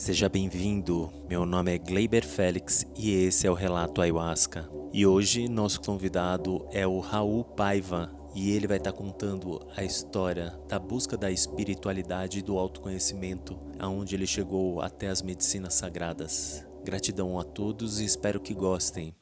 Seja 0.00 0.30
bem-vindo. 0.30 1.12
Meu 1.28 1.44
nome 1.44 1.74
é 1.74 1.78
Gleiber 1.78 2.26
Félix 2.26 2.86
e 2.96 3.12
esse 3.26 3.46
é 3.46 3.50
o 3.50 3.54
Relato 3.54 4.00
Ayahuasca. 4.00 4.66
E 4.94 5.06
hoje 5.06 5.46
nosso 5.46 5.78
convidado 5.82 6.66
é 6.72 6.86
o 6.86 7.00
Raul 7.00 7.44
Paiva 7.44 8.10
e 8.34 8.50
ele 8.56 8.66
vai 8.66 8.78
estar 8.78 8.94
contando 8.94 9.60
a 9.76 9.84
história 9.84 10.58
da 10.66 10.78
busca 10.78 11.18
da 11.18 11.30
espiritualidade 11.30 12.38
e 12.38 12.42
do 12.42 12.58
autoconhecimento, 12.58 13.60
aonde 13.78 14.14
ele 14.14 14.26
chegou 14.26 14.80
até 14.80 15.08
as 15.08 15.20
medicinas 15.20 15.74
sagradas. 15.74 16.66
Gratidão 16.82 17.38
a 17.38 17.44
todos 17.44 18.00
e 18.00 18.06
espero 18.06 18.40
que 18.40 18.54
gostem. 18.54 19.14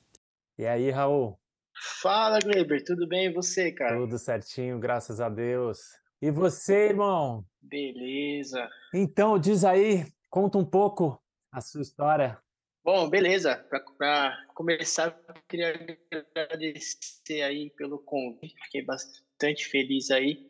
E 0.57 0.65
aí, 0.65 0.93
Raul? 0.93 1.37
Fala, 2.01 2.39
Gleiber, 2.39 2.85
tudo 2.85 3.09
bem 3.09 3.27
e 3.27 3.33
você, 3.33 3.73
cara? 3.73 3.97
Tudo 3.97 4.17
certinho, 4.17 4.79
graças 4.79 5.21
a 5.21 5.29
Deus. 5.29 5.81
E 6.23 6.31
você, 6.31 6.91
irmão? 6.91 7.45
Beleza. 7.61 8.69
Então, 8.95 9.41
diz 9.41 9.65
aí, 9.65 10.07
conta 10.31 10.59
um 10.59 10.65
pouco 10.65 11.21
a 11.53 11.61
sua 11.61 11.83
história. 11.83 12.41
Bom, 12.85 13.09
beleza. 13.09 13.57
Para 13.99 14.47
começar, 14.55 15.19
eu 15.29 15.35
queria 15.49 15.99
agradecer 16.35 17.43
aí 17.43 17.71
pelo 17.77 17.99
convite. 17.99 18.55
Fiquei 18.65 18.83
bastante 18.83 19.67
feliz 19.69 20.11
aí 20.11 20.48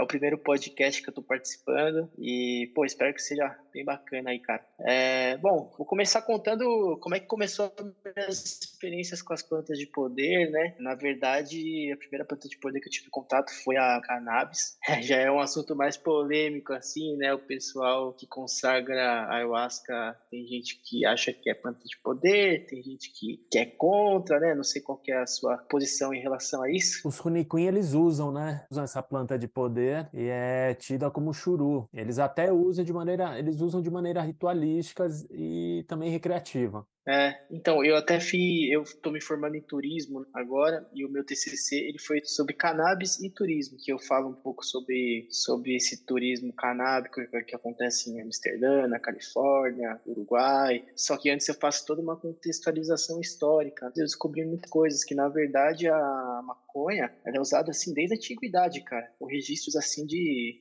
é 0.00 0.02
o 0.02 0.06
primeiro 0.06 0.38
podcast 0.38 1.02
que 1.02 1.08
eu 1.08 1.12
estou 1.12 1.22
participando 1.22 2.10
e, 2.18 2.72
pô, 2.74 2.86
espero 2.86 3.12
que 3.12 3.20
seja 3.20 3.54
bem 3.72 3.84
bacana 3.84 4.30
aí, 4.30 4.38
cara. 4.40 4.64
É, 4.80 5.36
bom, 5.36 5.70
vou 5.76 5.86
começar 5.86 6.22
contando 6.22 6.98
como 7.02 7.14
é 7.14 7.20
que 7.20 7.26
começou 7.26 7.70
as 7.78 8.14
minhas 8.16 8.60
experiências 8.62 9.20
com 9.20 9.34
as 9.34 9.42
plantas 9.42 9.78
de 9.78 9.86
poder, 9.86 10.50
né? 10.50 10.74
Na 10.78 10.94
verdade, 10.94 11.92
a 11.92 11.96
primeira 11.98 12.24
planta 12.24 12.48
de 12.48 12.56
poder 12.58 12.80
que 12.80 12.88
eu 12.88 12.92
tive 12.92 13.10
contato 13.10 13.50
foi 13.62 13.76
a 13.76 14.00
cannabis. 14.00 14.78
Já 15.02 15.16
é 15.16 15.30
um 15.30 15.38
assunto 15.38 15.76
mais 15.76 15.98
polêmico, 15.98 16.72
assim, 16.72 17.16
né? 17.16 17.34
O 17.34 17.38
pessoal 17.38 18.14
que 18.14 18.26
consagra 18.26 19.24
a 19.24 19.36
ayahuasca, 19.36 20.18
tem 20.30 20.46
gente 20.46 20.80
que 20.82 21.04
acha 21.04 21.30
que 21.30 21.50
é 21.50 21.54
planta 21.54 21.84
de 21.84 21.98
poder, 22.02 22.66
tem 22.66 22.82
gente 22.82 23.12
que, 23.12 23.46
que 23.50 23.58
é 23.58 23.66
contra, 23.66 24.40
né? 24.40 24.54
Não 24.54 24.64
sei 24.64 24.80
qual 24.80 25.00
é 25.08 25.18
a 25.18 25.26
sua 25.26 25.58
posição 25.58 26.14
em 26.14 26.20
relação 26.20 26.62
a 26.62 26.70
isso. 26.70 27.06
Os 27.06 27.18
Runiquim, 27.18 27.66
eles 27.66 27.92
usam, 27.92 28.32
né? 28.32 28.64
Usam 28.70 28.84
essa 28.84 29.02
planta 29.02 29.38
de 29.38 29.46
poder 29.46 29.89
e 30.12 30.28
é 30.28 30.74
tida 30.74 31.10
como 31.10 31.32
churu. 31.32 31.88
Eles 31.92 32.18
até 32.18 32.52
usam 32.52 32.84
de 32.84 32.92
maneira, 32.92 33.38
eles 33.38 33.60
usam 33.60 33.80
de 33.82 33.90
maneira 33.90 34.22
ritualística 34.22 35.06
e 35.30 35.84
também 35.88 36.10
recreativa. 36.10 36.86
É, 37.08 37.34
então, 37.50 37.82
eu 37.82 37.96
até 37.96 38.20
fiz, 38.20 38.70
eu 38.70 38.82
estou 38.82 39.10
me 39.10 39.22
formando 39.22 39.56
em 39.56 39.62
turismo 39.62 40.26
agora, 40.34 40.86
e 40.94 41.04
o 41.04 41.08
meu 41.08 41.24
TCC, 41.24 41.76
ele 41.76 41.98
foi 41.98 42.20
sobre 42.24 42.54
cannabis 42.54 43.18
e 43.20 43.30
turismo, 43.30 43.78
que 43.82 43.90
eu 43.90 43.98
falo 43.98 44.28
um 44.28 44.34
pouco 44.34 44.64
sobre, 44.64 45.26
sobre 45.30 45.74
esse 45.74 46.04
turismo 46.04 46.52
canábico 46.52 47.20
que 47.46 47.54
acontece 47.54 48.10
em 48.10 48.20
Amsterdã, 48.20 48.86
na 48.86 48.98
Califórnia, 49.00 49.98
Uruguai, 50.06 50.84
só 50.94 51.16
que 51.16 51.30
antes 51.30 51.48
eu 51.48 51.54
faço 51.54 51.86
toda 51.86 52.02
uma 52.02 52.16
contextualização 52.16 53.18
histórica, 53.18 53.86
eu 53.96 54.04
descobri 54.04 54.44
muitas 54.44 54.70
coisas, 54.70 55.02
que 55.02 55.14
na 55.14 55.28
verdade 55.28 55.88
a 55.88 56.42
maconha, 56.44 57.10
é 57.24 57.40
usada 57.40 57.70
assim 57.70 57.94
desde 57.94 58.14
a 58.14 58.16
antiguidade, 58.16 58.84
cara, 58.84 59.10
com 59.18 59.26
registros 59.26 59.74
assim 59.74 60.04
de 60.06 60.60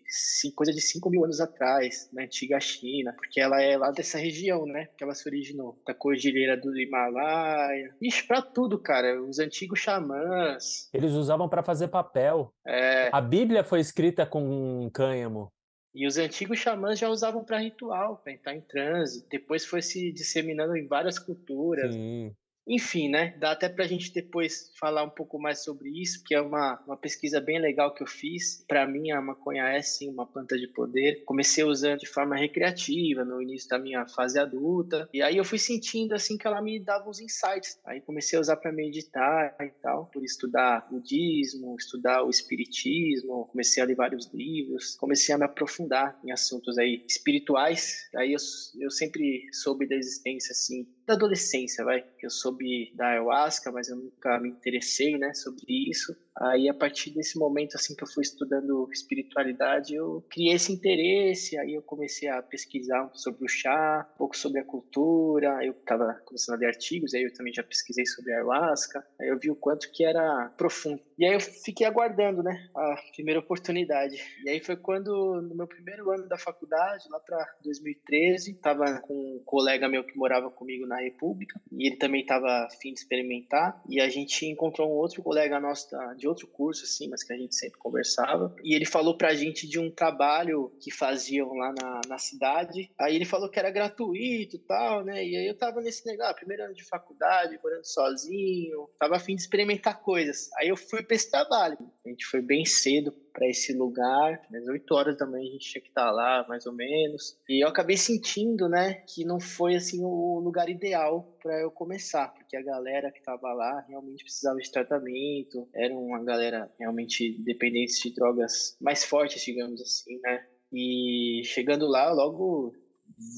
coisa 0.56 0.71
de 0.71 0.81
5 0.81 1.09
mil 1.09 1.23
anos 1.25 1.41
atrás, 1.41 2.09
na 2.13 2.23
antiga 2.23 2.59
China, 2.59 3.13
porque 3.13 3.41
ela 3.41 3.61
é 3.61 3.77
lá 3.77 3.91
dessa 3.91 4.17
região, 4.17 4.66
né, 4.66 4.88
que 4.97 5.03
ela 5.03 5.13
se 5.13 5.27
originou, 5.27 5.77
da 5.85 5.94
cordilheira 5.94 6.28
cordilheira 6.29 6.57
do 6.57 6.78
Himalaia. 6.78 7.95
Ixi, 8.01 8.28
pra 8.28 8.41
tudo, 8.41 8.79
cara. 8.79 9.22
Os 9.22 9.40
antigos 9.40 9.79
xamãs. 9.79 10.90
Eles 10.94 11.13
usavam 11.13 11.50
para 11.50 11.63
fazer 11.63 11.88
papel. 11.88 12.53
É. 12.66 13.09
A 13.12 13.22
Bíblia 13.22 13.63
foi 13.63 13.79
escrita 13.79 14.25
com 14.25 14.89
cânhamo. 14.94 15.51
E 15.94 16.06
os 16.06 16.18
antigos 16.18 16.59
xamãs 16.59 17.00
já 17.00 17.09
usavam 17.09 17.44
para 17.44 17.57
ritual, 17.57 18.18
para 18.18 18.34
entrar 18.34 18.56
em 18.56 18.62
transe. 18.62 19.25
Depois 19.29 19.66
foi 19.66 19.81
se 19.81 20.12
disseminando 20.12 20.75
em 20.75 20.88
várias 20.88 21.18
culturas. 21.18 21.94
Sim. 21.94 22.34
Enfim, 22.69 23.09
né? 23.09 23.35
Dá 23.40 23.52
até 23.52 23.68
para 23.68 23.84
a 23.84 23.88
gente 23.88 24.13
depois 24.13 24.72
falar 24.80 25.03
um 25.03 25.09
pouco 25.09 25.40
mais 25.40 25.63
sobre 25.63 25.90
isso, 25.90 26.24
que 26.24 26.35
é 26.35 26.41
uma, 26.41 26.80
uma 26.85 26.96
pesquisa 26.96 27.41
bem 27.41 27.59
legal 27.59 27.96
que 27.96 28.03
eu 28.03 28.07
fiz. 28.07 28.63
Para 28.68 28.85
mim, 28.85 29.09
a 29.09 29.19
maconha 29.19 29.68
é 29.69 29.81
sim 29.81 30.07
uma 30.07 30.28
planta 30.28 30.56
de 30.56 30.68
poder. 30.68 31.24
Comecei 31.25 31.63
usando 31.63 32.00
de 32.00 32.07
forma 32.07 32.35
recreativa 32.35 33.25
no 33.25 33.41
início 33.41 33.68
da 33.68 33.80
minha 33.80 34.07
fase 34.07 34.38
adulta, 34.38 35.09
e 35.12 35.22
aí 35.22 35.38
eu 35.38 35.44
fui 35.44 35.57
sentindo 35.57 36.13
assim 36.13 36.38
que 36.38 36.46
ela 36.46 36.62
me 36.62 36.80
dava 36.80 37.09
uns 37.09 37.19
insights. 37.19 37.80
Aí 37.84 38.02
comecei 38.02 38.38
a 38.38 38.41
usar 38.41 38.57
para 38.57 38.72
meditar 38.72 39.56
e 39.59 39.69
tal, 39.81 40.06
por 40.07 40.24
estudar 40.24 40.88
budismo, 40.91 41.75
estudar 41.75 42.24
o 42.24 42.30
espiritismo, 42.30 43.47
comecei 43.51 43.81
a 43.81 43.86
ler 43.86 43.96
vários 43.96 44.31
livros, 44.31 44.96
comecei 44.96 45.34
a 45.34 45.40
me 45.40 45.46
aprofundar 45.46 46.19
em 46.24 46.31
assuntos 46.31 46.78
aí 46.78 47.03
espirituais. 47.07 48.07
Aí 48.16 48.34
eu, 48.34 48.40
eu 48.80 48.91
sempre 48.91 49.47
soube 49.51 49.88
da 49.88 49.96
existência 49.96 50.51
assim 50.51 50.86
da 51.09 51.15
adolescência, 51.15 51.83
vai. 51.83 52.01
Eu 52.21 52.29
soube 52.29 52.91
da 52.95 53.07
ayahuasca, 53.09 53.71
mas 53.71 53.89
eu 53.89 53.97
nunca 53.97 54.39
me 54.39 54.49
interessei, 54.49 55.17
né, 55.17 55.33
sobre 55.33 55.65
isso. 55.89 56.13
Aí, 56.38 56.69
a 56.69 56.73
partir 56.73 57.12
desse 57.12 57.38
momento, 57.38 57.75
assim, 57.75 57.95
que 57.95 58.03
eu 58.03 58.07
fui 58.07 58.23
estudando 58.23 58.88
espiritualidade, 58.91 59.94
eu 59.94 60.23
criei 60.29 60.53
esse 60.53 60.72
interesse, 60.72 61.57
aí 61.57 61.73
eu 61.73 61.81
comecei 61.81 62.29
a 62.29 62.41
pesquisar 62.41 63.09
sobre 63.13 63.44
o 63.44 63.47
chá, 63.47 64.07
um 64.16 64.17
pouco 64.17 64.38
sobre 64.38 64.62
a 64.62 64.66
cultura, 64.66 65.66
eu 65.66 65.73
estava 65.73 66.13
começando 66.25 66.56
a 66.56 66.59
ler 66.59 66.68
artigos, 66.68 67.13
aí 67.13 67.23
eu 67.23 67.34
também 67.34 67.53
já 67.53 67.63
pesquisei 67.63 68.06
sobre 68.06 68.31
a 68.31 68.38
ayahuasca, 68.38 69.06
aí 69.19 69.28
eu 69.28 69.38
vi 69.38 69.51
o 69.51 69.56
quanto 69.56 69.91
que 69.91 70.06
era 70.06 70.50
profundo. 70.57 71.01
E 71.18 71.25
aí 71.25 71.34
eu 71.34 71.41
fiquei 71.41 71.85
aguardando, 71.85 72.41
né, 72.41 72.69
a 72.73 72.95
primeira 73.13 73.41
oportunidade. 73.41 74.16
E 74.45 74.50
aí 74.50 74.63
foi 74.63 74.78
quando, 74.78 75.41
no 75.41 75.56
meu 75.56 75.68
primeiro 75.68 76.09
ano 76.09 76.28
da 76.28 76.38
faculdade, 76.38 77.03
lá 77.09 77.19
para 77.19 77.45
2013, 77.63 78.51
estava 78.51 79.01
com 79.01 79.13
um 79.13 79.44
colega 79.44 79.89
meu 79.89 80.06
que 80.06 80.18
morava 80.18 80.50
comigo 80.50 80.85
na 80.85 81.01
República, 81.01 81.59
e 81.72 81.88
ele 81.88 81.97
também 81.97 82.22
estava 82.22 82.66
afim 82.66 82.94
de 82.94 83.00
experimentar, 83.00 83.81
e 83.89 84.00
a 84.00 84.07
gente 84.07 84.45
encontrou 84.45 84.89
um 84.89 84.95
outro 84.95 85.22
colega 85.22 85.59
nosso 85.59 85.89
de 86.16 86.28
outro 86.29 86.47
curso, 86.47 86.84
assim, 86.84 87.09
mas 87.09 87.23
que 87.23 87.34
a 87.34 87.38
gente 87.38 87.56
sempre 87.56 87.79
conversava. 87.79 88.56
E 88.63 88.75
ele 88.75 88.85
falou 88.85 89.17
pra 89.17 89.34
gente 89.34 89.67
de 89.67 89.79
um 89.79 89.91
trabalho 89.91 90.72
que 90.81 90.91
faziam 90.91 91.53
lá 91.53 91.73
na, 91.73 92.01
na 92.07 92.17
cidade. 92.17 92.91
Aí 93.00 93.16
ele 93.16 93.25
falou 93.25 93.50
que 93.50 93.59
era 93.59 93.72
gratuito 93.72 94.56
e 94.56 94.59
tal, 94.59 95.03
né? 95.03 95.25
E 95.25 95.35
aí 95.35 95.47
eu 95.47 95.57
tava 95.57 95.81
nesse 95.81 96.06
negócio, 96.06 96.31
ah, 96.31 96.35
primeiro 96.35 96.63
ano 96.63 96.73
de 96.73 96.84
faculdade, 96.84 97.59
morando 97.63 97.85
sozinho, 97.85 98.89
tava 99.00 99.16
afim 99.16 99.35
de 99.35 99.41
experimentar 99.41 100.01
coisas. 100.01 100.50
Aí 100.57 100.69
eu 100.69 100.78
fui 100.78 101.03
pra 101.03 101.16
esse 101.16 101.29
trabalho. 101.29 101.78
A 102.06 102.09
gente 102.09 102.25
foi 102.25 102.41
bem 102.41 102.66
cedo 102.66 103.12
para 103.39 103.47
esse 103.47 103.72
lugar, 103.72 104.41
às 104.53 104.67
8 104.67 104.94
horas 104.94 105.17
da 105.17 105.25
manhã 105.25 105.47
a 105.47 105.51
gente 105.53 105.72
tinha 105.72 105.81
que 105.81 105.88
estar 105.88 106.07
tá 106.07 106.11
lá, 106.11 106.45
mais 106.50 106.66
ou 106.66 106.73
menos. 106.73 107.39
E 107.47 107.63
eu 107.63 107.69
acabei 107.69 107.95
sentindo, 107.95 108.67
né, 108.67 108.95
que 109.07 109.23
não 109.23 109.39
foi 109.39 109.75
assim 109.75 110.03
o 110.03 110.41
lugar 110.41 110.67
ideal 110.69 111.23
para 111.41 111.57
eu 111.61 111.72
começar, 111.72 112.33
porque 112.33 112.57
a 112.57 112.61
galera 112.61 113.09
que 113.11 113.19
estava 113.19 113.53
lá 113.53 113.85
realmente 113.88 114.25
precisava 114.25 114.59
de 114.59 114.69
tratamento, 114.69 115.69
era 115.73 115.95
uma 115.95 116.22
galera 116.22 116.69
realmente 116.77 117.41
dependente 117.41 118.09
de 118.09 118.13
drogas 118.13 118.75
mais 118.81 119.05
fortes, 119.05 119.41
digamos 119.41 119.81
assim, 119.81 120.19
né? 120.21 120.45
E 120.71 121.41
chegando 121.45 121.88
lá, 121.88 122.12
logo 122.12 122.74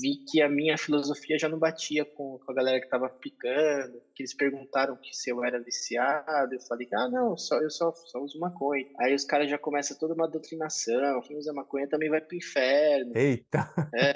vi 0.02 0.24
que 0.30 0.42
a 0.42 0.50
minha 0.50 0.78
filosofia 0.78 1.38
já 1.38 1.50
não 1.50 1.58
batia 1.58 2.06
com, 2.06 2.40
com 2.40 2.52
a 2.52 2.56
galera 2.56 2.80
que 2.80 2.86
estava 2.86 3.08
aplicando, 3.08 4.02
que 4.14 4.22
eles 4.22 4.34
perguntaram 4.34 4.96
que 4.96 5.16
se 5.16 5.30
eu 5.30 5.44
era 5.44 5.60
viciado, 5.60 6.54
eu 6.54 6.62
falei, 6.62 6.88
ah, 6.94 7.10
não, 7.10 7.36
só, 7.36 7.60
eu 7.60 7.70
só, 7.70 7.92
só 7.92 8.20
uso 8.20 8.40
maconha. 8.40 8.86
Aí 9.00 9.14
os 9.14 9.26
caras 9.26 9.50
já 9.50 9.58
começam 9.58 9.98
toda 9.98 10.14
uma 10.14 10.28
doutrinação, 10.28 11.22
quem 11.22 11.38
usa 11.38 11.54
maconha 11.54 11.88
também 11.88 12.10
vai 12.10 12.22
pro 12.22 12.38
inferno. 12.38 13.12
Eita! 13.16 13.70
É. 13.96 14.14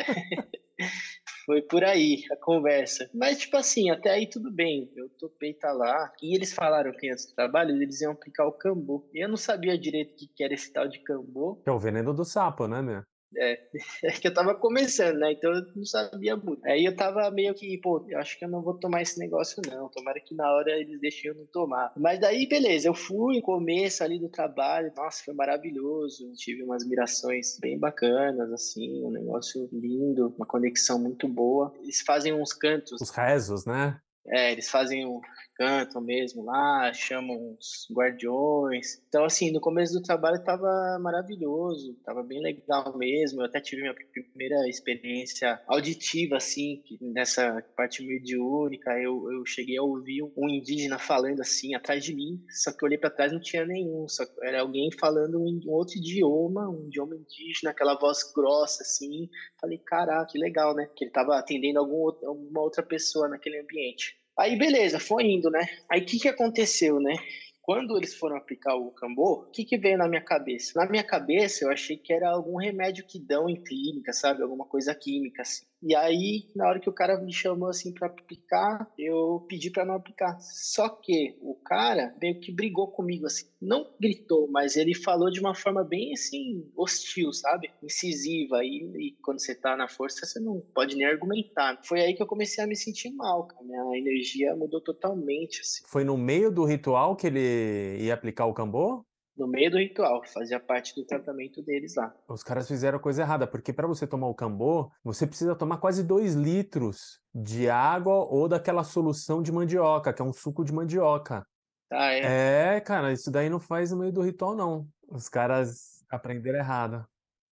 Foi 1.45 1.61
por 1.61 1.83
aí 1.83 2.23
a 2.31 2.35
conversa. 2.35 3.07
Mas, 3.13 3.37
tipo 3.37 3.55
assim, 3.55 3.91
até 3.91 4.09
aí 4.09 4.27
tudo 4.27 4.51
bem. 4.51 4.91
Eu 4.95 5.07
topei 5.09 5.53
tá 5.53 5.71
lá. 5.71 6.11
E 6.21 6.35
eles 6.35 6.51
falaram 6.51 6.91
que 6.91 7.09
antes 7.09 7.27
do 7.27 7.35
trabalho 7.35 7.69
eles 7.75 8.01
iam 8.01 8.13
aplicar 8.13 8.47
o 8.47 8.51
cambô. 8.51 9.07
E 9.13 9.23
eu 9.23 9.29
não 9.29 9.37
sabia 9.37 9.77
direito 9.77 10.15
o 10.15 10.27
que 10.35 10.43
era 10.43 10.55
esse 10.55 10.73
tal 10.73 10.87
de 10.87 10.99
cambô. 11.03 11.61
É 11.63 11.71
o 11.71 11.77
veneno 11.77 12.15
do 12.15 12.25
sapo, 12.25 12.67
né, 12.67 12.81
meu? 12.81 13.03
É, 13.37 13.59
é 14.03 14.11
que 14.11 14.27
eu 14.27 14.33
tava 14.33 14.55
começando, 14.55 15.17
né? 15.17 15.33
Então 15.33 15.51
eu 15.51 15.61
não 15.75 15.85
sabia 15.85 16.35
muito. 16.35 16.65
Aí 16.65 16.85
eu 16.85 16.95
tava 16.95 17.29
meio 17.31 17.53
que, 17.53 17.77
pô, 17.79 18.05
eu 18.07 18.19
acho 18.19 18.37
que 18.37 18.45
eu 18.45 18.49
não 18.49 18.61
vou 18.61 18.73
tomar 18.73 19.01
esse 19.01 19.19
negócio, 19.19 19.61
não. 19.69 19.89
Tomara 19.89 20.19
que 20.19 20.35
na 20.35 20.51
hora 20.51 20.71
eles 20.71 20.99
deixem 20.99 21.31
eu 21.31 21.35
não 21.35 21.45
tomar. 21.45 21.91
Mas 21.97 22.19
daí, 22.19 22.47
beleza, 22.47 22.87
eu 22.87 22.93
fui, 22.93 23.41
começo 23.41 24.03
ali 24.03 24.19
do 24.19 24.29
trabalho, 24.29 24.91
nossa, 24.95 25.23
foi 25.23 25.33
maravilhoso. 25.33 26.31
Tive 26.35 26.63
umas 26.63 26.85
mirações 26.87 27.57
bem 27.59 27.77
bacanas, 27.77 28.51
assim, 28.51 29.03
um 29.03 29.11
negócio 29.11 29.69
lindo, 29.71 30.33
uma 30.37 30.45
conexão 30.45 30.99
muito 30.99 31.27
boa. 31.27 31.73
Eles 31.81 32.01
fazem 32.01 32.33
uns 32.33 32.53
cantos. 32.53 33.01
Os 33.01 33.09
rezos, 33.09 33.65
né? 33.65 33.99
É, 34.27 34.51
eles 34.51 34.69
fazem 34.69 35.05
um 35.05 35.21
cantam 35.55 36.01
mesmo 36.01 36.43
lá, 36.43 36.91
chamam 36.93 37.57
os 37.59 37.87
guardiões. 37.91 39.01
Então, 39.07 39.23
assim, 39.23 39.51
no 39.51 39.61
começo 39.61 39.93
do 39.93 40.03
trabalho 40.03 40.37
estava 40.37 40.99
maravilhoso, 40.99 41.93
estava 41.93 42.21
bem 42.21 42.41
legal 42.41 42.97
mesmo. 42.97 43.41
Eu 43.41 43.45
até 43.45 43.59
tive 43.59 43.81
minha 43.81 43.95
primeira 43.95 44.67
experiência 44.67 45.59
auditiva, 45.67 46.37
assim, 46.37 46.83
nessa 47.01 47.63
parte 47.75 48.05
mediúnica. 48.05 48.91
Eu, 48.99 49.31
eu 49.31 49.45
cheguei 49.45 49.77
a 49.77 49.83
ouvir 49.83 50.23
um 50.23 50.49
indígena 50.49 50.99
falando 50.99 51.41
assim, 51.41 51.73
atrás 51.73 52.03
de 52.03 52.13
mim, 52.13 52.43
só 52.49 52.71
que 52.71 52.83
eu 52.83 52.87
olhei 52.87 52.97
para 52.97 53.09
trás 53.09 53.31
não 53.31 53.39
tinha 53.39 53.65
nenhum, 53.65 54.07
só 54.07 54.23
era 54.43 54.61
alguém 54.61 54.89
falando 54.99 55.39
um 55.39 55.61
outro 55.67 55.97
idioma, 55.97 56.69
um 56.69 56.87
idioma 56.87 57.15
indígena, 57.15 57.71
aquela 57.71 57.97
voz 57.97 58.19
grossa, 58.33 58.83
assim. 58.83 59.29
Falei, 59.59 59.77
caraca, 59.77 60.31
que 60.31 60.37
legal, 60.37 60.75
né? 60.75 60.89
Que 60.95 61.05
ele 61.05 61.09
estava 61.09 61.37
atendendo 61.37 61.79
algum 61.79 62.05
alguma 62.25 62.61
outra 62.61 62.83
pessoa 62.83 63.27
naquele 63.27 63.59
ambiente. 63.59 64.24
Aí 64.37 64.57
beleza, 64.57 64.99
foi 64.99 65.23
indo, 65.23 65.49
né? 65.49 65.65
Aí 65.89 66.01
o 66.01 66.05
que, 66.05 66.19
que 66.19 66.27
aconteceu, 66.27 66.99
né? 66.99 67.15
Quando 67.61 67.97
eles 67.97 68.13
foram 68.13 68.35
aplicar 68.37 68.75
o 68.75 68.91
cambô, 68.91 69.39
o 69.41 69.51
que, 69.51 69.65
que 69.65 69.77
veio 69.77 69.97
na 69.97 70.07
minha 70.07 70.21
cabeça? 70.21 70.73
Na 70.75 70.87
minha 70.87 71.03
cabeça, 71.03 71.65
eu 71.65 71.71
achei 71.71 71.97
que 71.97 72.13
era 72.13 72.29
algum 72.29 72.57
remédio 72.57 73.05
que 73.07 73.19
dão 73.19 73.49
em 73.49 73.55
clínica, 73.55 74.13
sabe? 74.13 74.43
Alguma 74.43 74.65
coisa 74.65 74.93
química, 74.93 75.41
assim. 75.41 75.65
E 75.81 75.95
aí, 75.95 76.49
na 76.55 76.67
hora 76.67 76.79
que 76.79 76.89
o 76.89 76.93
cara 76.93 77.19
me 77.19 77.31
chamou 77.31 77.69
assim 77.69 77.93
para 77.93 78.07
aplicar, 78.07 78.91
eu 78.97 79.45
pedi 79.47 79.69
para 79.69 79.85
não 79.85 79.95
aplicar. 79.95 80.39
Só 80.39 80.89
que 80.89 81.37
o 81.41 81.55
cara 81.55 82.15
meio 82.21 82.39
que 82.39 82.51
brigou 82.51 82.87
comigo 82.87 83.25
assim. 83.25 83.45
Não 83.61 83.93
gritou, 83.99 84.49
mas 84.49 84.75
ele 84.75 84.95
falou 84.95 85.29
de 85.29 85.39
uma 85.39 85.53
forma 85.53 85.83
bem 85.83 86.13
assim 86.13 86.69
hostil, 86.75 87.31
sabe? 87.33 87.71
Incisiva. 87.83 88.63
E, 88.63 88.91
e 88.97 89.11
quando 89.21 89.39
você 89.39 89.53
tá 89.53 89.75
na 89.75 89.87
força, 89.87 90.25
você 90.25 90.39
não 90.39 90.59
pode 90.73 90.95
nem 90.95 91.05
argumentar. 91.05 91.79
Foi 91.83 92.01
aí 92.01 92.13
que 92.13 92.21
eu 92.21 92.27
comecei 92.27 92.63
a 92.63 92.67
me 92.67 92.75
sentir 92.75 93.11
mal, 93.11 93.45
cara. 93.47 93.63
Minha 93.63 93.97
energia 93.97 94.55
mudou 94.55 94.81
totalmente 94.81 95.61
assim. 95.61 95.83
Foi 95.87 96.03
no 96.03 96.17
meio 96.17 96.51
do 96.51 96.65
ritual 96.65 97.15
que 97.15 97.27
ele 97.27 97.97
ia 97.99 98.13
aplicar 98.13 98.45
o 98.45 98.53
cambô? 98.53 99.05
No 99.37 99.47
meio 99.47 99.69
do 99.69 99.77
ritual, 99.77 100.23
fazia 100.25 100.59
parte 100.59 100.95
do 100.95 101.05
tratamento 101.05 101.61
deles 101.61 101.95
lá. 101.95 102.13
Os 102.27 102.43
caras 102.43 102.67
fizeram 102.67 102.97
a 102.97 103.01
coisa 103.01 103.21
errada, 103.21 103.45
porque 103.45 103.73
para 103.73 103.87
você 103.87 104.07
tomar 104.07 104.27
o 104.27 104.35
cambô, 104.35 104.91
você 105.03 105.27
precisa 105.27 105.55
tomar 105.55 105.77
quase 105.77 106.03
2 106.03 106.35
litros 106.35 107.19
de 107.33 107.69
água 107.69 108.15
ou 108.15 108.47
daquela 108.47 108.83
solução 108.83 109.41
de 109.41 109.51
mandioca, 109.51 110.13
que 110.13 110.21
é 110.21 110.25
um 110.25 110.33
suco 110.33 110.63
de 110.63 110.73
mandioca. 110.73 111.45
Ah, 111.91 112.11
é? 112.13 112.77
É, 112.77 112.81
cara, 112.81 113.11
isso 113.11 113.29
daí 113.29 113.49
não 113.49 113.59
faz 113.59 113.91
no 113.91 113.97
meio 113.97 114.11
do 114.11 114.21
ritual, 114.21 114.55
não. 114.55 114.87
Os 115.07 115.29
caras 115.29 116.03
aprenderam 116.09 116.59
errado. 116.59 117.05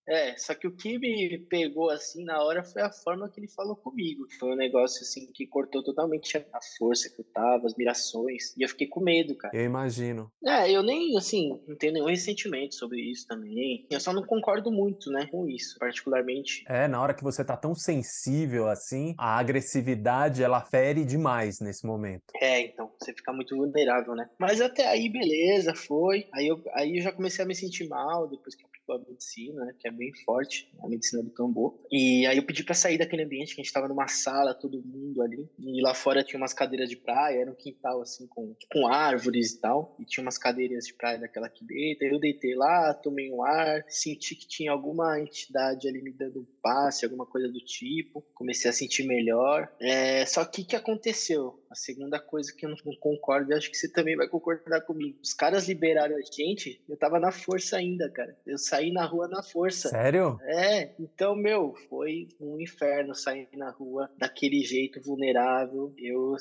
É, 0.08 0.38
só 0.38 0.54
que 0.54 0.68
o 0.68 0.76
que 0.76 0.98
me 1.00 1.38
pegou 1.50 1.90
assim 1.90 2.24
na 2.24 2.42
hora 2.44 2.64
foi 2.64 2.82
a 2.82 2.92
forma 2.92 3.30
que 3.30 3.40
ele 3.40 3.48
falou 3.48 3.76
comigo. 3.76 4.26
Foi 4.40 4.52
um 4.52 4.56
negócio 4.56 5.02
assim 5.02 5.32
que 5.34 5.48
cortou 5.48 5.84
totalmente 5.84 6.38
a 6.38 6.60
força 6.78 7.10
que 7.10 7.22
eu 7.22 7.26
tava, 7.34 7.66
as 7.66 7.76
mirações. 7.76 8.56
E 8.58 8.64
eu 8.64 8.70
fiquei 8.70 8.88
com 8.88 9.00
medo, 9.00 9.36
cara. 9.36 9.56
Eu 9.56 9.64
imagino. 9.64 10.32
É, 10.46 10.72
eu 10.72 10.84
nem, 10.84 11.18
assim, 11.18 11.60
não 11.68 11.76
tenho 11.78 11.94
nenhum 11.94 12.08
ressentimento 12.08 12.76
sobre 12.76 13.00
isso 13.02 13.28
também. 13.28 13.86
Eu 13.90 14.00
só 14.00 14.14
não 14.14 14.24
concordo 14.24 14.72
muito, 14.72 15.10
né, 15.10 15.28
com 15.28 15.48
isso, 15.48 15.78
particularmente. 15.80 16.64
É, 16.68 16.88
na 16.88 17.02
hora 17.02 17.14
que 17.14 17.24
você 17.24 17.44
tá 17.44 17.56
tão 17.56 17.74
sensível 17.74 18.68
assim, 18.68 19.16
a 19.18 19.38
agressividade 19.38 20.44
ela 20.44 20.62
fere 20.62 21.06
demais 21.06 21.60
nesse 21.60 21.86
momento. 21.86 22.24
É, 22.36 22.62
então, 22.62 22.92
você 23.00 23.14
fica 23.14 23.32
muito 23.32 23.56
vulnerável, 23.56 24.16
né? 24.16 24.30
Mas 24.40 24.60
até 24.60 24.88
aí, 24.88 25.10
beleza, 25.10 25.74
foi. 25.74 26.28
Aí 26.34 26.48
eu, 26.48 26.62
aí 26.74 26.98
eu 26.98 27.04
já 27.04 27.12
comecei 27.12 27.44
a 27.44 27.48
me 27.48 27.56
sentir 27.56 27.88
mal 27.88 28.28
depois 28.28 28.56
que 28.56 28.64
eu 28.64 28.74
a 28.92 29.00
medicina, 29.00 29.66
né, 29.66 29.74
que 29.80 29.88
é 29.88 29.92
bem 29.94 30.12
forte, 30.26 30.70
a 30.82 30.88
medicina 30.88 31.24
do 31.24 31.30
tambor. 31.30 31.78
E 31.92 32.26
aí 32.26 32.38
eu 32.38 32.44
pedi 32.44 32.64
para 32.64 32.74
sair 32.74 32.98
daquele 32.98 33.24
ambiente 33.24 33.56
que 33.56 33.62
a 33.62 33.64
gente 33.64 33.68
estava 33.68 33.88
numa 33.88 34.08
sala, 34.08 34.54
todo 34.54 34.84
mundo 34.84 35.22
ali, 35.22 35.50
e 35.60 35.82
lá 35.82 35.94
fora 35.94 36.24
tinha 36.24 36.40
umas 36.40 36.54
cadeiras 36.54 36.90
de 36.90 36.98
praia, 36.98 37.42
era 37.42 37.52
um 37.52 37.56
quintal 37.56 38.02
assim 38.02 38.28
com, 38.28 38.56
com 38.72 38.88
árvores 38.88 39.52
e 39.52 39.60
tal, 39.60 39.96
e 40.00 40.06
tinha 40.06 40.24
umas 40.24 40.38
cadeiras 40.38 40.86
de 40.86 40.94
praia 40.94 41.20
daquela 41.20 41.48
aqui 41.48 41.66
dentro. 41.66 42.08
Eu 42.08 42.20
deitei 42.20 42.56
lá, 42.56 42.94
tomei 42.94 43.32
um 43.32 43.44
ar, 43.44 43.84
senti 43.88 44.36
que 44.36 44.48
tinha 44.48 44.72
alguma 44.72 45.20
entidade 45.20 45.88
ali 45.88 46.02
me 46.02 46.12
dando 46.12 46.42
um 46.42 46.48
passe, 46.62 47.06
alguma 47.06 47.26
coisa 47.26 47.48
do 47.48 47.60
tipo. 47.60 48.24
Comecei 48.34 48.70
a 48.70 48.74
sentir 48.74 49.06
melhor. 49.06 49.72
É, 49.80 50.26
só 50.26 50.44
que 50.46 50.62
o 50.62 50.66
que 50.66 50.76
aconteceu? 50.76 51.63
A 51.74 51.76
segunda 51.76 52.20
coisa 52.20 52.54
que 52.56 52.68
eu 52.68 52.70
não 52.70 52.78
concordo, 53.00 53.52
e 53.52 53.56
acho 53.56 53.72
que 53.72 53.76
você 53.76 53.92
também 53.92 54.16
vai 54.16 54.28
concordar 54.28 54.82
comigo. 54.82 55.18
Os 55.24 55.34
caras 55.34 55.68
liberaram 55.68 56.16
a 56.16 56.22
gente, 56.22 56.80
eu 56.88 56.96
tava 56.96 57.20
na 57.20 57.32
força 57.32 57.78
ainda, 57.78 58.08
cara. 58.12 58.38
Eu 58.46 58.60
saí 58.60 58.92
na 58.92 59.04
rua 59.08 59.28
na 59.28 59.42
força. 59.42 59.90
Sério? 59.90 60.38
É, 60.44 60.94
então, 61.00 61.36
meu, 61.36 61.74
foi 61.90 62.28
um 62.40 62.62
inferno 62.62 63.16
sair 63.16 63.50
na 63.56 63.72
rua 63.72 64.08
daquele 64.20 64.60
jeito 64.60 65.02
vulnerável. 65.02 65.92
Eu 65.98 66.36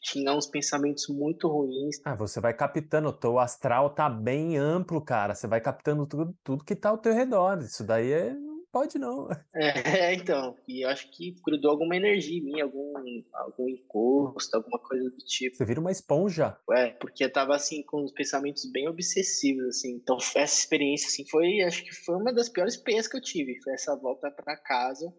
tinha 0.00 0.32
uns 0.32 0.46
pensamentos 0.46 1.08
muito 1.08 1.48
ruins. 1.48 2.00
Ah, 2.04 2.14
você 2.14 2.40
vai 2.40 2.54
captando, 2.54 3.08
o 3.08 3.12
teu 3.12 3.40
astral 3.40 3.90
tá 3.90 4.08
bem 4.08 4.56
amplo, 4.56 5.04
cara. 5.04 5.34
Você 5.34 5.48
vai 5.48 5.60
captando 5.60 6.06
tudo, 6.06 6.32
tudo 6.44 6.64
que 6.64 6.76
tá 6.76 6.90
ao 6.90 6.98
teu 6.98 7.12
redor. 7.12 7.58
Isso 7.58 7.82
daí 7.82 8.12
é 8.12 8.36
pode 8.76 8.98
não. 8.98 9.28
É, 9.56 10.12
então, 10.12 10.54
e 10.68 10.84
eu 10.84 10.90
acho 10.90 11.10
que 11.10 11.34
grudou 11.42 11.70
alguma 11.70 11.96
energia 11.96 12.38
em 12.38 12.44
mim, 12.44 12.60
algum, 12.60 12.92
algum 13.32 13.68
encosto, 13.70 14.54
alguma 14.54 14.78
coisa 14.78 15.08
do 15.08 15.16
tipo. 15.16 15.56
Você 15.56 15.64
vira 15.64 15.80
uma 15.80 15.90
esponja. 15.90 16.58
É, 16.72 16.90
porque 16.90 17.24
eu 17.24 17.32
tava, 17.32 17.54
assim, 17.56 17.82
com 17.82 18.04
os 18.04 18.12
pensamentos 18.12 18.70
bem 18.70 18.86
obsessivos, 18.86 19.66
assim. 19.68 19.94
Então, 19.94 20.18
essa 20.36 20.60
experiência, 20.60 21.08
assim, 21.08 21.26
foi, 21.26 21.62
acho 21.62 21.84
que 21.84 21.94
foi 21.94 22.16
uma 22.16 22.34
das 22.34 22.50
piores 22.50 22.74
experiências 22.74 23.08
que 23.08 23.16
eu 23.16 23.22
tive. 23.22 23.58
Foi 23.62 23.72
essa 23.72 23.96
volta 23.96 24.30
para 24.30 24.56
casa. 24.58 25.10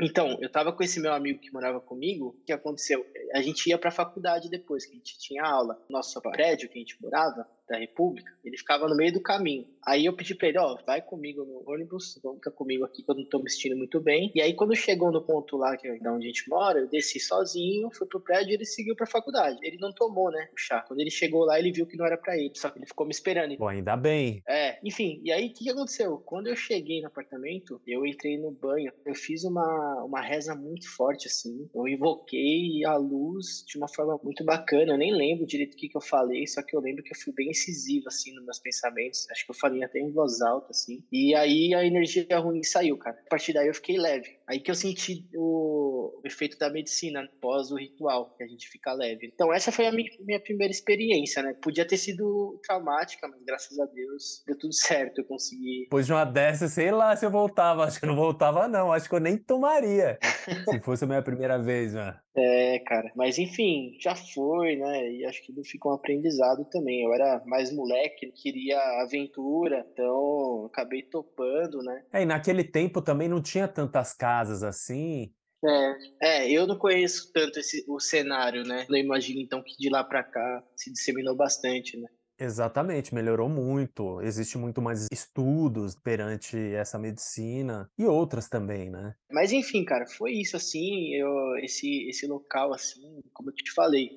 Então, 0.00 0.36
eu 0.40 0.50
tava 0.50 0.72
com 0.72 0.82
esse 0.82 1.00
meu 1.00 1.12
amigo 1.12 1.40
que 1.40 1.52
morava 1.52 1.80
comigo, 1.80 2.28
o 2.28 2.44
que 2.44 2.52
aconteceu? 2.52 3.06
A 3.34 3.40
gente 3.40 3.68
ia 3.68 3.78
pra 3.78 3.90
faculdade 3.90 4.50
depois, 4.50 4.84
que 4.84 4.92
a 4.92 4.96
gente 4.96 5.18
tinha 5.18 5.44
aula. 5.44 5.80
Nosso 5.88 6.20
prédio 6.20 6.68
que 6.68 6.78
a 6.78 6.80
gente 6.80 7.00
morava, 7.00 7.48
da 7.72 7.78
República, 7.78 8.30
ele 8.44 8.56
ficava 8.56 8.86
no 8.88 8.96
meio 8.96 9.12
do 9.12 9.20
caminho. 9.20 9.66
Aí 9.84 10.04
eu 10.04 10.14
pedi 10.14 10.34
pra 10.34 10.48
ele, 10.48 10.58
ó, 10.58 10.76
vai 10.86 11.02
comigo 11.02 11.44
no 11.44 11.64
ônibus, 11.66 12.14
ficar 12.14 12.52
comigo 12.52 12.84
aqui 12.84 13.02
que 13.02 13.10
eu 13.10 13.16
não 13.16 13.24
tô 13.24 13.40
me 13.40 13.50
sentindo 13.50 13.76
muito 13.76 14.00
bem. 14.00 14.30
E 14.34 14.40
aí 14.40 14.54
quando 14.54 14.76
chegou 14.76 15.10
no 15.10 15.22
ponto 15.22 15.56
lá, 15.56 15.76
que 15.76 15.88
é 15.88 15.98
da 15.98 16.12
onde 16.12 16.26
a 16.26 16.28
gente 16.28 16.48
mora, 16.48 16.78
eu 16.78 16.88
desci 16.88 17.18
sozinho, 17.18 17.90
fui 17.92 18.06
pro 18.06 18.20
prédio 18.20 18.52
e 18.52 18.54
ele 18.54 18.64
seguiu 18.64 18.94
pra 18.94 19.06
faculdade. 19.06 19.58
Ele 19.62 19.78
não 19.78 19.92
tomou, 19.92 20.30
né, 20.30 20.48
o 20.52 20.56
chá. 20.56 20.84
Quando 20.86 21.00
ele 21.00 21.10
chegou 21.10 21.44
lá, 21.44 21.58
ele 21.58 21.72
viu 21.72 21.86
que 21.86 21.96
não 21.96 22.06
era 22.06 22.16
para 22.16 22.36
ele, 22.36 22.52
só 22.54 22.70
que 22.70 22.78
ele 22.78 22.86
ficou 22.86 23.06
me 23.06 23.12
esperando. 23.12 23.56
Bom, 23.56 23.68
ainda 23.68 23.96
bem. 23.96 24.42
É, 24.48 24.78
enfim, 24.84 25.20
e 25.24 25.32
aí 25.32 25.48
o 25.48 25.52
que 25.52 25.68
aconteceu? 25.70 26.18
Quando 26.18 26.46
eu 26.46 26.56
cheguei 26.56 27.00
no 27.00 27.08
apartamento, 27.08 27.80
eu 27.86 28.06
entrei 28.06 28.38
no 28.38 28.52
banho, 28.52 28.92
eu 29.04 29.14
fiz 29.14 29.44
uma, 29.44 30.04
uma 30.04 30.20
reza 30.20 30.54
muito 30.54 30.88
forte, 30.94 31.26
assim. 31.26 31.68
Eu 31.74 31.88
invoquei 31.88 32.84
a 32.84 32.96
luz 32.96 33.64
de 33.66 33.78
uma 33.78 33.88
forma 33.88 34.18
muito 34.22 34.44
bacana. 34.44 34.92
Eu 34.92 34.98
nem 34.98 35.12
lembro 35.12 35.46
direito 35.46 35.74
o 35.74 35.76
que, 35.76 35.88
que 35.88 35.96
eu 35.96 36.00
falei, 36.00 36.46
só 36.46 36.62
que 36.62 36.76
eu 36.76 36.80
lembro 36.80 37.02
que 37.02 37.12
eu 37.12 37.18
fui 37.18 37.32
bem 37.32 37.50
incisivo, 37.62 38.08
assim, 38.08 38.34
nos 38.34 38.44
meus 38.44 38.58
pensamentos. 38.58 39.26
Acho 39.30 39.44
que 39.44 39.50
eu 39.50 39.56
falei 39.56 39.82
até 39.82 39.98
em 39.98 40.12
voz 40.12 40.40
alta, 40.40 40.68
assim. 40.70 41.04
E 41.10 41.34
aí 41.34 41.74
a 41.74 41.84
energia 41.84 42.26
ruim 42.38 42.62
saiu, 42.62 42.98
cara. 42.98 43.16
A 43.26 43.28
partir 43.28 43.52
daí 43.52 43.68
eu 43.68 43.74
fiquei 43.74 43.98
leve. 43.98 44.38
Aí 44.52 44.60
que 44.60 44.70
eu 44.70 44.74
senti 44.74 45.26
o, 45.34 46.20
efeito 46.24 46.58
da 46.58 46.68
medicina 46.68 47.26
pós 47.40 47.70
o 47.70 47.76
ritual, 47.76 48.34
que 48.36 48.44
a 48.44 48.46
gente 48.46 48.68
fica 48.68 48.92
leve. 48.92 49.30
Então 49.32 49.50
essa 49.50 49.72
foi 49.72 49.86
a 49.86 49.92
minha, 49.92 50.40
primeira 50.40 50.70
experiência, 50.70 51.42
né? 51.42 51.54
Podia 51.54 51.86
ter 51.86 51.96
sido 51.96 52.60
traumática, 52.62 53.26
mas 53.28 53.42
graças 53.42 53.80
a 53.80 53.86
Deus 53.86 54.44
deu 54.46 54.58
tudo 54.58 54.74
certo. 54.74 55.22
Eu 55.22 55.24
consegui. 55.24 55.84
Depois 55.84 56.04
de 56.04 56.12
uma 56.12 56.26
dessa, 56.26 56.68
sei 56.68 56.90
lá 56.90 57.16
se 57.16 57.24
eu 57.24 57.30
voltava. 57.30 57.84
Acho 57.88 57.98
que 57.98 58.04
eu 58.04 58.10
não 58.10 58.16
voltava, 58.16 58.68
não. 58.68 58.92
Acho 58.92 59.08
que 59.08 59.14
eu 59.14 59.20
nem 59.20 59.38
tomaria. 59.38 60.18
se 60.70 60.80
fosse 60.80 61.04
a 61.04 61.06
minha 61.06 61.22
primeira 61.22 61.58
vez, 61.58 61.94
mano. 61.94 62.14
É, 62.36 62.78
cara. 62.80 63.10
Mas 63.16 63.38
enfim, 63.38 63.96
já 64.00 64.14
foi, 64.14 64.76
né? 64.76 65.12
E 65.12 65.24
acho 65.26 65.42
que 65.42 65.52
fica 65.64 65.88
um 65.88 65.92
aprendizado 65.92 66.64
também. 66.66 67.02
Eu 67.02 67.12
era 67.12 67.42
mais 67.46 67.72
moleque, 67.72 68.32
queria 68.32 68.78
aventura, 69.02 69.86
então 69.92 70.66
acabei 70.66 71.02
topando, 71.02 71.82
né? 71.82 72.02
É, 72.12 72.22
e 72.22 72.24
naquele 72.24 72.64
tempo 72.64 73.02
também 73.02 73.28
não 73.28 73.42
tinha 73.42 73.68
tantas 73.68 74.14
casas 74.14 74.41
assim. 74.50 75.32
É, 75.64 75.96
é, 76.20 76.50
eu 76.50 76.66
não 76.66 76.76
conheço 76.76 77.30
tanto 77.32 77.60
esse, 77.60 77.84
o 77.88 78.00
cenário, 78.00 78.64
né? 78.64 78.84
Não 78.88 78.98
imagino 78.98 79.40
então 79.40 79.62
que 79.62 79.76
de 79.78 79.88
lá 79.88 80.02
para 80.02 80.24
cá 80.24 80.64
se 80.76 80.92
disseminou 80.92 81.36
bastante, 81.36 81.96
né? 81.96 82.08
Exatamente, 82.38 83.14
melhorou 83.14 83.48
muito. 83.48 84.20
Existe 84.20 84.58
muito 84.58 84.82
mais 84.82 85.06
estudos 85.12 85.94
perante 85.94 86.56
essa 86.74 86.98
medicina 86.98 87.88
e 87.96 88.04
outras 88.04 88.48
também, 88.48 88.90
né? 88.90 89.14
Mas 89.30 89.52
enfim, 89.52 89.84
cara, 89.84 90.06
foi 90.06 90.32
isso 90.32 90.56
assim, 90.56 91.14
eu, 91.14 91.56
esse 91.58 92.08
esse 92.08 92.26
local 92.26 92.74
assim, 92.74 93.20
como 93.32 93.50
eu 93.50 93.54
te 93.54 93.72
falei, 93.72 94.10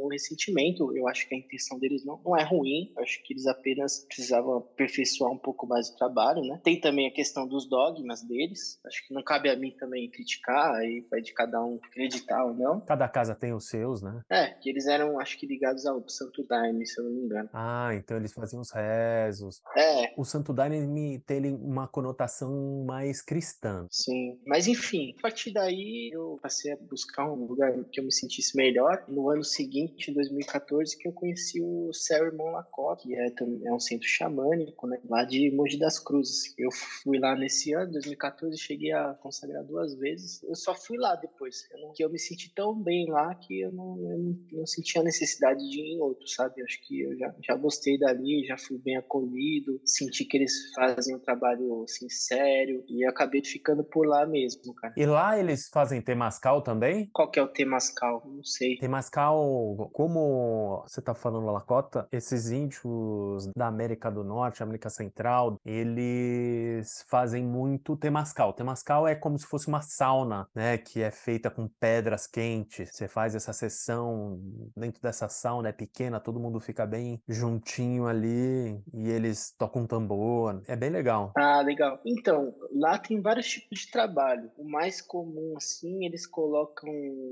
nenhum 0.00 0.08
ressentimento. 0.08 0.96
Eu 0.96 1.06
acho 1.06 1.28
que 1.28 1.34
a 1.34 1.38
intenção 1.38 1.78
deles 1.78 2.04
não, 2.04 2.20
não 2.24 2.36
é 2.36 2.42
ruim. 2.42 2.92
Eu 2.96 3.02
acho 3.02 3.22
que 3.22 3.34
eles 3.34 3.46
apenas 3.46 4.04
precisavam 4.06 4.56
aperfeiçoar 4.58 5.30
um 5.30 5.38
pouco 5.38 5.66
mais 5.66 5.90
o 5.90 5.96
trabalho, 5.96 6.42
né? 6.42 6.60
Tem 6.64 6.80
também 6.80 7.06
a 7.06 7.12
questão 7.12 7.46
dos 7.46 7.68
dogmas 7.68 8.22
deles. 8.22 8.80
Acho 8.86 9.06
que 9.06 9.14
não 9.14 9.22
cabe 9.22 9.50
a 9.50 9.56
mim 9.56 9.70
também 9.78 10.10
criticar, 10.10 10.74
aí 10.74 11.06
vai 11.10 11.20
de 11.20 11.32
cada 11.32 11.62
um 11.62 11.78
acreditar 11.84 12.44
ou 12.44 12.54
não. 12.54 12.80
Cada 12.80 13.08
casa 13.08 13.34
tem 13.34 13.52
os 13.52 13.68
seus, 13.68 14.02
né? 14.02 14.22
É, 14.30 14.48
que 14.48 14.70
eles 14.70 14.86
eram, 14.86 15.20
acho 15.20 15.38
que, 15.38 15.46
ligados 15.46 15.84
ao 15.86 16.06
Santo 16.08 16.44
Daime, 16.46 16.86
se 16.86 17.00
eu 17.00 17.04
não 17.04 17.12
me 17.12 17.22
engano. 17.22 17.48
Ah, 17.52 17.90
então 17.94 18.16
eles 18.16 18.32
faziam 18.32 18.60
os 18.60 18.70
rezos. 18.72 19.60
É. 19.76 20.12
O 20.16 20.24
Santo 20.24 20.52
Daime 20.52 21.18
tem 21.26 21.52
uma 21.54 21.86
conotação 21.86 22.84
mais 22.86 23.20
cristã. 23.22 23.86
Sim. 23.90 24.38
Mas 24.46 24.66
enfim, 24.66 25.14
a 25.18 25.22
partir 25.22 25.52
daí 25.52 26.10
eu 26.12 26.38
passei 26.42 26.72
a 26.72 26.76
buscar 26.76 27.30
um 27.30 27.44
lugar 27.44 27.72
que 27.90 28.00
eu 28.00 28.04
me 28.04 28.12
sentisse 28.12 28.56
melhor. 28.56 29.04
No 29.08 29.28
ano 29.30 29.44
seguinte, 29.44 29.89
em 30.10 30.14
2014, 30.14 30.96
que 30.96 31.08
eu 31.08 31.12
conheci 31.12 31.60
o 31.60 31.92
Ceremon 31.92 32.52
Lacote, 32.52 33.08
que 33.08 33.14
é, 33.14 33.32
é 33.64 33.72
um 33.72 33.80
centro 33.80 34.06
xamânico, 34.06 34.86
né? 34.86 34.98
Lá 35.08 35.24
de 35.24 35.50
Mogi 35.50 35.78
das 35.78 35.98
Cruzes. 35.98 36.54
Eu 36.58 36.70
fui 36.70 37.18
lá 37.18 37.34
nesse 37.34 37.72
ano, 37.72 37.92
2014, 37.92 38.56
cheguei 38.58 38.92
a 38.92 39.14
consagrar 39.14 39.64
duas 39.64 39.94
vezes. 39.94 40.42
Eu 40.44 40.54
só 40.54 40.74
fui 40.74 40.98
lá 40.98 41.16
depois. 41.16 41.68
Eu 41.72 41.80
não, 41.80 41.92
que 41.92 42.04
eu 42.04 42.10
me 42.10 42.18
senti 42.18 42.52
tão 42.54 42.80
bem 42.80 43.10
lá 43.10 43.34
que 43.34 43.60
eu 43.60 43.72
não, 43.72 43.96
eu 44.10 44.18
não, 44.18 44.38
não 44.52 44.66
senti 44.66 44.98
a 44.98 45.02
necessidade 45.02 45.58
de 45.58 45.80
ir 45.80 45.94
em 45.94 46.00
outro, 46.00 46.26
sabe? 46.28 46.60
Eu 46.60 46.64
acho 46.64 46.80
que 46.86 47.00
eu 47.00 47.16
já, 47.18 47.34
já 47.42 47.54
gostei 47.56 47.98
dali, 47.98 48.44
já 48.44 48.56
fui 48.56 48.78
bem 48.78 48.96
acolhido, 48.96 49.80
senti 49.84 50.24
que 50.24 50.36
eles 50.36 50.72
fazem 50.74 51.16
um 51.16 51.18
trabalho 51.18 51.84
assim, 51.84 52.08
sério 52.08 52.84
e 52.88 53.04
acabei 53.04 53.42
ficando 53.44 53.82
por 53.84 54.06
lá 54.06 54.26
mesmo, 54.26 54.74
cara. 54.74 54.94
E 54.96 55.06
lá 55.06 55.38
eles 55.38 55.68
fazem 55.68 56.00
temascal 56.00 56.62
também? 56.62 57.08
Qual 57.12 57.30
que 57.30 57.38
é 57.38 57.42
o 57.42 57.48
temascal? 57.48 58.22
Não 58.26 58.44
sei. 58.44 58.76
Temascal, 58.78 59.79
como 59.88 60.82
você 60.86 61.00
tá 61.00 61.14
falando 61.14 61.46
Lacota, 61.46 62.06
esses 62.12 62.50
índios 62.50 63.48
da 63.56 63.66
América 63.66 64.10
do 64.10 64.22
Norte, 64.22 64.62
América 64.62 64.90
Central, 64.90 65.58
eles 65.64 67.04
fazem 67.08 67.44
muito 67.44 67.96
temascal. 67.96 68.52
Temascal 68.52 69.06
é 69.06 69.14
como 69.14 69.38
se 69.38 69.46
fosse 69.46 69.68
uma 69.68 69.80
sauna, 69.80 70.48
né, 70.54 70.78
que 70.78 71.02
é 71.02 71.10
feita 71.10 71.50
com 71.50 71.68
pedras 71.68 72.26
quentes. 72.26 72.90
Você 72.92 73.08
faz 73.08 73.34
essa 73.34 73.52
sessão 73.52 74.40
dentro 74.76 75.00
dessa 75.02 75.28
sauna, 75.28 75.68
é 75.68 75.72
pequena, 75.72 76.20
todo 76.20 76.40
mundo 76.40 76.60
fica 76.60 76.86
bem 76.86 77.22
juntinho 77.28 78.06
ali 78.06 78.80
e 78.92 79.08
eles 79.08 79.54
tocam 79.56 79.86
tambor. 79.86 80.62
É 80.66 80.76
bem 80.76 80.90
legal. 80.90 81.32
Ah, 81.36 81.60
legal. 81.60 82.00
Então, 82.04 82.54
lá 82.72 82.98
tem 82.98 83.20
vários 83.20 83.48
tipos 83.48 83.80
de 83.80 83.90
trabalho. 83.90 84.50
O 84.56 84.68
mais 84.68 85.00
comum, 85.00 85.54
assim, 85.56 86.04
eles 86.04 86.26
colocam 86.26 86.90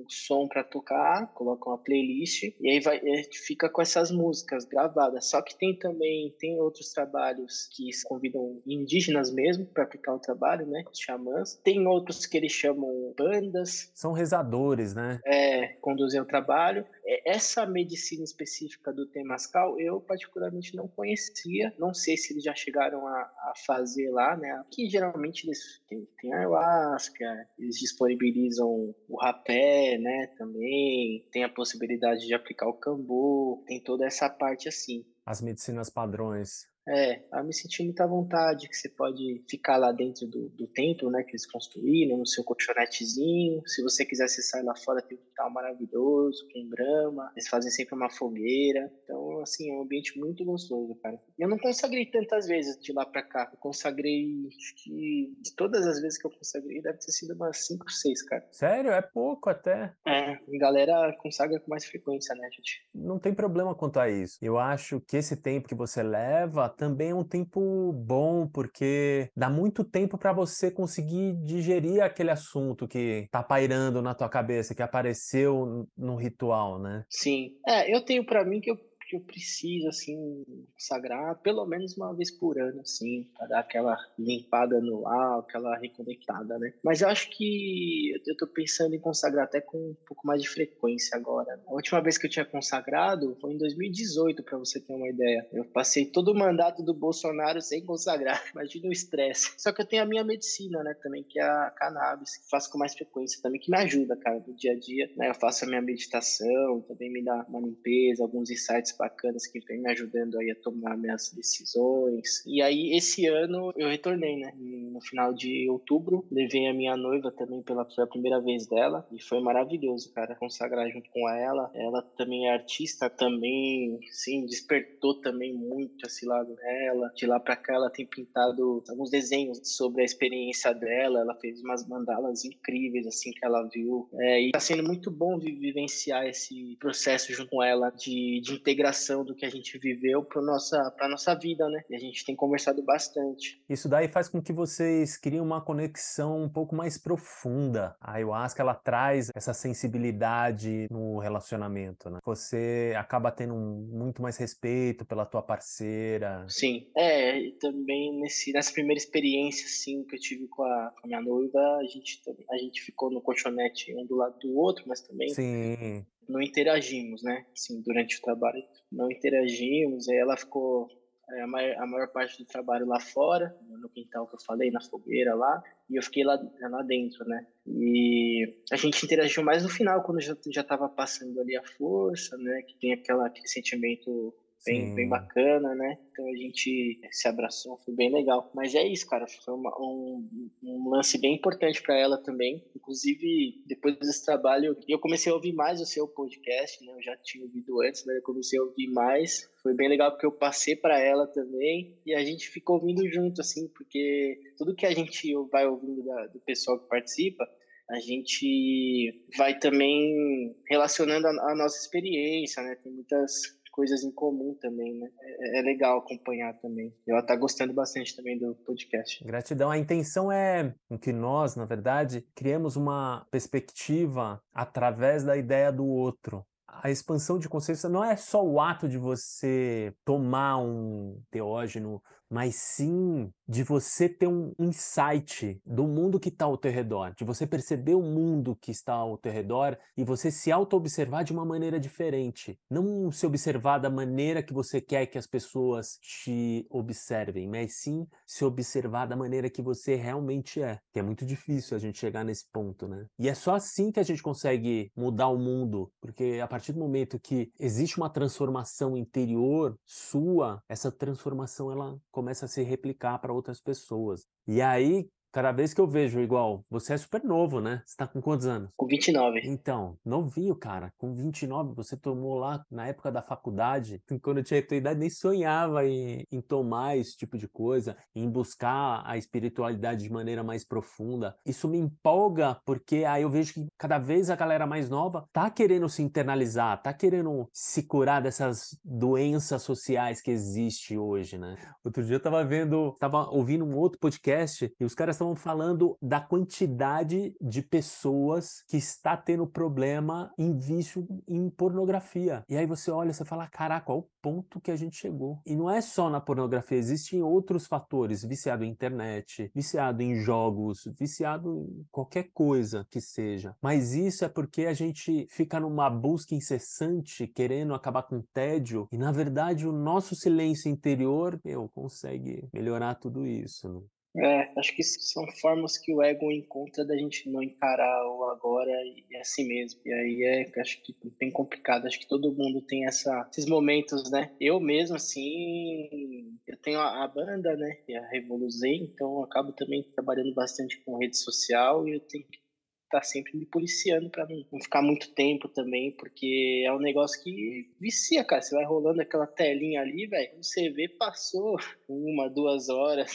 som 0.08 0.46
para 0.48 0.64
tocar, 0.64 1.32
colocam 1.34 1.72
a 1.72 1.78
playlist 1.78 2.37
e 2.60 2.70
aí 2.70 2.80
vai, 2.80 3.00
fica 3.32 3.68
com 3.68 3.82
essas 3.82 4.10
músicas 4.10 4.64
gravadas. 4.64 5.28
Só 5.28 5.42
que 5.42 5.56
tem 5.56 5.78
também 5.78 6.34
tem 6.38 6.60
outros 6.60 6.92
trabalhos 6.92 7.68
que 7.74 7.88
convidam 8.06 8.60
indígenas 8.66 9.32
mesmo 9.32 9.66
para 9.66 9.84
aplicar 9.84 10.14
o 10.14 10.18
trabalho, 10.18 10.66
né? 10.66 10.84
Xamãs. 10.92 11.56
Tem 11.62 11.86
outros 11.86 12.26
que 12.26 12.36
eles 12.36 12.52
chamam 12.52 13.14
bandas. 13.16 13.90
São 13.94 14.12
rezadores, 14.12 14.94
né? 14.94 15.20
É, 15.24 15.68
conduzem 15.80 16.20
o 16.20 16.26
trabalho. 16.26 16.86
Essa 17.24 17.66
medicina 17.66 18.24
específica 18.24 18.92
do 18.92 19.06
Temascal, 19.06 19.80
eu 19.80 20.00
particularmente 20.00 20.76
não 20.76 20.88
conhecia. 20.88 21.72
Não 21.78 21.94
sei 21.94 22.16
se 22.16 22.32
eles 22.32 22.44
já 22.44 22.54
chegaram 22.54 23.06
a, 23.06 23.20
a 23.20 23.52
fazer 23.66 24.10
lá, 24.10 24.36
né? 24.36 24.62
Que 24.70 24.88
geralmente 24.88 25.46
eles 25.46 25.80
têm, 25.88 26.06
têm 26.20 26.34
ayahuasca, 26.34 27.24
eles 27.58 27.76
disponibilizam 27.76 28.94
o 29.08 29.16
rapé, 29.20 29.98
né? 29.98 30.28
Também 30.36 31.26
tem 31.32 31.44
a 31.44 31.48
possibilidade 31.48 32.26
de 32.28 32.34
aplicar 32.34 32.68
o 32.68 32.74
cambu, 32.74 33.64
tem 33.66 33.82
toda 33.82 34.06
essa 34.06 34.28
parte 34.28 34.68
assim. 34.68 35.04
As 35.26 35.40
medicinas 35.42 35.90
padrões. 35.90 36.68
É, 36.88 37.22
eu 37.32 37.44
me 37.44 37.52
senti 37.52 37.82
muita 37.84 38.06
vontade 38.06 38.68
que 38.68 38.74
você 38.74 38.88
pode 38.88 39.44
ficar 39.48 39.76
lá 39.76 39.92
dentro 39.92 40.26
do, 40.26 40.48
do 40.48 40.66
templo, 40.68 41.10
né, 41.10 41.22
que 41.22 41.32
eles 41.32 41.44
construíram, 41.44 42.16
no 42.16 42.26
seu 42.26 42.42
colchonetezinho. 42.42 43.62
Se 43.66 43.82
você 43.82 44.06
quiser, 44.06 44.28
você 44.28 44.40
sai 44.40 44.62
lá 44.62 44.74
fora, 44.74 45.02
tem 45.02 45.18
um 45.18 45.20
quintal 45.20 45.50
maravilhoso, 45.50 46.46
com 46.52 46.68
grama. 46.68 47.30
Eles 47.36 47.48
fazem 47.48 47.70
sempre 47.70 47.94
uma 47.94 48.10
fogueira. 48.10 48.90
Então, 49.04 49.40
assim, 49.40 49.70
é 49.70 49.74
um 49.74 49.82
ambiente 49.82 50.18
muito 50.18 50.44
gostoso, 50.44 50.94
cara. 51.02 51.20
Eu 51.38 51.48
não 51.48 51.58
consagrei 51.58 52.06
tantas 52.06 52.46
vezes 52.46 52.78
de 52.80 52.92
lá 52.92 53.04
pra 53.04 53.22
cá. 53.22 53.48
Eu 53.52 53.58
consagrei, 53.58 54.46
acho 54.46 54.74
que 54.82 55.34
de 55.40 55.54
todas 55.54 55.86
as 55.86 56.00
vezes 56.00 56.18
que 56.18 56.26
eu 56.26 56.30
consagrei, 56.30 56.80
deve 56.80 56.98
ter 56.98 57.12
sido 57.12 57.34
umas 57.34 57.66
5, 57.66 57.90
6, 57.90 58.22
cara. 58.22 58.48
Sério? 58.50 58.90
É 58.92 59.02
pouco 59.02 59.50
até. 59.50 59.92
É, 60.06 60.32
a 60.32 60.58
galera 60.58 61.14
consagra 61.20 61.60
com 61.60 61.70
mais 61.70 61.84
frequência, 61.84 62.34
né, 62.34 62.48
gente? 62.50 62.88
Não 62.94 63.18
tem 63.18 63.34
problema 63.34 63.74
quanto 63.74 64.00
a 64.00 64.08
isso. 64.08 64.38
Eu 64.40 64.58
acho 64.58 65.00
que 65.00 65.16
esse 65.16 65.36
tempo 65.36 65.68
que 65.68 65.74
você 65.74 66.02
leva 66.02 66.64
também 66.78 67.10
é 67.10 67.14
um 67.14 67.24
tempo 67.24 67.92
bom, 67.92 68.46
porque 68.46 69.28
dá 69.36 69.50
muito 69.50 69.84
tempo 69.84 70.16
para 70.16 70.32
você 70.32 70.70
conseguir 70.70 71.34
digerir 71.44 72.02
aquele 72.02 72.30
assunto 72.30 72.86
que 72.86 73.26
tá 73.32 73.42
pairando 73.42 74.00
na 74.00 74.14
tua 74.14 74.28
cabeça, 74.28 74.74
que 74.74 74.82
apareceu 74.82 75.86
no 75.96 76.14
ritual, 76.14 76.80
né? 76.80 77.04
Sim. 77.10 77.50
É, 77.66 77.94
eu 77.94 78.04
tenho 78.04 78.24
para 78.24 78.44
mim 78.44 78.60
que 78.60 78.70
eu 78.70 78.76
que 79.08 79.16
eu 79.16 79.20
preciso, 79.20 79.88
assim, 79.88 80.44
consagrar 80.74 81.34
pelo 81.40 81.64
menos 81.64 81.96
uma 81.96 82.14
vez 82.14 82.30
por 82.30 82.60
ano, 82.60 82.82
assim, 82.82 83.26
para 83.36 83.46
dar 83.46 83.60
aquela 83.60 83.96
limpada 84.18 84.80
no 84.80 85.08
ar, 85.08 85.38
aquela 85.40 85.74
reconectada, 85.78 86.58
né? 86.58 86.74
Mas 86.84 87.00
eu 87.00 87.08
acho 87.08 87.30
que 87.30 88.12
eu 88.26 88.36
tô 88.36 88.46
pensando 88.46 88.94
em 88.94 89.00
consagrar 89.00 89.46
até 89.46 89.62
com 89.62 89.78
um 89.78 89.96
pouco 90.06 90.26
mais 90.26 90.42
de 90.42 90.48
frequência 90.48 91.16
agora. 91.16 91.58
A 91.66 91.72
última 91.72 92.02
vez 92.02 92.18
que 92.18 92.26
eu 92.26 92.30
tinha 92.30 92.44
consagrado 92.44 93.34
foi 93.40 93.54
em 93.54 93.58
2018, 93.58 94.42
para 94.42 94.58
você 94.58 94.78
ter 94.78 94.92
uma 94.92 95.08
ideia. 95.08 95.48
Eu 95.52 95.64
passei 95.64 96.04
todo 96.04 96.32
o 96.32 96.38
mandato 96.38 96.82
do 96.82 96.92
Bolsonaro 96.92 97.62
sem 97.62 97.82
consagrar. 97.82 98.44
Imagina 98.52 98.88
o 98.88 98.92
estresse. 98.92 99.54
Só 99.56 99.72
que 99.72 99.80
eu 99.80 99.86
tenho 99.86 100.02
a 100.02 100.06
minha 100.06 100.22
medicina, 100.22 100.82
né, 100.82 100.94
também, 101.02 101.24
que 101.24 101.40
é 101.40 101.44
a 101.44 101.70
cannabis, 101.70 102.36
que 102.36 102.50
faço 102.50 102.70
com 102.70 102.76
mais 102.76 102.92
frequência 102.92 103.40
também, 103.42 103.58
que 103.58 103.70
me 103.70 103.78
ajuda, 103.78 104.16
cara, 104.16 104.42
no 104.46 104.54
dia 104.54 104.72
a 104.72 104.78
dia, 104.78 105.10
né? 105.16 105.30
Eu 105.30 105.34
faço 105.34 105.64
a 105.64 105.68
minha 105.68 105.80
meditação, 105.80 106.82
também 106.86 107.10
me 107.10 107.24
dá 107.24 107.46
uma 107.48 107.60
limpeza, 107.60 108.22
alguns 108.22 108.50
insights 108.50 108.97
bacanas 108.98 109.46
que 109.46 109.60
vem 109.60 109.80
me 109.80 109.90
ajudando 109.90 110.38
aí 110.38 110.50
a 110.50 110.56
tomar 110.56 110.96
minhas 110.96 111.32
decisões. 111.32 112.42
E 112.44 112.60
aí, 112.60 112.96
esse 112.96 113.26
ano, 113.26 113.72
eu 113.76 113.88
retornei, 113.88 114.36
né? 114.36 114.52
No 114.58 115.00
final 115.00 115.32
de 115.32 115.70
outubro, 115.70 116.26
levei 116.30 116.66
a 116.66 116.74
minha 116.74 116.96
noiva 116.96 117.30
também 117.30 117.62
pela, 117.62 117.84
pela 117.84 118.06
primeira 118.06 118.40
vez 118.40 118.66
dela 118.66 119.06
e 119.12 119.22
foi 119.22 119.40
maravilhoso, 119.40 120.12
cara, 120.12 120.34
consagrar 120.34 120.90
junto 120.90 121.08
com 121.10 121.28
ela. 121.28 121.70
Ela 121.74 122.02
também 122.16 122.48
é 122.48 122.52
artista, 122.52 123.08
também, 123.08 123.98
sim, 124.10 124.44
despertou 124.44 125.14
também 125.20 125.54
muito 125.54 126.06
esse 126.06 126.26
lado 126.26 126.54
dela. 126.56 127.12
De 127.14 127.26
lá 127.26 127.38
pra 127.38 127.56
cá, 127.56 127.74
ela 127.74 127.90
tem 127.90 128.06
pintado 128.06 128.82
alguns 128.88 129.10
desenhos 129.10 129.60
sobre 129.62 130.02
a 130.02 130.04
experiência 130.04 130.72
dela. 130.72 131.20
Ela 131.20 131.34
fez 131.36 131.62
umas 131.62 131.86
mandalas 131.86 132.44
incríveis, 132.44 133.06
assim, 133.06 133.30
que 133.30 133.44
ela 133.44 133.62
viu. 133.72 134.08
É, 134.14 134.42
e 134.42 134.50
tá 134.50 134.60
sendo 134.60 134.82
muito 134.82 135.10
bom 135.10 135.38
vivenciar 135.38 136.26
esse 136.26 136.76
processo 136.80 137.32
junto 137.32 137.50
com 137.50 137.62
ela 137.62 137.90
de, 137.90 138.40
de 138.40 138.54
integração 138.54 138.87
do 139.24 139.34
que 139.34 139.44
a 139.44 139.50
gente 139.50 139.78
viveu 139.78 140.24
para 140.24 140.42
nossa 140.42 140.90
para 140.96 141.08
nossa 141.08 141.34
vida, 141.34 141.68
né? 141.68 141.82
E 141.90 141.94
a 141.94 141.98
gente 141.98 142.24
tem 142.24 142.34
conversado 142.34 142.82
bastante. 142.82 143.62
Isso 143.68 143.88
daí 143.88 144.08
faz 144.08 144.28
com 144.28 144.42
que 144.42 144.52
vocês 144.52 145.16
criem 145.16 145.40
uma 145.40 145.60
conexão 145.60 146.42
um 146.42 146.48
pouco 146.48 146.74
mais 146.74 146.98
profunda. 146.98 147.96
A 148.00 148.14
ayahuasca 148.14 148.62
ela 148.62 148.74
traz 148.74 149.30
essa 149.34 149.52
sensibilidade 149.52 150.86
no 150.90 151.18
relacionamento, 151.18 152.10
né? 152.10 152.18
Você 152.24 152.94
acaba 152.96 153.30
tendo 153.30 153.54
um, 153.54 153.88
muito 153.90 154.22
mais 154.22 154.36
respeito 154.36 155.04
pela 155.04 155.26
tua 155.26 155.42
parceira. 155.42 156.44
Sim, 156.48 156.90
é, 156.96 157.38
e 157.38 157.52
também 157.52 158.18
nesse 158.20 158.52
nessa 158.52 158.72
primeira 158.72 158.98
experiência 158.98 159.66
assim 159.66 160.04
que 160.04 160.16
eu 160.16 160.20
tive 160.20 160.48
com 160.48 160.62
a, 160.62 160.92
com 160.92 161.00
a 161.04 161.06
minha 161.06 161.20
noiva, 161.20 161.58
a 161.80 161.84
gente 161.84 162.20
a 162.50 162.56
gente 162.56 162.82
ficou 162.82 163.10
no 163.10 163.20
colchonete 163.20 163.94
um 163.94 164.06
do 164.06 164.16
lado 164.16 164.38
do 164.38 164.56
outro, 164.56 164.84
mas 164.86 165.00
também 165.00 165.28
Sim 165.30 166.06
não 166.28 166.42
interagimos, 166.42 167.22
né? 167.22 167.46
Assim, 167.52 167.80
durante 167.82 168.18
o 168.18 168.22
trabalho 168.22 168.62
não 168.90 169.10
interagimos. 169.10 170.08
Aí 170.08 170.16
ela 170.16 170.36
ficou 170.36 170.88
é, 171.30 171.42
a, 171.42 171.46
maior, 171.46 171.82
a, 171.82 171.86
maior, 171.86 172.08
parte 172.08 172.38
do 172.38 172.46
trabalho 172.46 172.86
lá 172.86 173.00
fora, 173.00 173.56
no 173.68 173.88
quintal 173.88 174.26
que 174.26 174.34
eu 174.34 174.40
falei, 174.40 174.70
na 174.70 174.80
fogueira 174.80 175.34
lá, 175.34 175.62
e 175.88 175.96
eu 175.96 176.02
fiquei 176.02 176.24
lá, 176.24 176.38
lá 176.60 176.82
dentro, 176.82 177.24
né? 177.26 177.46
E 177.66 178.62
a 178.70 178.76
gente 178.76 179.04
interagiu 179.04 179.42
mais 179.42 179.62
no 179.62 179.68
final, 179.68 180.02
quando 180.02 180.20
já 180.20 180.36
já 180.50 180.62
estava 180.62 180.88
passando 180.88 181.40
ali 181.40 181.56
a 181.56 181.64
força, 181.64 182.36
né? 182.38 182.62
Que 182.62 182.78
tem 182.78 182.92
aquela 182.92 183.26
aquele 183.26 183.48
sentimento 183.48 184.34
bem, 184.64 184.94
bem 184.94 185.08
bacana, 185.08 185.74
né? 185.74 185.98
Então 186.10 186.26
a 186.26 186.36
gente 186.36 187.00
se 187.10 187.28
abraçou, 187.28 187.78
foi 187.84 187.94
bem 187.94 188.12
legal. 188.12 188.50
Mas 188.54 188.74
é 188.74 188.86
isso, 188.86 189.06
cara, 189.06 189.26
foi 189.26 189.54
uma, 189.54 189.70
um, 189.80 190.50
um, 190.62 190.90
lance 190.90 191.18
bem 191.18 191.34
importante 191.34 191.82
para 191.82 191.96
ela 191.96 192.18
também. 192.22 192.64
Inclusive, 192.74 193.62
depois 193.66 193.96
desse 193.98 194.24
trabalho, 194.24 194.76
eu 194.88 194.98
comecei 194.98 195.30
a 195.30 195.34
ouvir 195.34 195.52
mais 195.52 195.80
o 195.80 195.86
seu 195.86 196.06
podcast, 196.08 196.84
né? 196.84 196.92
Eu 196.92 197.02
já 197.02 197.16
tinha 197.16 197.44
ouvido 197.44 197.80
antes, 197.80 198.04
mas 198.04 198.16
eu 198.16 198.22
comecei 198.22 198.58
a 198.58 198.62
ouvir 198.62 198.88
mais. 198.88 199.48
Foi 199.62 199.74
bem 199.74 199.88
legal 199.88 200.10
porque 200.10 200.26
eu 200.26 200.32
passei 200.32 200.76
para 200.76 201.00
ela 201.00 201.26
também 201.26 201.96
e 202.04 202.14
a 202.14 202.24
gente 202.24 202.48
ficou 202.48 202.76
ouvindo 202.76 203.06
junto, 203.08 203.40
assim, 203.40 203.68
porque 203.68 204.40
tudo 204.56 204.74
que 204.74 204.86
a 204.86 204.92
gente 204.92 205.32
vai 205.50 205.66
ouvindo 205.66 206.02
da, 206.04 206.26
do 206.26 206.40
pessoal 206.40 206.78
que 206.78 206.88
participa, 206.88 207.48
a 207.90 208.00
gente 208.00 209.24
vai 209.36 209.58
também 209.58 210.54
relacionando 210.68 211.26
a, 211.26 211.52
a 211.52 211.54
nossa 211.54 211.78
experiência, 211.78 212.62
né? 212.62 212.76
Tem 212.76 212.92
muitas 212.92 213.57
coisas 213.78 214.02
em 214.02 214.10
comum 214.10 214.56
também, 214.60 214.98
né? 214.98 215.08
É, 215.20 215.60
é 215.60 215.62
legal 215.62 215.98
acompanhar 215.98 216.52
também. 216.54 216.92
Eu 217.06 217.24
tá 217.24 217.36
gostando 217.36 217.72
bastante 217.72 218.16
também 218.16 218.36
do 218.36 218.56
podcast. 218.66 219.22
Gratidão. 219.24 219.70
A 219.70 219.78
intenção 219.78 220.32
é 220.32 220.74
que 221.00 221.12
nós, 221.12 221.54
na 221.54 221.64
verdade, 221.64 222.26
criemos 222.34 222.74
uma 222.74 223.24
perspectiva 223.30 224.42
através 224.52 225.22
da 225.22 225.36
ideia 225.36 225.70
do 225.70 225.86
outro 225.86 226.44
a 226.66 226.90
expansão 226.90 227.38
de 227.38 227.48
consciência 227.48 227.88
não 227.88 228.04
é 228.04 228.14
só 228.14 228.44
o 228.44 228.60
ato 228.60 228.88
de 228.88 228.98
você 228.98 229.92
tomar 230.04 230.58
um 230.58 231.18
teógeno, 231.30 232.00
mas 232.30 232.56
sim 232.56 233.32
de 233.48 233.62
você 233.62 234.08
ter 234.08 234.26
um 234.26 234.52
insight 234.58 235.60
do 235.64 235.86
mundo 235.86 236.20
que 236.20 236.28
está 236.28 236.44
ao 236.44 236.58
teu 236.58 236.70
redor, 236.70 237.14
de 237.16 237.24
você 237.24 237.46
perceber 237.46 237.94
o 237.94 238.02
mundo 238.02 238.54
que 238.54 238.70
está 238.70 238.92
ao 238.92 239.16
teu 239.16 239.32
redor 239.32 239.78
e 239.96 240.04
você 240.04 240.30
se 240.30 240.52
auto-observar 240.52 241.24
de 241.24 241.32
uma 241.32 241.44
maneira 241.44 241.80
diferente. 241.80 242.58
Não 242.70 243.10
se 243.10 243.26
observar 243.26 243.78
da 243.78 243.88
maneira 243.88 244.42
que 244.42 244.52
você 244.52 244.80
quer 244.80 245.06
que 245.06 245.16
as 245.16 245.26
pessoas 245.26 245.98
te 246.02 246.66
observem, 246.68 247.48
mas 247.48 247.80
sim 247.80 248.06
se 248.26 248.44
observar 248.44 249.06
da 249.06 249.16
maneira 249.16 249.48
que 249.48 249.62
você 249.62 249.94
realmente 249.94 250.60
é. 250.62 250.78
Que 250.92 250.98
é 250.98 251.02
muito 251.02 251.24
difícil 251.24 251.76
a 251.76 251.80
gente 251.80 251.98
chegar 251.98 252.24
nesse 252.24 252.46
ponto, 252.52 252.86
né? 252.86 253.06
E 253.18 253.28
é 253.28 253.34
só 253.34 253.54
assim 253.54 253.90
que 253.90 254.00
a 254.00 254.02
gente 254.02 254.22
consegue 254.22 254.92
mudar 254.94 255.28
o 255.28 255.38
mundo, 255.38 255.90
porque 256.00 256.38
a 256.42 256.46
partir 256.46 256.72
do 256.72 256.78
momento 256.78 257.18
que 257.18 257.50
existe 257.58 257.96
uma 257.96 258.10
transformação 258.10 258.96
interior 258.96 259.78
sua, 259.86 260.62
essa 260.68 260.92
transformação 260.92 261.72
ela 261.72 261.98
começa 262.10 262.44
a 262.44 262.48
se 262.48 262.62
replicar 262.62 263.18
para 263.18 263.32
outras 263.38 263.60
pessoas. 263.60 264.26
E 264.46 264.60
aí, 264.60 265.08
Cada 265.30 265.52
vez 265.52 265.74
que 265.74 265.80
eu 265.80 265.86
vejo 265.86 266.20
igual, 266.20 266.64
você 266.70 266.94
é 266.94 266.96
super 266.96 267.22
novo, 267.22 267.60
né? 267.60 267.82
Você 267.84 267.96
tá 267.96 268.06
com 268.06 268.20
quantos 268.20 268.46
anos? 268.46 268.70
Com 268.76 268.86
29. 268.86 269.40
Então, 269.44 269.98
novinho, 270.04 270.54
cara. 270.54 270.92
Com 270.96 271.12
29, 271.12 271.74
você 271.74 271.96
tomou 271.96 272.38
lá 272.38 272.64
na 272.70 272.86
época 272.86 273.12
da 273.12 273.22
faculdade. 273.22 274.02
Quando 274.22 274.38
eu 274.38 274.44
tinha 274.44 274.60
a 274.60 274.66
tua 274.66 274.76
idade, 274.76 275.00
nem 275.00 275.10
sonhava 275.10 275.86
em, 275.86 276.24
em 276.32 276.40
tomar 276.40 276.96
esse 276.96 277.16
tipo 277.16 277.36
de 277.36 277.46
coisa, 277.46 277.96
em 278.14 278.28
buscar 278.28 279.02
a 279.04 279.18
espiritualidade 279.18 280.04
de 280.04 280.12
maneira 280.12 280.42
mais 280.42 280.64
profunda. 280.64 281.36
Isso 281.44 281.68
me 281.68 281.78
empolga, 281.78 282.58
porque 282.64 283.04
aí 283.04 283.22
eu 283.22 283.30
vejo 283.30 283.54
que 283.54 283.66
cada 283.76 283.98
vez 283.98 284.30
a 284.30 284.36
galera 284.36 284.66
mais 284.66 284.88
nova 284.88 285.28
tá 285.32 285.50
querendo 285.50 285.88
se 285.88 286.02
internalizar, 286.02 286.82
tá 286.82 286.92
querendo 286.92 287.48
se 287.52 287.82
curar 287.82 288.22
dessas 288.22 288.78
doenças 288.82 289.62
sociais 289.62 290.22
que 290.22 290.30
existe 290.30 290.96
hoje, 290.96 291.36
né? 291.36 291.56
Outro 291.84 292.02
dia 292.02 292.16
eu 292.16 292.20
tava 292.20 292.42
vendo, 292.44 292.96
tava 292.98 293.28
ouvindo 293.30 293.64
um 293.64 293.76
outro 293.76 293.98
podcast 293.98 294.72
e 294.78 294.84
os 294.84 294.94
caras 294.94 295.17
estavam 295.18 295.34
falando 295.34 295.96
da 296.00 296.20
quantidade 296.20 297.34
de 297.40 297.62
pessoas 297.62 298.62
que 298.68 298.76
está 298.76 299.16
tendo 299.16 299.46
problema 299.46 300.32
em 300.38 300.56
vício 300.56 301.06
em 301.26 301.50
pornografia. 301.50 302.44
E 302.48 302.56
aí 302.56 302.66
você 302.66 302.90
olha, 302.90 303.12
você 303.12 303.24
fala, 303.24 303.46
caraca, 303.48 303.92
olha 303.92 304.00
o 304.00 304.08
ponto 304.22 304.60
que 304.60 304.70
a 304.70 304.76
gente 304.76 304.96
chegou. 304.96 305.40
E 305.44 305.56
não 305.56 305.68
é 305.68 305.80
só 305.80 306.08
na 306.08 306.20
pornografia, 306.20 306.78
existem 306.78 307.22
outros 307.22 307.66
fatores, 307.66 308.22
viciado 308.22 308.64
em 308.64 308.70
internet, 308.70 309.50
viciado 309.54 310.02
em 310.02 310.16
jogos, 310.16 310.88
viciado 310.98 311.66
em 311.68 311.86
qualquer 311.90 312.30
coisa 312.32 312.86
que 312.90 313.00
seja. 313.00 313.54
Mas 313.62 313.92
isso 313.94 314.24
é 314.24 314.28
porque 314.28 314.66
a 314.66 314.74
gente 314.74 315.26
fica 315.30 315.58
numa 315.58 315.90
busca 315.90 316.34
incessante, 316.34 317.26
querendo 317.26 317.74
acabar 317.74 318.02
com 318.02 318.18
o 318.18 318.22
tédio, 318.32 318.88
e 318.92 318.98
na 318.98 319.10
verdade 319.10 319.66
o 319.66 319.72
nosso 319.72 320.14
silêncio 320.14 320.70
interior, 320.70 321.40
meu, 321.44 321.68
consegue 321.74 322.48
melhorar 322.52 322.94
tudo 322.94 323.26
isso. 323.26 323.68
Né? 323.68 323.80
É, 324.16 324.50
acho 324.58 324.74
que 324.74 324.82
são 324.82 325.26
formas 325.40 325.76
que 325.76 325.92
o 325.92 326.02
ego 326.02 326.32
encontra 326.32 326.84
da 326.84 326.96
gente 326.96 327.30
não 327.30 327.42
encarar 327.42 328.06
o 328.08 328.24
agora 328.24 328.70
e 328.70 329.04
é 329.12 329.20
assim 329.20 329.46
mesmo. 329.46 329.80
E 329.84 329.92
aí 329.92 330.24
é, 330.24 330.60
acho 330.60 330.82
que 330.82 330.96
bem 331.18 331.30
complicado. 331.30 331.86
Acho 331.86 332.00
que 332.00 332.08
todo 332.08 332.34
mundo 332.34 332.62
tem 332.62 332.86
essa, 332.86 333.28
esses 333.30 333.46
momentos, 333.46 334.10
né? 334.10 334.34
Eu 334.40 334.58
mesmo, 334.58 334.96
assim, 334.96 336.38
eu 336.46 336.56
tenho 336.56 336.80
a, 336.80 337.04
a 337.04 337.08
banda, 337.08 337.54
né? 337.56 337.78
E 337.86 337.94
a 337.96 338.08
Revoluzei, 338.08 338.76
então 338.76 339.22
acabo 339.22 339.52
também 339.52 339.82
trabalhando 339.94 340.34
bastante 340.34 340.80
com 340.84 340.98
rede 340.98 341.18
social 341.18 341.86
e 341.86 341.94
eu 341.94 342.00
tenho 342.00 342.24
que 342.24 342.38
estar 342.84 343.00
tá 343.00 343.02
sempre 343.02 343.36
me 343.36 343.44
policiando 343.46 344.10
para 344.10 344.26
não, 344.26 344.42
não 344.50 344.60
ficar 344.60 344.82
muito 344.82 345.14
tempo 345.14 345.48
também, 345.48 345.94
porque 345.96 346.64
é 346.66 346.72
um 346.72 346.80
negócio 346.80 347.22
que 347.22 347.70
vicia, 347.78 348.24
cara. 348.24 348.40
Você 348.42 348.54
vai 348.54 348.64
rolando 348.64 349.02
aquela 349.02 349.26
telinha 349.26 349.82
ali, 349.82 350.06
velho, 350.06 350.42
você 350.42 350.70
vê, 350.70 350.88
passou 350.88 351.56
uma, 351.88 352.28
duas 352.30 352.68
horas 352.70 353.12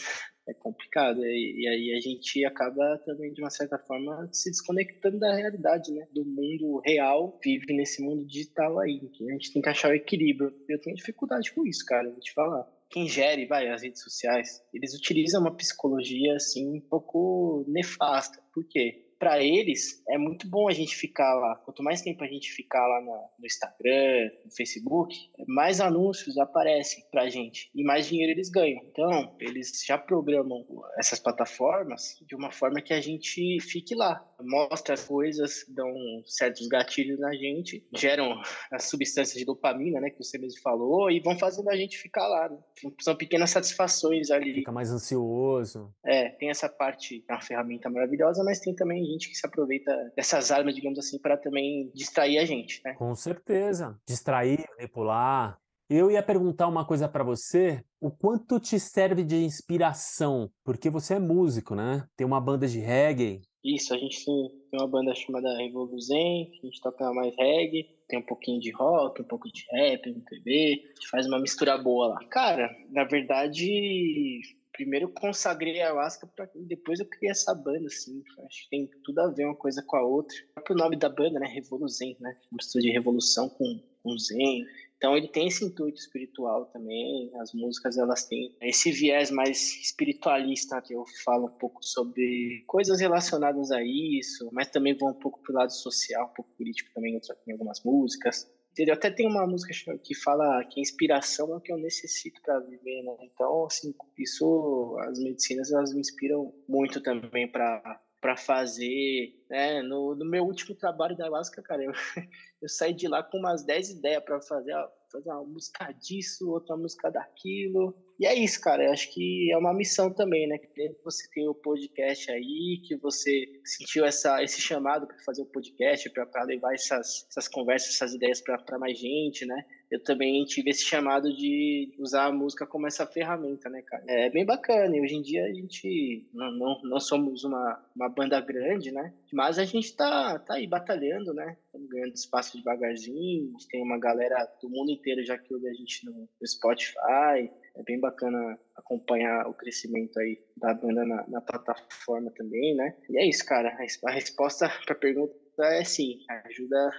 é 0.48 0.54
complicado. 0.54 1.24
E, 1.24 1.62
e, 1.62 1.68
aí 1.68 1.94
a 1.96 2.00
gente 2.00 2.44
acaba 2.44 2.98
também, 3.04 3.32
de 3.32 3.40
uma 3.42 3.50
certa 3.50 3.78
forma, 3.78 4.28
se 4.32 4.50
desconectando 4.50 5.18
da 5.18 5.34
realidade, 5.34 5.92
né? 5.92 6.06
Do 6.12 6.24
mundo 6.24 6.80
real, 6.84 7.38
vive 7.42 7.72
nesse 7.74 8.02
mundo 8.02 8.24
digital 8.24 8.78
aí. 8.78 9.00
Que 9.12 9.28
a 9.28 9.32
gente 9.32 9.52
tem 9.52 9.62
que 9.62 9.68
achar 9.68 9.90
o 9.90 9.94
equilíbrio. 9.94 10.52
Eu 10.68 10.80
tenho 10.80 10.96
dificuldade 10.96 11.52
com 11.52 11.66
isso, 11.66 11.84
cara, 11.86 12.10
vou 12.10 12.20
te 12.20 12.32
falar. 12.32 12.66
Quem 12.90 13.08
gere, 13.08 13.46
vai, 13.46 13.68
as 13.68 13.82
redes 13.82 14.02
sociais, 14.02 14.62
eles 14.72 14.94
utilizam 14.94 15.40
uma 15.40 15.56
psicologia, 15.56 16.36
assim, 16.36 16.76
um 16.76 16.80
pouco 16.80 17.64
nefasta. 17.66 18.40
Por 18.52 18.64
quê? 18.68 19.03
Para 19.18 19.42
eles 19.42 20.02
é 20.08 20.18
muito 20.18 20.48
bom 20.48 20.68
a 20.68 20.72
gente 20.72 20.94
ficar 20.96 21.34
lá. 21.34 21.56
Quanto 21.56 21.82
mais 21.82 22.02
tempo 22.02 22.22
a 22.22 22.26
gente 22.26 22.52
ficar 22.52 22.86
lá 22.86 23.00
no, 23.00 23.28
no 23.38 23.46
Instagram, 23.46 24.30
no 24.44 24.50
Facebook, 24.54 25.16
mais 25.46 25.80
anúncios 25.80 26.38
aparecem 26.38 27.04
para 27.10 27.22
a 27.22 27.28
gente 27.28 27.70
e 27.74 27.82
mais 27.84 28.06
dinheiro 28.06 28.32
eles 28.32 28.50
ganham. 28.50 28.82
Então, 28.90 29.34
eles 29.40 29.82
já 29.86 29.98
programam 29.98 30.64
essas 30.98 31.18
plataformas 31.18 32.16
de 32.26 32.34
uma 32.34 32.50
forma 32.50 32.80
que 32.80 32.92
a 32.92 33.00
gente 33.00 33.60
fique 33.60 33.94
lá. 33.94 34.24
Mostra 34.40 34.94
as 34.94 35.04
coisas, 35.04 35.64
dão 35.68 35.92
certos 36.26 36.66
gatilhos 36.68 37.18
na 37.18 37.34
gente, 37.34 37.86
geram 37.94 38.40
as 38.70 38.84
substâncias 38.84 39.38
de 39.38 39.44
dopamina, 39.44 40.00
né, 40.00 40.10
que 40.10 40.18
você 40.18 40.38
mesmo 40.38 40.60
falou, 40.60 41.10
e 41.10 41.20
vão 41.20 41.38
fazendo 41.38 41.68
a 41.70 41.76
gente 41.76 41.96
ficar 41.98 42.26
lá. 42.26 42.48
Né? 42.48 42.58
São 43.00 43.16
pequenas 43.16 43.50
satisfações 43.50 44.30
ali. 44.30 44.54
Fica 44.54 44.72
mais 44.72 44.90
ansioso. 44.90 45.92
É, 46.04 46.30
tem 46.30 46.50
essa 46.50 46.68
parte, 46.68 47.24
é 47.28 47.32
uma 47.32 47.40
ferramenta 47.40 47.88
maravilhosa, 47.88 48.42
mas 48.44 48.60
tem 48.60 48.74
também 48.74 49.03
gente 49.04 49.28
que 49.28 49.36
se 49.36 49.46
aproveita 49.46 49.92
dessas 50.16 50.50
armas, 50.50 50.74
digamos 50.74 50.98
assim, 50.98 51.18
para 51.18 51.36
também 51.36 51.90
distrair 51.94 52.38
a 52.38 52.44
gente, 52.44 52.80
né? 52.84 52.94
Com 52.94 53.14
certeza. 53.14 53.98
Distrair, 54.06 54.64
manipular. 54.76 55.58
Eu 55.88 56.10
ia 56.10 56.22
perguntar 56.22 56.66
uma 56.66 56.86
coisa 56.86 57.06
para 57.06 57.22
você, 57.22 57.84
o 58.00 58.10
quanto 58.10 58.58
te 58.58 58.80
serve 58.80 59.22
de 59.22 59.36
inspiração? 59.36 60.50
Porque 60.64 60.88
você 60.88 61.14
é 61.14 61.18
músico, 61.18 61.74
né? 61.74 62.06
Tem 62.16 62.26
uma 62.26 62.40
banda 62.40 62.66
de 62.66 62.80
reggae. 62.80 63.42
Isso, 63.62 63.94
a 63.94 63.98
gente 63.98 64.24
tem 64.24 64.80
uma 64.80 64.88
banda 64.88 65.14
chamada 65.14 65.56
Revolução, 65.56 66.16
a 66.16 66.66
gente 66.66 66.80
toca 66.82 67.12
mais 67.12 67.34
reggae, 67.36 67.88
tem 68.08 68.18
um 68.18 68.26
pouquinho 68.26 68.60
de 68.60 68.70
rock, 68.72 69.22
um 69.22 69.26
pouco 69.26 69.50
de 69.50 69.64
rap, 69.70 70.06
MPB, 70.06 70.82
a 70.84 70.94
gente 70.94 71.08
faz 71.10 71.26
uma 71.26 71.40
mistura 71.40 71.76
boa 71.78 72.08
lá. 72.08 72.18
Cara, 72.30 72.74
na 72.90 73.04
verdade, 73.04 74.40
primeiro 74.74 75.06
eu 75.06 75.10
consagrei 75.10 75.80
a 75.80 75.86
ayahuasca 75.86 76.26
para 76.26 76.48
depois 76.54 77.00
eu 77.00 77.06
criei 77.06 77.30
essa 77.30 77.54
banda, 77.54 77.86
assim. 77.86 78.22
Acho 78.44 78.64
que 78.64 78.70
tem 78.70 78.90
tudo 79.02 79.20
a 79.20 79.28
ver 79.28 79.46
uma 79.46 79.56
coisa 79.56 79.82
com 79.82 79.96
a 79.96 80.02
outra. 80.02 80.36
O 80.50 80.54
próprio 80.54 80.76
nome 80.76 80.96
da 80.96 81.08
banda, 81.08 81.38
né? 81.38 81.46
Revoluzen, 81.46 82.16
né? 82.20 82.36
Mistura 82.52 82.82
de 82.82 82.90
revolução 82.90 83.48
com, 83.48 83.80
com 84.02 84.18
zen. 84.18 84.66
Então 84.96 85.16
ele 85.16 85.28
tem 85.28 85.48
esse 85.48 85.64
intuito 85.64 85.98
espiritual 85.98 86.66
também. 86.66 87.30
As 87.36 87.52
músicas 87.52 87.98
elas 87.98 88.24
têm 88.26 88.54
esse 88.60 88.90
viés 88.90 89.30
mais 89.30 89.58
espiritualista 89.80 90.80
que 90.80 90.94
eu 90.94 91.04
falo 91.24 91.46
um 91.46 91.58
pouco 91.58 91.84
sobre 91.84 92.64
coisas 92.66 93.00
relacionadas 93.00 93.70
a 93.70 93.82
isso, 93.82 94.48
mas 94.52 94.70
também 94.70 94.96
vou 94.96 95.10
um 95.10 95.14
pouco 95.14 95.40
pro 95.42 95.54
lado 95.54 95.72
social, 95.72 96.26
um 96.26 96.34
pouco 96.34 96.50
político 96.56 96.90
também 96.94 97.20
em 97.46 97.52
algumas 97.52 97.82
músicas. 97.84 98.50
Entendeu? 98.74 98.94
Até 98.94 99.08
tem 99.08 99.24
uma 99.24 99.46
música 99.46 99.72
que 100.02 100.16
fala 100.16 100.64
que 100.64 100.80
inspiração 100.80 101.52
é 101.52 101.56
o 101.56 101.60
que 101.60 101.72
eu 101.72 101.78
necessito 101.78 102.42
para 102.42 102.58
viver, 102.58 103.02
né? 103.04 103.16
Então, 103.22 103.66
assim, 103.66 103.94
isso, 104.18 104.96
as 105.02 105.20
medicinas, 105.20 105.70
elas 105.70 105.94
me 105.94 106.00
inspiram 106.00 106.52
muito 106.68 107.00
também 107.00 107.48
para 107.50 108.00
para 108.20 108.38
fazer, 108.38 109.38
né? 109.50 109.82
No, 109.82 110.14
no, 110.14 110.24
meu 110.24 110.44
último 110.44 110.74
trabalho 110.74 111.14
da 111.14 111.26
Alaska, 111.26 111.60
cara, 111.60 111.84
eu, 111.84 111.92
eu 112.62 112.68
saí 112.70 112.94
de 112.94 113.06
lá 113.06 113.22
com 113.22 113.36
umas 113.36 113.66
10 113.66 113.90
ideias 113.90 114.24
para 114.24 114.40
fazer, 114.40 114.72
fazer 115.12 115.30
uma 115.30 115.44
música 115.44 115.92
disso, 115.92 116.50
outra 116.50 116.74
música 116.74 117.10
daquilo. 117.10 117.94
E 118.18 118.26
é 118.26 118.34
isso, 118.34 118.60
cara. 118.60 118.84
Eu 118.84 118.92
acho 118.92 119.12
que 119.12 119.50
é 119.52 119.56
uma 119.56 119.74
missão 119.74 120.12
também, 120.12 120.46
né? 120.46 120.58
Que 120.58 120.94
você 121.04 121.28
tem 121.32 121.48
o 121.48 121.54
podcast 121.54 122.30
aí, 122.30 122.80
que 122.86 122.96
você 122.96 123.46
sentiu 123.64 124.04
essa, 124.04 124.42
esse 124.42 124.60
chamado 124.60 125.06
para 125.06 125.18
fazer 125.24 125.42
o 125.42 125.46
podcast, 125.46 126.08
para 126.10 126.44
levar 126.44 126.74
essas, 126.74 127.26
essas 127.28 127.48
conversas, 127.48 127.94
essas 127.94 128.14
ideias 128.14 128.40
para 128.40 128.78
mais 128.78 128.98
gente, 128.98 129.44
né? 129.44 129.64
eu 129.94 130.02
também 130.02 130.44
tive 130.44 130.70
esse 130.70 130.84
chamado 130.84 131.32
de 131.32 131.94
usar 131.98 132.26
a 132.26 132.32
música 132.32 132.66
como 132.66 132.86
essa 132.86 133.06
ferramenta, 133.06 133.70
né, 133.70 133.80
cara? 133.82 134.02
É 134.08 134.28
bem 134.28 134.44
bacana. 134.44 134.96
E 134.96 135.00
hoje 135.00 135.14
em 135.14 135.22
dia 135.22 135.44
a 135.44 135.52
gente 135.52 136.26
não, 136.32 136.50
não, 136.50 136.82
não 136.82 137.00
somos 137.00 137.44
uma, 137.44 137.80
uma 137.94 138.08
banda 138.08 138.40
grande, 138.40 138.90
né? 138.90 139.14
Mas 139.32 139.56
a 139.56 139.64
gente 139.64 139.94
tá, 139.94 140.38
tá 140.40 140.54
aí 140.54 140.66
batalhando, 140.66 141.32
né? 141.32 141.56
Estamos 141.66 141.88
ganhando 141.88 142.12
espaço 142.12 142.56
devagarzinho. 142.56 143.52
Tem 143.70 143.82
uma 143.82 143.98
galera 143.98 144.44
do 144.60 144.68
mundo 144.68 144.90
inteiro 144.90 145.24
já 145.24 145.38
que 145.38 145.54
ouve 145.54 145.68
a 145.68 145.74
gente 145.74 146.04
no, 146.06 146.28
no 146.40 146.46
Spotify. 146.46 147.50
É 147.76 147.82
bem 147.82 147.98
bacana 147.98 148.58
acompanhar 148.76 149.48
o 149.48 149.54
crescimento 149.54 150.18
aí 150.18 150.40
da 150.56 150.72
banda 150.72 151.04
na, 151.04 151.26
na 151.26 151.40
plataforma 151.40 152.30
também, 152.30 152.74
né? 152.76 152.96
E 153.10 153.18
é 153.18 153.28
isso, 153.28 153.44
cara. 153.44 153.76
A, 154.04 154.10
resposta 154.12 154.68
para 154.84 154.94
a 154.94 154.98
pergunta 154.98 155.34
é 155.58 155.82
sim. 155.82 156.18
Ajuda 156.46 156.90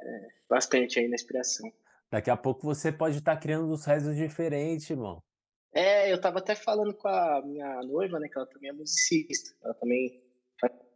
é, 0.00 0.28
bastante 0.48 0.98
aí 0.98 1.08
na 1.08 1.14
inspiração. 1.14 1.70
Daqui 2.10 2.30
a 2.30 2.36
pouco 2.36 2.62
você 2.62 2.90
pode 2.90 3.18
estar 3.18 3.34
tá 3.34 3.40
criando 3.40 3.70
uns 3.70 3.84
rezos 3.84 4.16
diferentes, 4.16 4.88
irmão. 4.88 5.22
É, 5.74 6.10
eu 6.10 6.20
tava 6.20 6.38
até 6.38 6.54
falando 6.54 6.94
com 6.94 7.08
a 7.08 7.42
minha 7.44 7.82
noiva, 7.82 8.18
né, 8.20 8.28
que 8.28 8.38
ela 8.38 8.46
também 8.46 8.70
é 8.70 8.72
musicista. 8.72 9.54
Ela 9.62 9.74
também 9.74 10.23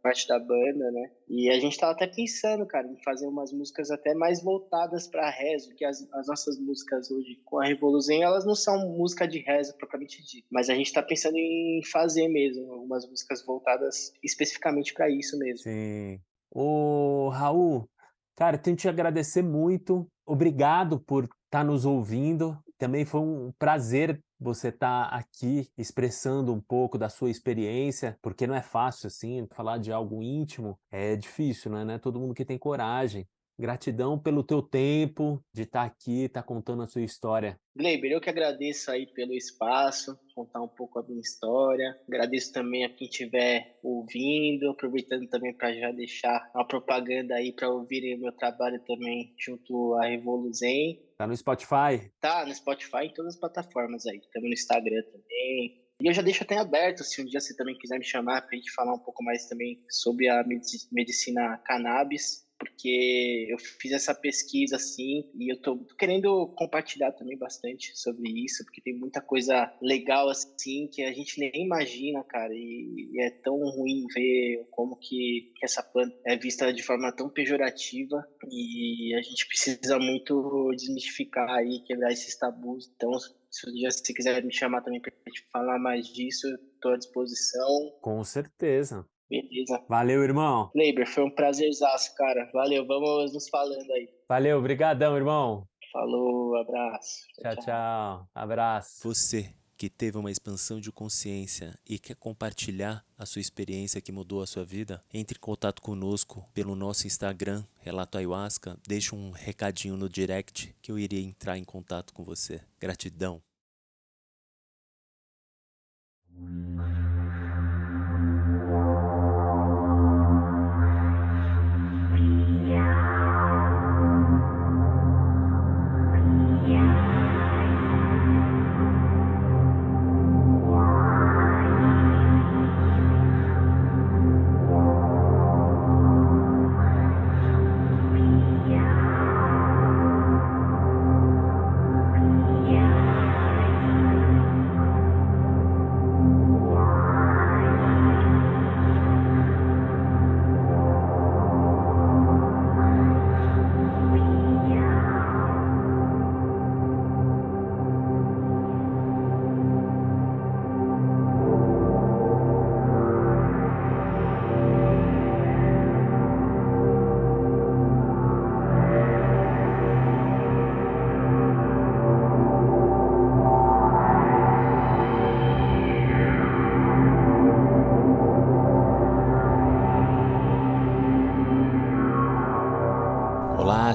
parte 0.01 0.27
da 0.27 0.39
banda, 0.39 0.91
né? 0.91 1.11
E 1.27 1.49
a 1.49 1.59
gente 1.59 1.77
tava 1.77 1.91
até 1.91 2.07
pensando, 2.07 2.65
cara, 2.65 2.87
em 2.87 3.01
fazer 3.03 3.27
umas 3.27 3.51
músicas 3.51 3.91
até 3.91 4.13
mais 4.13 4.41
voltadas 4.41 5.07
para 5.07 5.29
rezo, 5.29 5.75
que 5.75 5.85
as, 5.85 6.07
as, 6.13 6.27
nossas 6.27 6.59
músicas 6.59 7.11
hoje 7.11 7.39
com 7.45 7.59
a 7.59 7.65
Revolução, 7.65 8.21
elas 8.21 8.45
não 8.45 8.55
são 8.55 8.89
música 8.89 9.27
de 9.27 9.39
rezo 9.39 9.75
propriamente 9.77 10.23
dito, 10.23 10.47
mas 10.51 10.69
a 10.69 10.75
gente 10.75 10.91
tá 10.91 11.03
pensando 11.03 11.37
em 11.37 11.81
fazer 11.91 12.27
mesmo 12.27 12.71
algumas 12.71 13.07
músicas 13.07 13.45
voltadas 13.45 14.13
especificamente 14.23 14.93
para 14.93 15.09
isso 15.09 15.37
mesmo. 15.37 15.59
Sim. 15.59 16.19
Ô, 16.51 17.29
Raul, 17.29 17.87
cara, 18.35 18.57
tenho 18.57 18.75
que 18.75 18.81
te 18.81 18.89
agradecer 18.89 19.41
muito 19.41 20.07
obrigado 20.25 20.99
por 20.99 21.25
estar 21.25 21.39
tá 21.49 21.63
nos 21.63 21.85
ouvindo. 21.85 22.57
Também 22.77 23.05
foi 23.05 23.21
um 23.21 23.51
prazer 23.59 24.19
você 24.39 24.69
estar 24.69 25.09
tá 25.09 25.15
aqui 25.15 25.69
expressando 25.77 26.53
um 26.53 26.61
pouco 26.61 26.97
da 26.97 27.09
sua 27.09 27.29
experiência, 27.29 28.17
porque 28.21 28.47
não 28.47 28.55
é 28.55 28.61
fácil 28.61 29.07
assim, 29.07 29.47
falar 29.51 29.77
de 29.77 29.91
algo 29.91 30.23
íntimo 30.23 30.79
é 30.89 31.15
difícil, 31.15 31.71
né? 31.71 31.83
Não 31.83 31.93
é 31.95 31.99
todo 31.99 32.19
mundo 32.19 32.33
que 32.33 32.45
tem 32.45 32.57
coragem. 32.57 33.27
Gratidão 33.59 34.17
pelo 34.17 34.41
teu 34.41 34.61
tempo 34.61 35.43
de 35.53 35.63
estar 35.63 35.81
tá 35.81 35.85
aqui, 35.85 36.23
estar 36.23 36.41
tá 36.41 36.47
contando 36.47 36.81
a 36.81 36.87
sua 36.87 37.01
história. 37.01 37.59
Gleiber, 37.75 38.09
eu 38.09 38.21
que 38.21 38.29
agradeço 38.29 38.89
aí 38.89 39.05
pelo 39.05 39.33
espaço, 39.33 40.17
contar 40.33 40.61
um 40.61 40.67
pouco 40.69 40.97
a 40.97 41.03
minha 41.03 41.19
história. 41.19 41.93
Agradeço 42.07 42.53
também 42.53 42.85
a 42.85 42.89
quem 42.89 43.09
estiver 43.09 43.77
ouvindo, 43.83 44.69
aproveitando 44.69 45.27
também 45.27 45.53
para 45.53 45.73
já 45.73 45.91
deixar 45.91 46.49
uma 46.55 46.65
propaganda 46.65 47.35
aí 47.35 47.51
para 47.51 47.69
ouvirem 47.69 48.15
o 48.15 48.21
meu 48.21 48.31
trabalho 48.31 48.81
também 48.87 49.35
junto 49.37 49.93
à 49.95 50.05
Revoluzen. 50.05 50.97
Tá 51.17 51.27
no 51.27 51.35
Spotify? 51.35 52.09
Tá, 52.21 52.45
no 52.45 52.55
Spotify 52.55 53.07
e 53.07 53.13
todas 53.13 53.33
as 53.33 53.39
plataformas 53.41 54.05
aí. 54.05 54.21
Também 54.31 54.51
no 54.51 54.53
Instagram 54.53 55.03
também. 55.11 55.83
E 56.01 56.07
eu 56.07 56.13
já 56.13 56.21
deixo 56.21 56.43
até 56.43 56.57
aberto, 56.57 57.03
se 57.03 57.21
um 57.21 57.25
dia 57.25 57.41
você 57.41 57.53
também 57.57 57.77
quiser 57.77 57.99
me 57.99 58.05
chamar 58.05 58.43
para 58.43 58.51
a 58.53 58.55
gente 58.55 58.71
falar 58.71 58.93
um 58.93 58.99
pouco 58.99 59.21
mais 59.21 59.49
também 59.49 59.83
sobre 59.89 60.29
a 60.29 60.45
medicina 60.93 61.57
cannabis 61.65 62.47
porque 62.59 63.47
eu 63.49 63.57
fiz 63.57 63.93
essa 63.93 64.13
pesquisa 64.13 64.75
assim 64.75 65.29
e 65.33 65.51
eu 65.51 65.61
tô 65.61 65.77
querendo 65.97 66.47
compartilhar 66.55 67.13
também 67.13 67.37
bastante 67.37 67.97
sobre 67.97 68.29
isso, 68.43 68.63
porque 68.65 68.81
tem 68.81 68.93
muita 68.93 69.21
coisa 69.21 69.73
legal 69.81 70.29
assim 70.29 70.87
que 70.91 71.01
a 71.01 71.11
gente 71.13 71.39
nem 71.39 71.63
imagina, 71.63 72.23
cara, 72.23 72.53
e, 72.53 73.09
e 73.13 73.21
é 73.21 73.31
tão 73.31 73.57
ruim 73.57 74.05
ver 74.13 74.67
como 74.71 74.97
que, 74.97 75.53
que, 75.55 75.65
essa 75.65 75.81
planta 75.81 76.15
é 76.25 76.35
vista 76.35 76.71
de 76.73 76.83
forma 76.83 77.15
tão 77.15 77.29
pejorativa 77.29 78.27
e 78.51 79.15
a 79.15 79.21
gente 79.21 79.47
precisa 79.47 79.97
muito 79.97 80.71
desmistificar 80.75 81.49
aí, 81.49 81.81
quebrar 81.85 82.11
esses 82.11 82.37
tabus. 82.37 82.91
Então, 82.95 83.11
se 83.49 83.69
um 83.69 83.73
dia 83.73 83.89
você 83.89 84.13
quiser 84.13 84.43
me 84.43 84.53
chamar 84.53 84.81
também 84.81 85.01
para 85.01 85.13
gente 85.27 85.47
falar 85.51 85.79
mais 85.79 86.07
disso, 86.07 86.47
estou 86.73 86.91
à 86.91 86.97
disposição. 86.97 87.97
Com 88.01 88.23
certeza. 88.23 89.05
Beleza. 89.29 89.83
Valeu, 89.87 90.23
irmão. 90.23 90.71
Leiber, 90.75 91.07
foi 91.07 91.23
um 91.23 91.29
prazerzaço, 91.29 92.15
cara. 92.15 92.49
Valeu, 92.51 92.85
vamos 92.87 93.33
nos 93.33 93.47
falando 93.47 93.91
aí. 93.91 94.09
Valeu, 94.27 94.57
obrigadão, 94.57 95.15
irmão. 95.15 95.67
Falou, 95.91 96.55
abraço. 96.57 97.27
Tchau, 97.41 97.55
tchau. 97.55 97.63
tchau. 97.65 98.29
Abraço. 98.33 99.07
Você 99.07 99.53
que 99.79 99.89
teve 99.89 100.17
uma 100.17 100.29
expansão 100.29 100.77
de 100.81 100.91
consciência 100.91 101.73
e 101.87 101.97
quer 101.97 102.15
compartilhar 102.15 103.01
a 103.17 103.25
sua 103.25 103.39
experiência 103.39 104.01
que 104.01 104.11
mudou 104.11 104.41
a 104.41 104.47
sua 104.47 104.65
vida, 104.65 105.01
entre 105.13 105.37
em 105.37 105.39
contato 105.39 105.81
conosco 105.81 106.45
pelo 106.53 106.75
nosso 106.75 107.07
Instagram, 107.07 107.63
Relato 107.79 108.17
Ayahuasca, 108.17 108.77
deixe 108.85 109.15
um 109.15 109.31
recadinho 109.31 109.95
no 109.95 110.09
direct 110.09 110.75
que 110.81 110.91
eu 110.91 110.99
irei 110.99 111.23
entrar 111.23 111.57
em 111.57 111.63
contato 111.63 112.13
com 112.13 112.25
você. 112.25 112.59
Gratidão. 112.77 113.41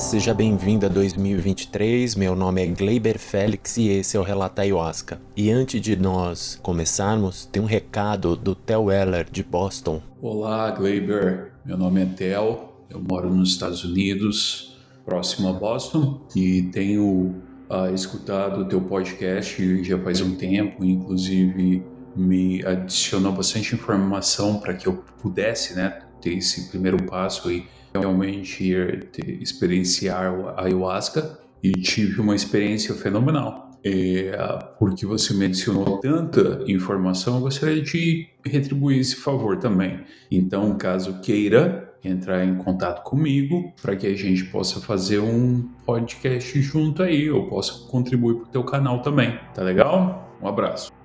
Seja 0.04 0.34
bem-vindo 0.34 0.84
a 0.84 0.88
2023. 0.90 2.14
Meu 2.14 2.36
nome 2.36 2.62
é 2.62 2.66
Gleiber 2.66 3.18
Félix 3.18 3.78
e 3.78 3.88
esse 3.88 4.18
é 4.18 4.20
o 4.20 4.22
Relata 4.22 4.60
Ayahuasca. 4.60 5.18
E 5.34 5.50
antes 5.50 5.80
de 5.80 5.96
nós 5.96 6.60
começarmos, 6.62 7.46
tem 7.46 7.62
um 7.62 7.66
recado 7.66 8.36
do 8.36 8.54
Theo 8.54 8.84
Weller 8.84 9.26
de 9.30 9.42
Boston. 9.42 10.02
Olá, 10.20 10.70
Gleiber. 10.72 11.52
Meu 11.64 11.78
nome 11.78 12.02
é 12.02 12.04
Theo. 12.04 12.68
Eu 12.90 13.00
moro 13.00 13.32
nos 13.32 13.48
Estados 13.48 13.82
Unidos, 13.82 14.76
próximo 15.06 15.48
a 15.48 15.54
Boston, 15.54 16.20
e 16.36 16.64
tenho 16.64 17.34
uh, 17.70 17.92
escutado 17.94 18.60
o 18.60 18.64
teu 18.66 18.82
podcast 18.82 19.82
já 19.82 19.98
faz 19.98 20.20
um 20.20 20.34
tempo, 20.34 20.84
inclusive 20.84 21.82
me 22.14 22.62
adicionou 22.64 23.32
bastante 23.32 23.74
informação 23.74 24.60
para 24.60 24.74
que 24.74 24.86
eu 24.86 25.02
pudesse, 25.22 25.74
né, 25.74 26.02
ter 26.20 26.34
esse 26.34 26.68
primeiro 26.68 27.02
passo 27.04 27.48
aí 27.48 27.66
realmente 27.94 28.64
ir 28.64 29.08
experienciar 29.40 30.26
a 30.56 30.64
ayahuasca 30.64 31.38
e 31.62 31.72
tive 31.72 32.20
uma 32.20 32.34
experiência 32.34 32.94
fenomenal. 32.94 33.70
É, 33.86 34.32
porque 34.78 35.04
você 35.04 35.34
mencionou 35.34 36.00
tanta 36.00 36.64
informação, 36.66 37.36
eu 37.36 37.40
gostaria 37.42 37.82
de 37.82 38.28
retribuir 38.44 38.98
esse 38.98 39.16
favor 39.16 39.58
também. 39.58 40.00
Então, 40.30 40.76
caso 40.78 41.20
queira 41.20 41.92
entrar 42.02 42.44
em 42.44 42.56
contato 42.56 43.02
comigo 43.02 43.72
para 43.80 43.94
que 43.94 44.06
a 44.06 44.14
gente 44.14 44.44
possa 44.44 44.80
fazer 44.80 45.20
um 45.20 45.68
podcast 45.84 46.60
junto 46.62 47.02
aí, 47.02 47.26
eu 47.26 47.46
possa 47.46 47.86
contribuir 47.88 48.36
para 48.36 48.44
o 48.44 48.48
teu 48.48 48.64
canal 48.64 49.02
também. 49.02 49.38
Tá 49.54 49.62
legal? 49.62 50.34
Um 50.42 50.48
abraço. 50.48 51.03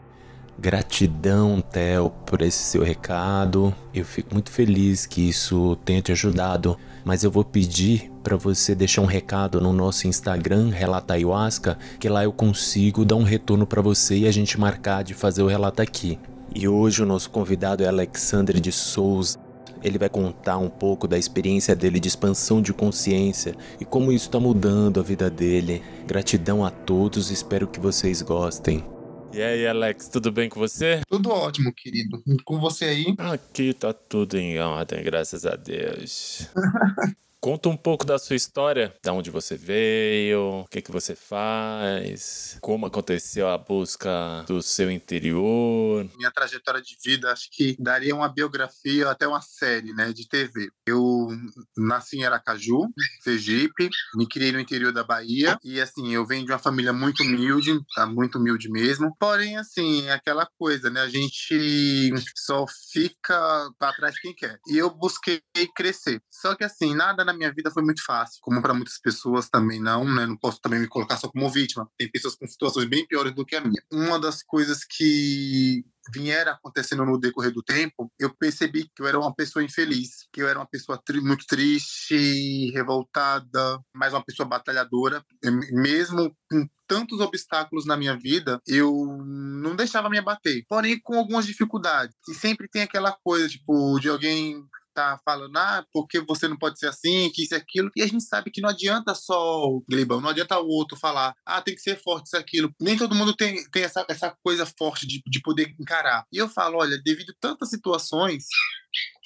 Gratidão, 0.62 1.62
Theo, 1.62 2.10
por 2.26 2.42
esse 2.42 2.58
seu 2.58 2.84
recado. 2.84 3.74
Eu 3.94 4.04
fico 4.04 4.34
muito 4.34 4.52
feliz 4.52 5.06
que 5.06 5.30
isso 5.30 5.78
tenha 5.86 6.02
te 6.02 6.12
ajudado, 6.12 6.78
mas 7.06 7.24
eu 7.24 7.32
vou 7.32 7.46
pedir 7.46 8.12
para 8.22 8.36
você 8.36 8.76
deixar 8.76 9.02
um 9.02 9.06
recado 9.06 9.62
no 9.62 9.72
nosso 9.72 10.06
Instagram, 10.06 10.70
Relata 10.70 11.14
Ayahuasca, 11.14 11.78
que 11.98 12.10
lá 12.10 12.26
eu 12.26 12.34
consigo 12.34 13.06
dar 13.06 13.16
um 13.16 13.24
retorno 13.24 13.66
para 13.66 13.82
você 13.82 14.18
e 14.18 14.28
a 14.28 14.32
gente 14.32 14.60
marcar 14.60 15.02
de 15.02 15.14
fazer 15.14 15.42
o 15.44 15.48
relato 15.48 15.82
aqui. 15.82 16.20
E 16.54 16.68
hoje 16.68 17.02
o 17.04 17.06
nosso 17.06 17.30
convidado 17.30 17.82
é 17.82 17.88
Alexandre 17.88 18.60
de 18.60 18.74
Souza. 18.74 19.40
Ele 19.82 19.98
vai 19.98 20.10
contar 20.10 20.58
um 20.58 20.70
pouco 20.70 21.08
da 21.08 21.18
experiência 21.18 21.74
dele 21.74 22.02
de 22.02 22.10
expansão 22.10 22.62
de 22.62 22.74
consciência 22.74 23.56
e 23.80 23.86
como 23.86 24.12
isso 24.12 24.26
está 24.26 24.42
mudando 24.42 25.00
a 25.00 25.04
vida 25.04 25.30
dele. 25.30 25.82
Gratidão 26.06 26.66
a 26.66 26.70
todos, 26.70 27.32
espero 27.32 27.66
que 27.66 27.80
vocês 27.80 28.22
gostem. 28.22 28.84
E 29.32 29.42
aí, 29.42 29.68
Alex, 29.68 30.10
tudo 30.10 30.32
bem 30.32 30.50
com 30.50 30.60
você? 30.60 31.02
Tudo 31.08 31.30
ótimo, 31.30 31.72
querido. 31.72 32.22
Com 32.44 32.60
você 32.60 32.86
aí? 32.86 33.16
Aqui 33.18 33.74
tá 33.74 33.94
tudo 33.94 34.38
em 34.38 34.60
ordem, 34.60 35.04
graças 35.04 35.46
a 35.46 35.56
Deus. 35.56 36.50
Conta 37.42 37.70
um 37.70 37.78
pouco 37.78 38.06
da 38.06 38.20
sua 38.20 38.36
história, 38.36 38.94
de 39.02 39.10
onde 39.10 39.32
você 39.32 39.56
veio, 39.56 40.62
o 40.62 40.66
que, 40.70 40.82
que 40.82 40.92
você 40.92 41.16
faz, 41.16 42.58
como 42.62 42.86
aconteceu 42.86 43.48
a 43.48 43.58
busca 43.58 44.44
do 44.46 44.62
seu 44.62 44.92
interior. 44.92 46.06
Minha 46.18 46.32
trajetória 46.32 46.82
de 46.82 46.98
vida, 47.02 47.32
acho 47.32 47.48
que 47.50 47.78
daria 47.80 48.14
uma 48.14 48.28
biografia, 48.28 49.10
até 49.10 49.26
uma 49.26 49.40
série, 49.40 49.94
né, 49.94 50.12
de 50.12 50.28
TV. 50.28 50.70
Eu 50.86 51.30
nasci 51.78 52.18
em 52.18 52.26
Aracaju, 52.26 52.90
Sergipe, 53.22 53.90
me 54.16 54.28
criei 54.28 54.52
no 54.52 54.60
interior 54.60 54.92
da 54.92 55.06
Bahia 55.06 55.58
e, 55.64 55.80
assim, 55.80 56.14
eu 56.14 56.26
venho 56.26 56.46
de 56.46 56.52
uma 56.52 56.60
família 56.60 56.92
muito 56.92 57.24
humilde, 57.24 57.80
tá? 57.96 58.06
muito 58.06 58.38
humilde 58.38 58.70
mesmo. 58.70 59.16
Porém, 59.18 59.56
assim, 59.56 60.06
é 60.08 60.12
aquela 60.12 60.46
coisa, 60.58 60.90
né, 60.90 61.00
a 61.00 61.10
gente 61.10 62.12
só 62.36 62.66
fica 62.92 63.72
para 63.80 63.94
trás 63.94 64.20
quem 64.20 64.36
quer. 64.36 64.60
E 64.68 64.78
eu 64.78 64.90
busquei 64.90 65.42
crescer. 65.74 66.22
Só 66.30 66.54
que, 66.54 66.66
assim, 66.66 66.94
nada 66.94 67.29
na 67.30 67.38
minha 67.38 67.54
vida 67.54 67.72
foi 67.72 67.84
muito 67.84 68.04
fácil, 68.04 68.40
como 68.42 68.62
para 68.62 68.74
muitas 68.74 69.00
pessoas 69.00 69.50
também 69.50 69.80
não, 69.80 70.04
né? 70.04 70.26
Não 70.26 70.38
posso 70.38 70.60
também 70.62 70.80
me 70.80 70.88
colocar 70.88 71.18
só 71.18 71.28
como 71.30 71.50
vítima. 71.50 71.88
Tem 71.98 72.10
pessoas 72.10 72.36
com 72.36 72.48
situações 72.48 72.90
bem 72.90 73.06
piores 73.08 73.34
do 73.34 73.46
que 73.46 73.56
a 73.56 73.62
minha. 73.62 73.82
Uma 73.92 74.20
das 74.20 74.44
coisas 74.44 74.84
que 74.84 75.84
vieram 76.12 76.54
acontecendo 76.54 77.06
no 77.06 77.20
decorrer 77.20 77.52
do 77.52 77.62
tempo, 77.62 78.12
eu 78.20 78.34
percebi 78.36 78.90
que 78.96 79.02
eu 79.02 79.08
era 79.08 79.20
uma 79.20 79.34
pessoa 79.34 79.64
infeliz, 79.64 80.28
que 80.34 80.42
eu 80.42 80.48
era 80.48 80.58
uma 80.58 80.68
pessoa 80.68 81.00
tri 81.04 81.22
muito 81.22 81.46
triste, 81.46 82.72
revoltada, 82.72 83.80
mas 83.94 84.14
uma 84.14 84.24
pessoa 84.24 84.48
batalhadora, 84.48 85.24
mesmo 85.72 86.36
com 86.50 86.68
tantos 86.88 87.20
obstáculos 87.20 87.86
na 87.86 87.96
minha 87.96 88.18
vida, 88.18 88.60
eu 88.66 88.92
não 89.24 89.76
deixava 89.76 90.10
me 90.10 90.18
abater, 90.18 90.64
porém 90.68 91.00
com 91.00 91.16
algumas 91.20 91.46
dificuldades. 91.46 92.16
E 92.28 92.34
sempre 92.34 92.68
tem 92.68 92.82
aquela 92.82 93.16
coisa, 93.24 93.48
tipo, 93.48 94.00
de 94.00 94.10
alguém 94.10 94.66
tá 95.00 95.20
falando, 95.24 95.56
ah, 95.58 95.86
porque 95.92 96.20
você 96.22 96.48
não 96.48 96.58
pode 96.58 96.80
ser 96.80 96.88
assim, 96.88 97.30
que 97.34 97.44
isso 97.44 97.54
e 97.54 97.58
aquilo. 97.58 97.90
E 97.96 98.02
a 98.02 98.08
gente 98.08 98.24
sabe 98.24 98.52
que 98.52 98.62
não 98.62 98.70
adianta 98.70 99.14
só 99.16 99.66
o 99.66 99.84
Glebão, 99.90 100.22
não 100.22 100.30
adianta 100.30 100.60
o 100.60 100.68
outro 100.68 100.98
falar, 100.98 101.34
ah, 101.46 101.62
tem 101.62 101.76
que 101.76 101.82
ser 101.82 102.02
forte 102.02 102.28
isso 102.28 102.38
aquilo. 102.38 102.74
Nem 102.80 102.98
todo 102.98 103.16
mundo 103.16 103.36
tem, 103.36 103.64
tem 103.72 103.84
essa, 103.84 104.06
essa 104.10 104.36
coisa 104.44 104.66
forte 104.66 105.08
de, 105.08 105.22
de 105.26 105.42
poder 105.42 105.74
encarar. 105.80 106.26
E 106.32 106.38
eu 106.38 106.48
falo, 106.48 106.78
olha, 106.78 106.98
devido 107.04 107.32
a 107.32 107.40
tantas 107.40 107.70
situações, 107.70 108.46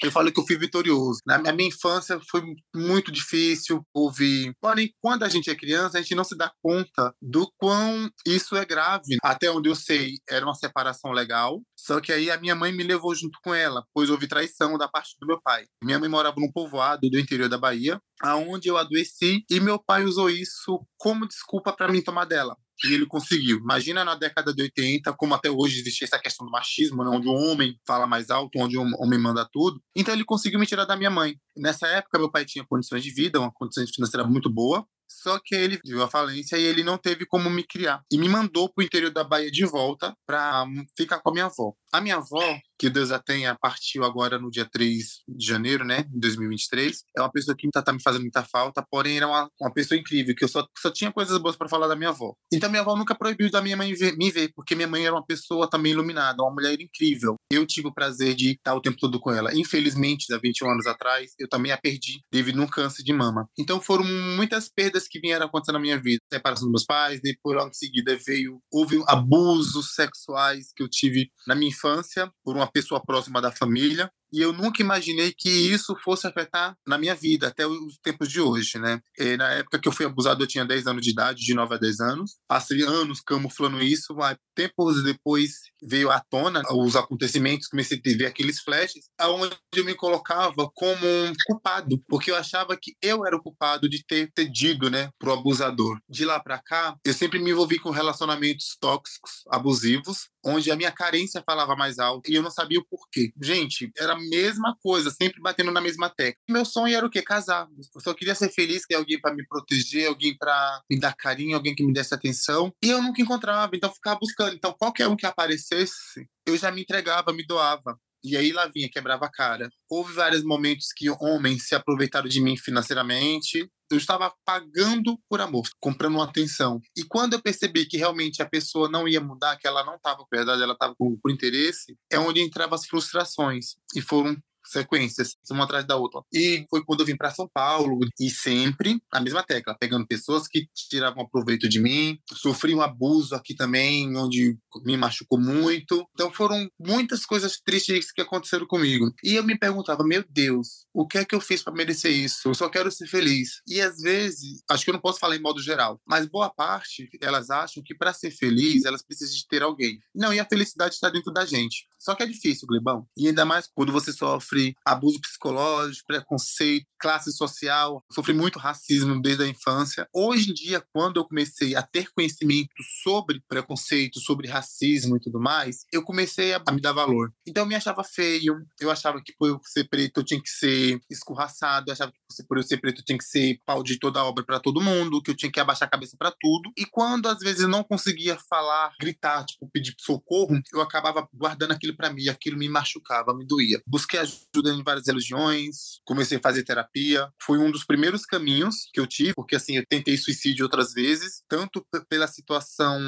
eu 0.01 0.11
falo 0.11 0.31
que 0.31 0.39
eu 0.39 0.45
fui 0.45 0.57
vitorioso. 0.57 1.19
Na 1.25 1.39
minha 1.53 1.69
infância 1.69 2.19
foi 2.29 2.41
muito 2.75 3.11
difícil 3.11 3.85
ouvir. 3.93 4.53
Porém, 4.61 4.91
quando 5.01 5.23
a 5.23 5.29
gente 5.29 5.49
é 5.49 5.55
criança, 5.55 5.97
a 5.97 6.01
gente 6.01 6.15
não 6.15 6.23
se 6.23 6.37
dá 6.37 6.51
conta 6.61 7.13
do 7.21 7.49
quão 7.57 8.09
isso 8.25 8.55
é 8.55 8.65
grave. 8.65 9.17
Até 9.23 9.49
onde 9.49 9.69
eu 9.69 9.75
sei, 9.75 10.17
era 10.29 10.45
uma 10.45 10.55
separação 10.55 11.11
legal. 11.11 11.61
Só 11.75 11.99
que 12.01 12.11
aí 12.11 12.29
a 12.29 12.39
minha 12.39 12.55
mãe 12.55 12.71
me 12.71 12.83
levou 12.83 13.15
junto 13.15 13.39
com 13.43 13.53
ela, 13.53 13.83
pois 13.93 14.09
houve 14.09 14.27
traição 14.27 14.77
da 14.77 14.87
parte 14.87 15.15
do 15.19 15.27
meu 15.27 15.39
pai. 15.41 15.65
Minha 15.83 15.99
mãe 15.99 16.09
morava 16.09 16.35
num 16.37 16.51
povoado 16.51 17.09
do 17.09 17.19
interior 17.19 17.49
da 17.49 17.57
Bahia, 17.57 17.99
aonde 18.21 18.69
eu 18.69 18.77
adoeci, 18.77 19.43
e 19.49 19.59
meu 19.59 19.79
pai 19.79 20.03
usou 20.03 20.29
isso 20.29 20.85
como 20.97 21.27
desculpa 21.27 21.73
para 21.73 21.91
mim 21.91 22.01
tomar 22.01 22.25
dela 22.25 22.55
e 22.83 22.93
ele 22.93 23.05
conseguiu. 23.05 23.57
Imagina 23.57 24.03
na 24.03 24.15
década 24.15 24.53
de 24.53 24.61
80, 24.63 25.13
como 25.13 25.33
até 25.33 25.49
hoje 25.49 25.79
existe 25.79 26.03
essa 26.03 26.19
questão 26.19 26.45
do 26.45 26.51
machismo, 26.51 27.03
né, 27.03 27.09
onde 27.09 27.27
o 27.27 27.33
homem 27.33 27.77
fala 27.85 28.07
mais 28.07 28.29
alto, 28.29 28.59
onde 28.59 28.77
o 28.77 28.81
homem 28.99 29.19
manda 29.19 29.47
tudo. 29.51 29.81
Então 29.95 30.13
ele 30.13 30.25
conseguiu 30.25 30.59
me 30.59 30.65
tirar 30.65 30.85
da 30.85 30.95
minha 30.95 31.09
mãe. 31.09 31.35
Nessa 31.57 31.87
época, 31.87 32.19
meu 32.19 32.31
pai 32.31 32.45
tinha 32.45 32.65
condições 32.65 33.03
de 33.03 33.11
vida, 33.11 33.39
uma 33.39 33.51
condição 33.51 33.85
financeira 33.87 34.25
muito 34.25 34.49
boa, 34.49 34.85
só 35.07 35.39
que 35.39 35.53
ele 35.55 35.79
viu 35.85 36.01
a 36.01 36.09
falência 36.09 36.57
e 36.57 36.63
ele 36.63 36.83
não 36.83 36.97
teve 36.97 37.25
como 37.25 37.49
me 37.49 37.63
criar. 37.63 38.01
E 38.11 38.17
me 38.17 38.27
mandou 38.27 38.71
para 38.73 38.81
o 38.81 38.85
interior 38.85 39.11
da 39.11 39.23
Bahia 39.23 39.51
de 39.51 39.65
volta 39.65 40.15
para 40.25 40.65
ficar 40.97 41.19
com 41.19 41.29
a 41.29 41.33
minha 41.33 41.45
avó. 41.45 41.73
A 41.91 42.01
minha 42.01 42.15
avó, 42.15 42.59
que 42.83 42.89
Deus 42.89 43.11
a 43.11 43.19
tenha, 43.19 43.55
partiu 43.55 44.03
agora 44.03 44.37
no 44.37 44.51
dia 44.51 44.67
3 44.69 45.21
de 45.25 45.45
janeiro, 45.45 45.85
né, 45.85 46.03
de 46.03 46.19
2023. 46.19 47.03
É 47.15 47.21
uma 47.21 47.31
pessoa 47.31 47.55
que 47.57 47.69
tá, 47.71 47.81
tá 47.81 47.93
me 47.93 48.01
fazendo 48.01 48.23
muita 48.23 48.43
falta, 48.43 48.85
porém 48.91 49.15
era 49.15 49.25
uma, 49.25 49.49
uma 49.61 49.73
pessoa 49.73 49.97
incrível, 49.97 50.35
que 50.35 50.43
eu 50.43 50.49
só, 50.49 50.67
só 50.77 50.91
tinha 50.91 51.09
coisas 51.09 51.37
boas 51.37 51.55
para 51.55 51.69
falar 51.69 51.87
da 51.87 51.95
minha 51.95 52.09
avó. 52.09 52.33
Então 52.51 52.69
minha 52.69 52.81
avó 52.81 52.97
nunca 52.97 53.15
proibiu 53.15 53.49
da 53.49 53.61
minha 53.61 53.77
mãe 53.77 53.93
ver, 53.93 54.17
me 54.17 54.29
ver, 54.29 54.51
porque 54.53 54.75
minha 54.75 54.87
mãe 54.87 55.05
era 55.05 55.15
uma 55.15 55.25
pessoa 55.25 55.69
também 55.69 55.93
iluminada, 55.93 56.43
uma 56.43 56.51
mulher 56.51 56.77
incrível. 56.81 57.35
Eu 57.49 57.65
tive 57.65 57.87
o 57.87 57.93
prazer 57.93 58.35
de 58.35 58.51
estar 58.51 58.75
o 58.75 58.81
tempo 58.81 58.97
todo 58.99 59.17
com 59.17 59.31
ela. 59.31 59.55
Infelizmente, 59.55 60.33
há 60.33 60.37
21 60.37 60.69
anos 60.69 60.85
atrás, 60.85 61.31
eu 61.39 61.47
também 61.47 61.71
a 61.71 61.77
perdi 61.77 62.19
devido 62.29 62.59
a 62.59 62.65
um 62.65 62.67
câncer 62.67 63.01
de 63.01 63.13
mama. 63.13 63.47
Então 63.57 63.79
foram 63.79 64.03
muitas 64.03 64.67
perdas 64.67 65.07
que 65.07 65.21
vieram 65.21 65.45
acontecendo 65.45 65.75
na 65.75 65.79
minha 65.79 66.01
vida. 66.01 66.19
Separação 66.31 66.65
dos 66.65 66.71
meus 66.71 66.85
pais, 66.85 67.21
depois 67.23 67.55
logo 67.55 67.69
em 67.69 67.73
seguida 67.73 68.19
veio, 68.27 68.59
houve 68.69 69.01
abusos 69.07 69.93
sexuais 69.93 70.73
que 70.75 70.83
eu 70.83 70.89
tive 70.89 71.29
na 71.47 71.55
minha 71.55 71.69
infância 71.69 72.29
por 72.43 72.55
uma 72.57 72.69
pessoa 72.73 73.01
próxima 73.01 73.39
da 73.39 73.51
família 73.51 74.11
e 74.33 74.41
eu 74.41 74.51
nunca 74.51 74.81
imaginei 74.81 75.31
que 75.31 75.49
isso 75.49 75.95
fosse 76.03 76.25
afetar 76.25 76.75
na 76.87 76.97
minha 76.97 77.13
vida 77.13 77.47
até 77.47 77.67
os 77.67 77.99
tempos 78.01 78.27
de 78.27 78.41
hoje, 78.41 78.79
né? 78.79 78.99
E 79.17 79.37
na 79.37 79.51
época 79.51 79.79
que 79.79 79.87
eu 79.87 79.91
fui 79.91 80.07
abusado, 80.07 80.43
eu 80.43 80.47
tinha 80.47 80.65
10 80.65 80.87
anos 80.87 81.03
de 81.03 81.11
idade, 81.11 81.45
de 81.45 81.53
9 81.53 81.75
a 81.75 81.77
10 81.77 81.99
anos. 81.99 82.37
Passei 82.47 82.81
anos 82.81 83.21
camuflando 83.21 83.81
isso, 83.81 84.15
mas 84.15 84.35
tempos 84.55 85.03
depois 85.03 85.51
veio 85.81 86.09
à 86.09 86.19
tona 86.19 86.63
os 86.71 86.95
acontecimentos, 86.95 87.67
comecei 87.67 88.01
a 88.03 88.17
ver 88.17 88.25
aqueles 88.25 88.59
flashes, 88.61 89.05
aonde 89.19 89.55
eu 89.75 89.85
me 89.85 89.93
colocava 89.93 90.69
como 90.73 91.05
um 91.05 91.33
culpado, 91.45 92.01
porque 92.07 92.31
eu 92.31 92.35
achava 92.35 92.75
que 92.75 92.95
eu 93.01 93.25
era 93.25 93.35
o 93.35 93.41
culpado 93.41 93.87
de 93.87 94.03
ter 94.03 94.31
cedido, 94.37 94.89
né, 94.89 95.09
pro 95.19 95.33
abusador. 95.33 95.99
De 96.09 96.25
lá 96.25 96.39
para 96.39 96.57
cá, 96.57 96.95
eu 97.05 97.13
sempre 97.13 97.37
me 97.39 97.51
envolvi 97.51 97.77
com 97.77 97.91
relacionamentos 97.91 98.75
tóxicos, 98.79 99.43
abusivos, 99.49 100.29
onde 100.43 100.71
a 100.71 100.75
minha 100.75 100.91
carência 100.91 101.43
falava 101.45 101.75
mais 101.75 101.99
alto 101.99 102.29
e 102.29 102.35
eu 102.35 102.41
não 102.41 102.51
sabia 102.51 102.79
o 102.79 102.85
porquê. 102.85 103.31
Gente, 103.41 103.91
era 103.97 104.15
mesma 104.29 104.75
coisa, 104.81 105.09
sempre 105.11 105.41
batendo 105.41 105.71
na 105.71 105.81
mesma 105.81 106.09
tecla. 106.09 106.41
Meu 106.49 106.65
sonho 106.65 106.95
era 106.95 107.05
o 107.05 107.09
quê? 107.09 107.21
Casar. 107.21 107.67
Eu 107.95 108.01
só 108.01 108.13
queria 108.13 108.35
ser 108.35 108.49
feliz, 108.49 108.85
ter 108.87 108.95
alguém 108.95 109.19
para 109.19 109.33
me 109.33 109.45
proteger, 109.45 110.07
alguém 110.07 110.35
para 110.37 110.81
me 110.89 110.99
dar 110.99 111.15
carinho, 111.15 111.55
alguém 111.55 111.75
que 111.75 111.83
me 111.83 111.93
desse 111.93 112.13
atenção. 112.13 112.73
E 112.83 112.89
eu 112.89 113.01
nunca 113.01 113.21
encontrava, 113.21 113.75
então 113.75 113.91
ficava 113.93 114.19
buscando. 114.19 114.55
Então 114.55 114.73
qualquer 114.73 115.07
um 115.07 115.15
que 115.15 115.25
aparecesse, 115.25 116.27
eu 116.45 116.57
já 116.57 116.71
me 116.71 116.81
entregava, 116.81 117.33
me 117.33 117.45
doava. 117.45 117.97
E 118.23 118.37
aí 118.37 118.51
lá 118.51 118.67
vinha, 118.73 118.89
quebrava 118.89 119.25
a 119.25 119.31
cara. 119.31 119.69
Houve 119.89 120.13
vários 120.13 120.43
momentos 120.43 120.87
que 120.95 121.09
homens 121.09 121.67
se 121.67 121.75
aproveitaram 121.75 122.27
de 122.27 122.41
mim 122.41 122.55
financeiramente. 122.55 123.69
Eu 123.91 123.97
estava 123.97 124.33
pagando 124.45 125.19
por 125.29 125.41
amor, 125.41 125.67
comprando 125.79 126.15
uma 126.15 126.23
atenção. 126.23 126.79
E 126.97 127.03
quando 127.03 127.33
eu 127.33 127.41
percebi 127.41 127.85
que 127.85 127.97
realmente 127.97 128.41
a 128.41 128.49
pessoa 128.49 128.89
não 128.89 129.07
ia 129.07 129.21
mudar, 129.21 129.57
que 129.57 129.67
ela 129.67 129.83
não 129.83 129.95
estava 129.95 130.17
com 130.19 130.27
verdade, 130.31 130.63
ela 130.63 130.73
estava 130.73 130.95
por 130.97 131.31
interesse, 131.31 131.97
é 132.11 132.17
onde 132.17 132.41
entravam 132.41 132.75
as 132.75 132.85
frustrações. 132.85 133.75
E 133.95 134.01
foram 134.01 134.35
sequências, 134.65 135.35
uma 135.51 135.65
atrás 135.65 135.85
da 135.85 135.95
outra. 135.95 136.21
E 136.33 136.65
foi 136.69 136.83
quando 136.83 137.01
eu 137.01 137.05
vim 137.05 137.15
para 137.15 137.31
São 137.31 137.47
Paulo 137.53 137.99
e 138.19 138.29
sempre 138.29 139.01
a 139.11 139.19
mesma 139.19 139.43
tecla, 139.43 139.75
pegando 139.79 140.07
pessoas 140.07 140.47
que 140.47 140.67
tiravam 140.73 141.27
proveito 141.27 141.67
de 141.69 141.79
mim. 141.79 142.17
Sofri 142.33 142.73
um 142.73 142.81
abuso 142.81 143.35
aqui 143.35 143.55
também, 143.55 144.15
onde 144.17 144.57
me 144.83 144.97
machucou 144.97 145.39
muito. 145.39 146.07
Então 146.13 146.31
foram 146.33 146.67
muitas 146.79 147.25
coisas 147.25 147.59
tristes 147.63 148.11
que 148.11 148.21
aconteceram 148.21 148.65
comigo. 148.65 149.13
E 149.23 149.35
eu 149.35 149.43
me 149.43 149.57
perguntava, 149.57 150.03
meu 150.03 150.23
Deus, 150.29 150.85
o 150.93 151.07
que 151.07 151.17
é 151.17 151.25
que 151.25 151.35
eu 151.35 151.41
fiz 151.41 151.61
para 151.63 151.73
merecer 151.73 152.11
isso? 152.11 152.49
Eu 152.49 152.55
só 152.55 152.69
quero 152.69 152.91
ser 152.91 153.07
feliz. 153.07 153.61
E 153.67 153.81
às 153.81 153.97
vezes, 153.97 154.63
acho 154.69 154.83
que 154.83 154.89
eu 154.89 154.93
não 154.93 155.01
posso 155.01 155.19
falar 155.19 155.35
em 155.35 155.41
modo 155.41 155.61
geral, 155.61 155.99
mas 156.05 156.27
boa 156.27 156.49
parte 156.49 157.09
elas 157.21 157.49
acham 157.49 157.83
que 157.83 157.95
para 157.95 158.13
ser 158.13 158.31
feliz 158.31 158.85
elas 158.85 159.01
precisam 159.01 159.35
de 159.35 159.47
ter 159.47 159.61
alguém. 159.61 159.99
Não, 160.13 160.33
e 160.33 160.39
a 160.39 160.45
felicidade 160.45 160.95
está 160.95 161.09
dentro 161.09 161.31
da 161.31 161.45
gente. 161.45 161.87
Só 161.99 162.15
que 162.15 162.23
é 162.23 162.25
difícil, 162.25 162.67
Glebão. 162.67 163.07
E 163.17 163.27
ainda 163.27 163.45
mais 163.45 163.69
quando 163.73 163.91
você 163.91 164.11
sofre 164.11 164.52
abuso 164.85 165.19
psicológico, 165.21 166.07
preconceito, 166.07 166.85
classe 166.99 167.33
social, 167.33 168.01
sofri 168.09 168.33
muito 168.33 168.57
racismo 168.57 169.21
desde 169.21 169.43
a 169.43 169.47
infância. 169.47 170.07
Hoje 170.13 170.51
em 170.51 170.53
dia, 170.53 170.81
quando 170.93 171.19
eu 171.19 171.25
comecei 171.25 171.75
a 171.75 171.81
ter 171.81 172.09
conhecimento 172.15 172.73
sobre 173.03 173.41
preconceito, 173.47 174.21
sobre 174.21 174.47
racismo 174.47 175.17
e 175.17 175.19
tudo 175.19 175.39
mais, 175.39 175.85
eu 175.91 176.01
comecei 176.01 176.53
a 176.53 176.71
me 176.71 176.79
dar 176.79 176.93
valor. 176.93 177.33
Então 177.45 177.63
eu 177.63 177.67
me 177.67 177.75
achava 177.75 178.05
feio, 178.05 178.65
eu 178.79 178.89
achava 178.89 179.21
que 179.21 179.33
por 179.37 179.49
eu 179.49 179.59
ser 179.65 179.83
preto 179.89 180.21
eu 180.21 180.23
tinha 180.23 180.41
que 180.41 180.49
ser 180.49 181.01
escorraçado, 181.09 181.89
eu 181.89 181.93
achava 181.93 182.11
que 182.11 182.43
por 182.47 182.57
eu 182.57 182.63
ser 182.63 182.77
preto 182.77 183.01
eu 183.01 183.05
tinha 183.05 183.17
que 183.17 183.25
ser 183.25 183.59
pau 183.65 183.83
de 183.83 183.99
toda 183.99 184.21
a 184.21 184.23
obra 184.23 184.45
para 184.45 184.59
todo 184.59 184.81
mundo, 184.81 185.21
que 185.21 185.31
eu 185.31 185.35
tinha 185.35 185.51
que 185.51 185.59
abaixar 185.59 185.87
a 185.87 185.91
cabeça 185.91 186.15
para 186.17 186.31
tudo. 186.31 186.71
E 186.77 186.85
quando 186.85 187.27
às 187.27 187.39
vezes 187.39 187.67
não 187.67 187.83
conseguia 187.83 188.37
falar, 188.49 188.93
gritar, 188.97 189.45
tipo, 189.45 189.69
pedir 189.73 189.93
socorro, 189.99 190.57
eu 190.71 190.79
acabava 190.79 191.27
guardando 191.33 191.71
aquilo 191.71 191.97
para 191.97 192.11
mim, 192.11 192.29
aquilo 192.29 192.57
me 192.57 192.69
machucava, 192.69 193.35
me 193.35 193.45
doía. 193.45 193.81
Busquei 193.85 194.21
ajuda 194.21 194.42
ajuda 194.53 194.71
em 194.71 194.83
várias 194.83 195.07
religiões, 195.07 195.99
comecei 196.05 196.37
a 196.37 196.41
fazer 196.41 196.63
terapia. 196.63 197.29
Foi 197.41 197.57
um 197.57 197.71
dos 197.71 197.85
primeiros 197.85 198.25
caminhos 198.25 198.89
que 198.93 198.99
eu 198.99 199.07
tive, 199.07 199.33
porque 199.33 199.55
assim, 199.55 199.77
eu 199.77 199.85
tentei 199.87 200.17
suicídio 200.17 200.65
outras 200.65 200.93
vezes, 200.93 201.43
tanto 201.47 201.85
pela 202.09 202.27
situação 202.27 202.99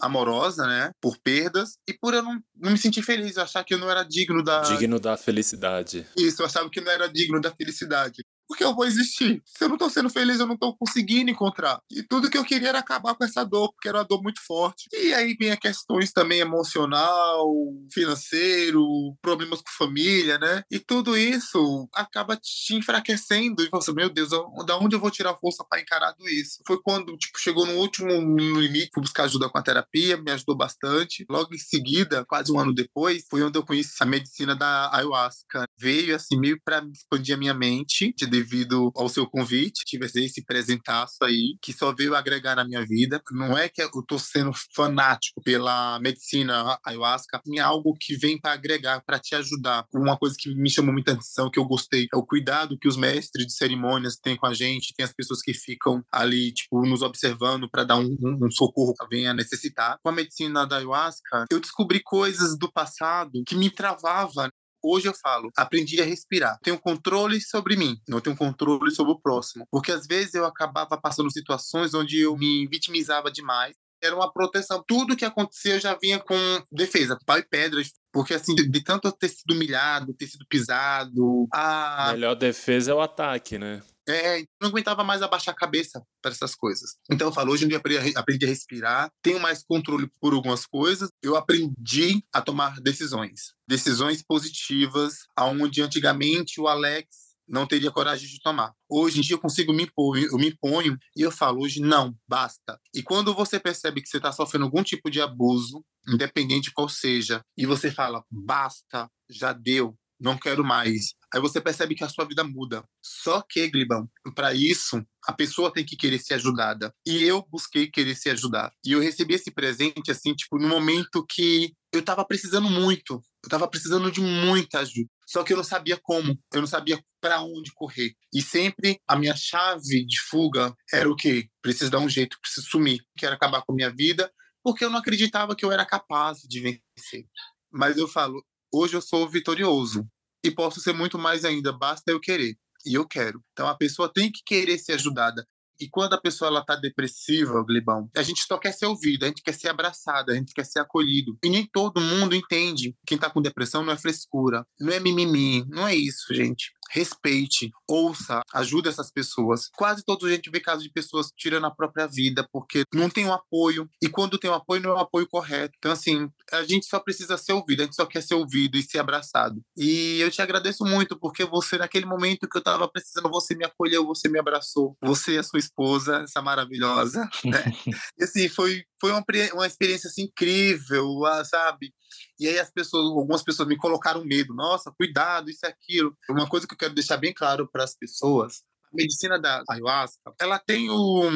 amorosa, 0.00 0.66
né, 0.66 0.90
por 1.00 1.18
perdas, 1.18 1.76
e 1.88 1.92
por 1.92 2.14
eu 2.14 2.22
não, 2.22 2.40
não 2.56 2.72
me 2.72 2.78
sentir 2.78 3.02
feliz, 3.02 3.36
eu 3.36 3.42
achar 3.42 3.64
que 3.64 3.74
eu 3.74 3.78
não 3.78 3.90
era 3.90 4.02
digno 4.02 4.42
da... 4.42 4.60
Digno 4.60 4.98
da 4.98 5.16
felicidade. 5.16 6.06
Isso, 6.16 6.42
eu 6.42 6.46
achava 6.46 6.70
que 6.70 6.80
não 6.80 6.90
era 6.90 7.08
digno 7.08 7.40
da 7.40 7.54
felicidade 7.54 8.24
porque 8.48 8.64
eu 8.64 8.74
vou 8.74 8.84
existir. 8.84 9.42
Se 9.44 9.64
eu 9.64 9.68
não 9.68 9.76
tô 9.76 9.88
sendo 9.90 10.10
feliz, 10.10 10.40
eu 10.40 10.46
não 10.46 10.56
tô 10.56 10.74
conseguindo 10.76 11.30
encontrar. 11.30 11.80
E 11.90 12.02
tudo 12.02 12.30
que 12.30 12.38
eu 12.38 12.44
queria 12.44 12.68
era 12.68 12.78
acabar 12.78 13.14
com 13.14 13.24
essa 13.24 13.44
dor, 13.44 13.72
porque 13.72 13.88
era 13.88 13.98
uma 13.98 14.04
dor 14.04 14.22
muito 14.22 14.40
forte. 14.44 14.88
E 14.92 15.12
aí 15.14 15.34
vem 15.38 15.50
a 15.50 15.56
questões 15.56 16.12
também 16.12 16.40
emocional, 16.40 17.46
financeiro, 17.92 18.84
problemas 19.20 19.60
com 19.60 19.70
família, 19.70 20.38
né? 20.38 20.62
E 20.70 20.78
tudo 20.78 21.16
isso 21.16 21.88
acaba 21.94 22.36
te 22.36 22.74
enfraquecendo. 22.74 23.62
E 23.62 23.68
você, 23.70 23.92
meu 23.92 24.08
Deus, 24.08 24.30
da 24.66 24.78
onde 24.78 24.96
eu 24.96 25.00
vou 25.00 25.10
tirar 25.10 25.36
força 25.36 25.64
para 25.68 25.80
encarar 25.80 26.12
tudo 26.14 26.28
isso? 26.28 26.62
Foi 26.66 26.80
quando, 26.82 27.16
tipo, 27.16 27.38
chegou 27.38 27.66
no 27.66 27.74
último 27.74 28.10
limite, 28.58 28.90
fui 28.94 29.02
buscar 29.02 29.24
ajuda 29.24 29.48
com 29.48 29.58
a 29.58 29.62
terapia, 29.62 30.16
me 30.16 30.30
ajudou 30.30 30.56
bastante. 30.56 31.24
Logo 31.28 31.54
em 31.54 31.58
seguida, 31.58 32.24
quase 32.24 32.52
um 32.52 32.58
ano 32.58 32.74
depois, 32.74 33.24
foi 33.28 33.42
onde 33.42 33.58
eu 33.58 33.64
conheci 33.64 33.96
a 34.00 34.06
medicina 34.06 34.54
da 34.54 34.94
ayahuasca. 34.94 35.64
Veio, 35.78 36.14
assim, 36.14 36.38
meio 36.38 36.60
para 36.64 36.84
expandir 36.92 37.34
a 37.34 37.38
minha 37.38 37.54
mente, 37.54 38.14
de 38.16 38.26
devido 38.36 38.92
ao 38.94 39.08
seu 39.08 39.26
convite, 39.26 39.84
tivesse 39.84 40.24
esse 40.24 40.44
presentaço 40.44 41.16
aí, 41.22 41.56
que 41.62 41.72
só 41.72 41.94
veio 41.94 42.14
agregar 42.14 42.56
na 42.56 42.64
minha 42.64 42.84
vida. 42.84 43.22
Não 43.32 43.56
é 43.56 43.68
que 43.68 43.82
eu 43.82 43.90
tô 44.06 44.18
sendo 44.18 44.50
fanático 44.74 45.40
pela 45.42 45.98
medicina 46.00 46.78
ayahuasca, 46.84 47.40
é 47.56 47.60
algo 47.60 47.96
que 47.98 48.16
vem 48.16 48.38
para 48.38 48.52
agregar, 48.52 49.02
para 49.06 49.18
te 49.18 49.34
ajudar. 49.34 49.86
Uma 49.94 50.18
coisa 50.18 50.36
que 50.38 50.54
me 50.54 50.70
chamou 50.70 50.92
muita 50.92 51.12
atenção, 51.12 51.50
que 51.50 51.58
eu 51.58 51.64
gostei, 51.64 52.06
é 52.12 52.16
o 52.16 52.26
cuidado 52.26 52.78
que 52.78 52.88
os 52.88 52.96
mestres 52.96 53.46
de 53.46 53.52
cerimônias 53.54 54.16
têm 54.16 54.36
com 54.36 54.46
a 54.46 54.52
gente, 54.52 54.94
tem 54.94 55.04
as 55.04 55.14
pessoas 55.14 55.40
que 55.40 55.54
ficam 55.54 56.02
ali, 56.12 56.52
tipo, 56.52 56.84
nos 56.86 57.02
observando 57.02 57.68
para 57.70 57.84
dar 57.84 57.96
um, 57.96 58.16
um, 58.20 58.46
um 58.46 58.50
socorro 58.50 58.94
que 58.94 59.06
venha 59.08 59.32
necessitar. 59.32 59.98
Com 60.02 60.10
a 60.10 60.12
medicina 60.12 60.66
da 60.66 60.76
ayahuasca, 60.76 61.46
eu 61.50 61.60
descobri 61.60 62.02
coisas 62.02 62.58
do 62.58 62.70
passado 62.70 63.42
que 63.46 63.54
me 63.54 63.70
travava 63.70 64.50
Hoje 64.82 65.08
eu 65.08 65.14
falo, 65.14 65.50
aprendi 65.56 66.00
a 66.00 66.04
respirar. 66.04 66.58
Tenho 66.62 66.78
controle 66.78 67.40
sobre 67.40 67.76
mim, 67.76 67.96
não 68.08 68.20
tenho 68.20 68.36
controle 68.36 68.90
sobre 68.90 69.12
o 69.12 69.20
próximo. 69.20 69.66
Porque 69.70 69.92
às 69.92 70.06
vezes 70.06 70.34
eu 70.34 70.44
acabava 70.44 70.98
passando 71.00 71.30
situações 71.30 71.94
onde 71.94 72.20
eu 72.20 72.36
me 72.36 72.66
vitimizava 72.68 73.30
demais 73.30 73.74
era 74.02 74.14
uma 74.14 74.32
proteção. 74.32 74.84
Tudo 74.86 75.16
que 75.16 75.24
acontecia 75.24 75.74
eu 75.74 75.80
já 75.80 75.94
vinha 75.94 76.18
com 76.18 76.36
defesa, 76.70 77.18
pau 77.24 77.38
e 77.38 77.42
pedras. 77.42 77.92
Porque, 78.12 78.34
assim, 78.34 78.54
de, 78.54 78.84
tanto 78.84 79.10
ter 79.12 79.28
sido 79.28 79.52
humilhado, 79.52 80.14
ter 80.14 80.26
sido 80.26 80.46
pisado. 80.48 81.46
A 81.52 82.12
melhor 82.12 82.34
defesa 82.34 82.92
é 82.92 82.94
o 82.94 83.00
ataque, 83.00 83.58
né? 83.58 83.82
É, 84.08 84.44
não 84.60 84.68
aguentava 84.68 85.02
mais 85.02 85.22
abaixar 85.22 85.54
a 85.54 85.56
cabeça 85.56 86.02
para 86.22 86.30
essas 86.30 86.54
coisas. 86.54 86.96
Então 87.10 87.28
eu 87.28 87.32
falo, 87.32 87.52
hoje 87.52 87.64
em 87.64 87.68
dia 87.68 87.78
aprendi, 87.78 88.16
aprendi 88.16 88.44
a 88.44 88.48
respirar, 88.48 89.10
tenho 89.22 89.40
mais 89.40 89.64
controle 89.64 90.08
por 90.20 90.32
algumas 90.32 90.64
coisas, 90.66 91.10
eu 91.22 91.36
aprendi 91.36 92.24
a 92.32 92.40
tomar 92.40 92.80
decisões. 92.80 93.54
Decisões 93.68 94.22
positivas, 94.22 95.26
aonde 95.36 95.82
antigamente 95.82 96.60
o 96.60 96.68
Alex 96.68 97.26
não 97.48 97.66
teria 97.66 97.90
coragem 97.90 98.28
de 98.28 98.40
tomar. 98.40 98.72
Hoje 98.88 99.18
em 99.18 99.22
dia 99.22 99.34
eu 99.34 99.40
consigo 99.40 99.72
me 99.72 99.84
impor, 99.84 100.18
eu 100.18 100.36
me 100.36 100.48
imponho 100.48 100.98
e 101.16 101.22
eu 101.22 101.30
falo, 101.30 101.62
hoje 101.62 101.80
não, 101.80 102.14
basta. 102.28 102.78
E 102.94 103.02
quando 103.02 103.34
você 103.34 103.60
percebe 103.60 104.02
que 104.02 104.08
você 104.08 104.16
está 104.16 104.32
sofrendo 104.32 104.64
algum 104.64 104.82
tipo 104.82 105.10
de 105.10 105.20
abuso, 105.20 105.84
independente 106.08 106.72
qual 106.72 106.88
seja, 106.88 107.42
e 107.56 107.66
você 107.66 107.90
fala, 107.90 108.24
basta, 108.30 109.08
já 109.30 109.52
deu, 109.52 109.96
não 110.18 110.38
quero 110.38 110.64
mais. 110.64 111.14
Aí 111.32 111.40
você 111.40 111.60
percebe 111.60 111.94
que 111.94 112.04
a 112.04 112.08
sua 112.08 112.24
vida 112.24 112.42
muda. 112.44 112.84
Só 113.02 113.42
que, 113.48 113.68
Glibão, 113.68 114.08
para 114.34 114.54
isso, 114.54 115.04
a 115.26 115.32
pessoa 115.32 115.72
tem 115.72 115.84
que 115.84 115.96
querer 115.96 116.18
ser 116.18 116.34
ajudada. 116.34 116.92
E 117.06 117.22
eu 117.22 117.44
busquei 117.50 117.88
querer 117.88 118.14
ser 118.14 118.30
ajudado. 118.30 118.72
E 118.84 118.92
eu 118.92 119.00
recebi 119.00 119.34
esse 119.34 119.50
presente, 119.50 120.10
assim, 120.10 120.34
tipo, 120.34 120.58
no 120.58 120.68
momento 120.68 121.24
que 121.28 121.74
eu 121.92 122.02
tava 122.02 122.24
precisando 122.24 122.70
muito. 122.70 123.20
Eu 123.44 123.50
tava 123.50 123.68
precisando 123.68 124.10
de 124.10 124.20
muita 124.20 124.80
ajuda. 124.80 125.08
Só 125.26 125.42
que 125.42 125.52
eu 125.52 125.56
não 125.56 125.64
sabia 125.64 125.98
como, 126.00 126.38
eu 126.52 126.60
não 126.60 126.66
sabia 126.66 127.02
para 127.20 127.42
onde 127.42 127.72
correr. 127.74 128.12
E 128.32 128.40
sempre 128.40 129.00
a 129.08 129.16
minha 129.16 129.34
chave 129.34 130.06
de 130.06 130.20
fuga 130.28 130.72
era 130.92 131.10
o 131.10 131.16
quê? 131.16 131.48
Preciso 131.60 131.90
dar 131.90 131.98
um 131.98 132.08
jeito, 132.08 132.38
preciso 132.40 132.68
sumir, 132.68 133.00
quero 133.18 133.34
acabar 133.34 133.62
com 133.62 133.72
a 133.72 133.74
minha 133.74 133.92
vida, 133.92 134.30
porque 134.62 134.84
eu 134.84 134.90
não 134.90 134.98
acreditava 134.98 135.56
que 135.56 135.64
eu 135.64 135.72
era 135.72 135.84
capaz 135.84 136.38
de 136.48 136.60
vencer. 136.60 137.26
Mas 137.72 137.96
eu 137.96 138.06
falo, 138.06 138.44
hoje 138.76 138.94
eu 138.94 139.02
sou 139.02 139.28
vitorioso 139.28 140.06
e 140.44 140.50
posso 140.50 140.80
ser 140.80 140.92
muito 140.92 141.18
mais 141.18 141.44
ainda, 141.44 141.72
basta 141.72 142.10
eu 142.10 142.20
querer. 142.20 142.56
E 142.84 142.94
eu 142.94 143.06
quero. 143.06 143.42
Então 143.52 143.66
a 143.66 143.74
pessoa 143.74 144.12
tem 144.12 144.30
que 144.30 144.42
querer 144.44 144.78
ser 144.78 144.92
ajudada. 144.92 145.46
E 145.78 145.88
quando 145.90 146.14
a 146.14 146.20
pessoa 146.20 146.48
ela 146.48 146.64
tá 146.64 146.74
depressiva, 146.74 147.62
Glibão, 147.62 148.08
a 148.16 148.22
gente 148.22 148.40
só 148.42 148.56
quer 148.56 148.72
ser 148.72 148.86
ouvido, 148.86 149.24
a 149.24 149.28
gente 149.28 149.42
quer 149.42 149.52
ser 149.52 149.68
abraçado, 149.68 150.30
a 150.30 150.34
gente 150.34 150.54
quer 150.54 150.64
ser 150.64 150.78
acolhido. 150.78 151.36
E 151.44 151.50
nem 151.50 151.68
todo 151.70 152.00
mundo 152.00 152.34
entende. 152.34 152.96
Quem 153.06 153.18
tá 153.18 153.28
com 153.28 153.42
depressão 153.42 153.84
não 153.84 153.92
é 153.92 153.98
frescura, 153.98 154.64
não 154.80 154.92
é 154.92 155.00
mimimi, 155.00 155.66
não 155.68 155.86
é 155.86 155.94
isso, 155.94 156.32
gente 156.32 156.72
respeite, 156.90 157.70
ouça, 157.88 158.42
ajude 158.52 158.88
essas 158.88 159.10
pessoas. 159.10 159.68
Quase 159.76 160.02
todo 160.04 160.26
a 160.26 160.30
gente 160.30 160.50
vê 160.50 160.60
casos 160.60 160.84
de 160.84 160.90
pessoas 160.90 161.30
tirando 161.36 161.66
a 161.66 161.70
própria 161.70 162.06
vida 162.06 162.46
porque 162.52 162.82
não 162.92 163.08
tem 163.08 163.24
o 163.26 163.28
um 163.28 163.32
apoio. 163.32 163.88
E 164.02 164.08
quando 164.08 164.38
tem 164.38 164.50
o 164.50 164.52
um 164.52 164.56
apoio, 164.56 164.82
não 164.82 164.90
é 164.90 164.94
o 164.94 164.96
um 164.96 165.00
apoio 165.00 165.26
correto. 165.28 165.74
Então, 165.78 165.92
assim, 165.92 166.28
a 166.52 166.62
gente 166.64 166.86
só 166.86 166.98
precisa 166.98 167.36
ser 167.36 167.52
ouvido, 167.52 167.80
a 167.80 167.84
gente 167.84 167.96
só 167.96 168.06
quer 168.06 168.22
ser 168.22 168.34
ouvido 168.34 168.76
e 168.76 168.82
ser 168.82 168.98
abraçado. 168.98 169.60
E 169.76 170.20
eu 170.20 170.30
te 170.30 170.42
agradeço 170.42 170.84
muito 170.84 171.18
porque 171.18 171.44
você, 171.44 171.76
naquele 171.76 172.06
momento 172.06 172.48
que 172.48 172.56
eu 172.56 172.60
estava 172.60 172.88
precisando, 172.88 173.30
você 173.30 173.54
me 173.54 173.64
acolheu, 173.64 174.06
você 174.06 174.28
me 174.28 174.38
abraçou. 174.38 174.96
Você 175.02 175.34
e 175.34 175.38
a 175.38 175.42
sua 175.42 175.58
esposa, 175.58 176.22
essa 176.22 176.42
maravilhosa, 176.42 177.28
né? 177.44 177.64
e, 178.18 178.24
assim, 178.24 178.48
foi, 178.48 178.82
foi 179.00 179.10
uma, 179.10 179.24
uma 179.54 179.66
experiência 179.66 180.08
assim, 180.08 180.22
incrível, 180.22 181.24
ah, 181.24 181.44
sabe? 181.44 181.92
E 182.38 182.48
aí 182.48 182.58
as 182.58 182.70
pessoas, 182.70 183.04
algumas 183.06 183.42
pessoas 183.42 183.68
me 183.68 183.76
colocaram 183.76 184.24
medo. 184.24 184.54
Nossa, 184.54 184.92
cuidado, 184.92 185.50
isso 185.50 185.64
e 185.64 185.68
aquilo. 185.68 186.16
Uma 186.28 186.48
coisa 186.48 186.66
que 186.66 186.74
eu 186.74 186.78
quero 186.78 186.94
deixar 186.94 187.16
bem 187.16 187.32
claro 187.32 187.68
para 187.70 187.84
as 187.84 187.96
pessoas, 187.96 188.62
a 188.92 188.96
medicina 188.96 189.38
da 189.38 189.62
ayahuasca, 189.68 190.34
ela 190.40 190.58
tem 190.58 190.90
o, 190.90 191.30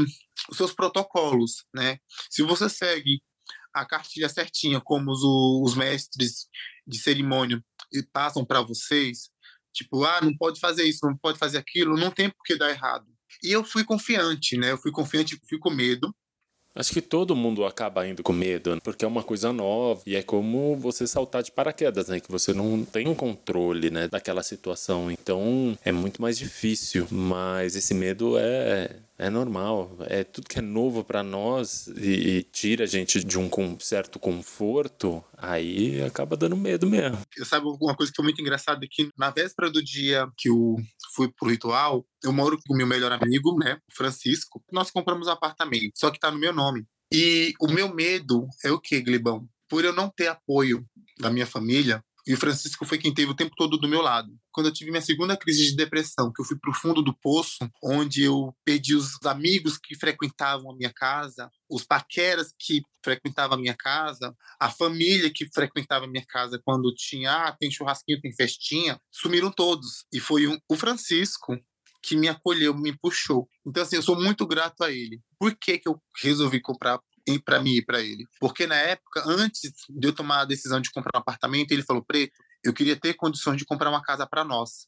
os 0.50 0.56
seus 0.56 0.72
protocolos, 0.72 1.64
né? 1.74 1.98
Se 2.30 2.42
você 2.42 2.68
segue 2.68 3.22
a 3.72 3.84
cartilha 3.84 4.28
certinha, 4.28 4.80
como 4.80 5.10
os, 5.10 5.22
os 5.22 5.76
mestres 5.76 6.48
de 6.86 6.98
cerimônia 6.98 7.62
passam 8.12 8.44
para 8.44 8.60
vocês, 8.60 9.30
tipo, 9.72 10.04
ah, 10.04 10.20
não 10.20 10.36
pode 10.36 10.60
fazer 10.60 10.84
isso, 10.84 11.06
não 11.06 11.16
pode 11.16 11.38
fazer 11.38 11.58
aquilo, 11.58 11.96
não 11.96 12.10
tem 12.10 12.30
por 12.30 12.42
que 12.44 12.56
dar 12.56 12.70
errado. 12.70 13.06
E 13.42 13.52
eu 13.52 13.64
fui 13.64 13.84
confiante, 13.84 14.56
né? 14.56 14.72
Eu 14.72 14.78
fui 14.78 14.90
confiante, 14.90 15.40
fui 15.48 15.58
com 15.58 15.70
medo, 15.70 16.14
Acho 16.74 16.92
que 16.92 17.02
todo 17.02 17.34
mundo 17.34 17.64
acaba 17.64 18.06
indo 18.06 18.22
com 18.22 18.32
medo, 18.32 18.78
porque 18.82 19.04
é 19.04 19.08
uma 19.08 19.22
coisa 19.22 19.52
nova 19.52 20.00
e 20.06 20.14
é 20.14 20.22
como 20.22 20.76
você 20.76 21.06
saltar 21.06 21.42
de 21.42 21.50
paraquedas, 21.50 22.08
né? 22.08 22.20
Que 22.20 22.30
você 22.30 22.52
não 22.52 22.84
tem 22.84 23.08
um 23.08 23.14
controle, 23.14 23.90
né, 23.90 24.06
daquela 24.08 24.42
situação. 24.42 25.10
Então 25.10 25.76
é 25.84 25.90
muito 25.90 26.22
mais 26.22 26.38
difícil, 26.38 27.08
mas 27.10 27.74
esse 27.74 27.92
medo 27.92 28.38
é 28.38 28.96
é 29.20 29.28
normal. 29.28 29.98
É 30.06 30.24
tudo 30.24 30.48
que 30.48 30.58
é 30.58 30.62
novo 30.62 31.04
para 31.04 31.22
nós 31.22 31.88
e, 31.88 32.38
e, 32.38 32.42
tira 32.42 32.84
a 32.84 32.86
gente 32.86 33.22
de 33.22 33.38
um 33.38 33.48
com, 33.50 33.78
certo 33.78 34.18
conforto, 34.18 35.22
aí 35.36 36.02
acaba 36.02 36.36
dando 36.36 36.56
medo 36.56 36.88
mesmo. 36.88 37.18
Eu 37.36 37.44
sabe 37.44 37.66
uma 37.66 37.94
coisa 37.94 38.10
que 38.10 38.16
foi 38.16 38.24
muito 38.24 38.40
engraçada 38.40 38.84
é 38.84 38.88
que 38.90 39.10
na 39.18 39.30
véspera 39.30 39.70
do 39.70 39.84
dia 39.84 40.26
que 40.38 40.48
eu 40.48 40.76
fui 41.14 41.30
pro 41.30 41.50
ritual, 41.50 42.04
eu 42.24 42.32
moro 42.32 42.58
com 42.66 42.72
o 42.72 42.76
meu 42.76 42.86
melhor 42.86 43.12
amigo, 43.12 43.56
né, 43.58 43.78
Francisco. 43.92 44.62
Nós 44.72 44.90
compramos 44.90 45.28
um 45.28 45.32
apartamento, 45.32 45.92
só 45.96 46.10
que 46.10 46.18
tá 46.18 46.30
no 46.30 46.38
meu 46.38 46.52
nome. 46.52 46.86
E 47.12 47.52
o 47.60 47.68
meu 47.68 47.94
medo 47.94 48.46
é 48.64 48.72
o 48.72 48.80
que, 48.80 49.00
Glibão? 49.02 49.46
Por 49.68 49.84
eu 49.84 49.92
não 49.92 50.08
ter 50.08 50.28
apoio 50.28 50.84
da 51.18 51.30
minha 51.30 51.46
família, 51.46 52.02
e 52.30 52.34
o 52.34 52.36
Francisco 52.36 52.86
foi 52.86 52.96
quem 52.96 53.12
teve 53.12 53.32
o 53.32 53.34
tempo 53.34 53.56
todo 53.56 53.76
do 53.76 53.88
meu 53.88 54.00
lado. 54.00 54.28
Quando 54.52 54.66
eu 54.66 54.72
tive 54.72 54.92
minha 54.92 55.02
segunda 55.02 55.36
crise 55.36 55.68
de 55.68 55.74
depressão, 55.74 56.32
que 56.32 56.40
eu 56.40 56.46
fui 56.46 56.56
para 56.56 56.70
o 56.70 56.74
fundo 56.74 57.02
do 57.02 57.12
poço, 57.12 57.68
onde 57.82 58.22
eu 58.22 58.54
perdi 58.64 58.94
os 58.94 59.18
amigos 59.24 59.76
que 59.76 59.98
frequentavam 59.98 60.70
a 60.70 60.76
minha 60.76 60.92
casa, 60.94 61.50
os 61.68 61.82
paqueras 61.84 62.54
que 62.56 62.82
frequentavam 63.04 63.58
a 63.58 63.60
minha 63.60 63.74
casa, 63.76 64.32
a 64.60 64.70
família 64.70 65.28
que 65.28 65.44
frequentava 65.52 66.04
a 66.04 66.08
minha 66.08 66.24
casa 66.24 66.60
quando 66.64 66.94
tinha, 66.94 67.32
ah, 67.32 67.56
tem 67.58 67.68
churrasquinho, 67.68 68.20
tem 68.20 68.32
festinha, 68.32 68.96
sumiram 69.10 69.50
todos. 69.50 70.04
E 70.12 70.20
foi 70.20 70.46
um, 70.46 70.56
o 70.68 70.76
Francisco 70.76 71.58
que 72.00 72.16
me 72.16 72.28
acolheu, 72.28 72.76
me 72.76 72.96
puxou. 72.96 73.48
Então, 73.66 73.82
assim, 73.82 73.96
eu 73.96 74.02
sou 74.02 74.14
muito 74.14 74.46
grato 74.46 74.84
a 74.84 74.92
ele. 74.92 75.20
Por 75.36 75.56
que, 75.56 75.78
que 75.78 75.88
eu 75.88 76.00
resolvi 76.22 76.60
comprar 76.60 77.00
para 77.38 77.60
mim 77.60 77.76
e 77.76 77.84
para 77.84 78.00
ele. 78.00 78.26
Porque 78.40 78.66
na 78.66 78.76
época, 78.76 79.22
antes 79.26 79.72
de 79.88 80.08
eu 80.08 80.12
tomar 80.12 80.40
a 80.40 80.44
decisão 80.44 80.80
de 80.80 80.90
comprar 80.90 81.18
um 81.18 81.20
apartamento, 81.20 81.72
ele 81.72 81.82
falou: 81.82 82.04
Preto, 82.04 82.32
eu 82.64 82.72
queria 82.72 82.96
ter 82.96 83.14
condições 83.14 83.56
de 83.56 83.64
comprar 83.64 83.90
uma 83.90 84.02
casa 84.02 84.26
para 84.26 84.44
nós. 84.44 84.86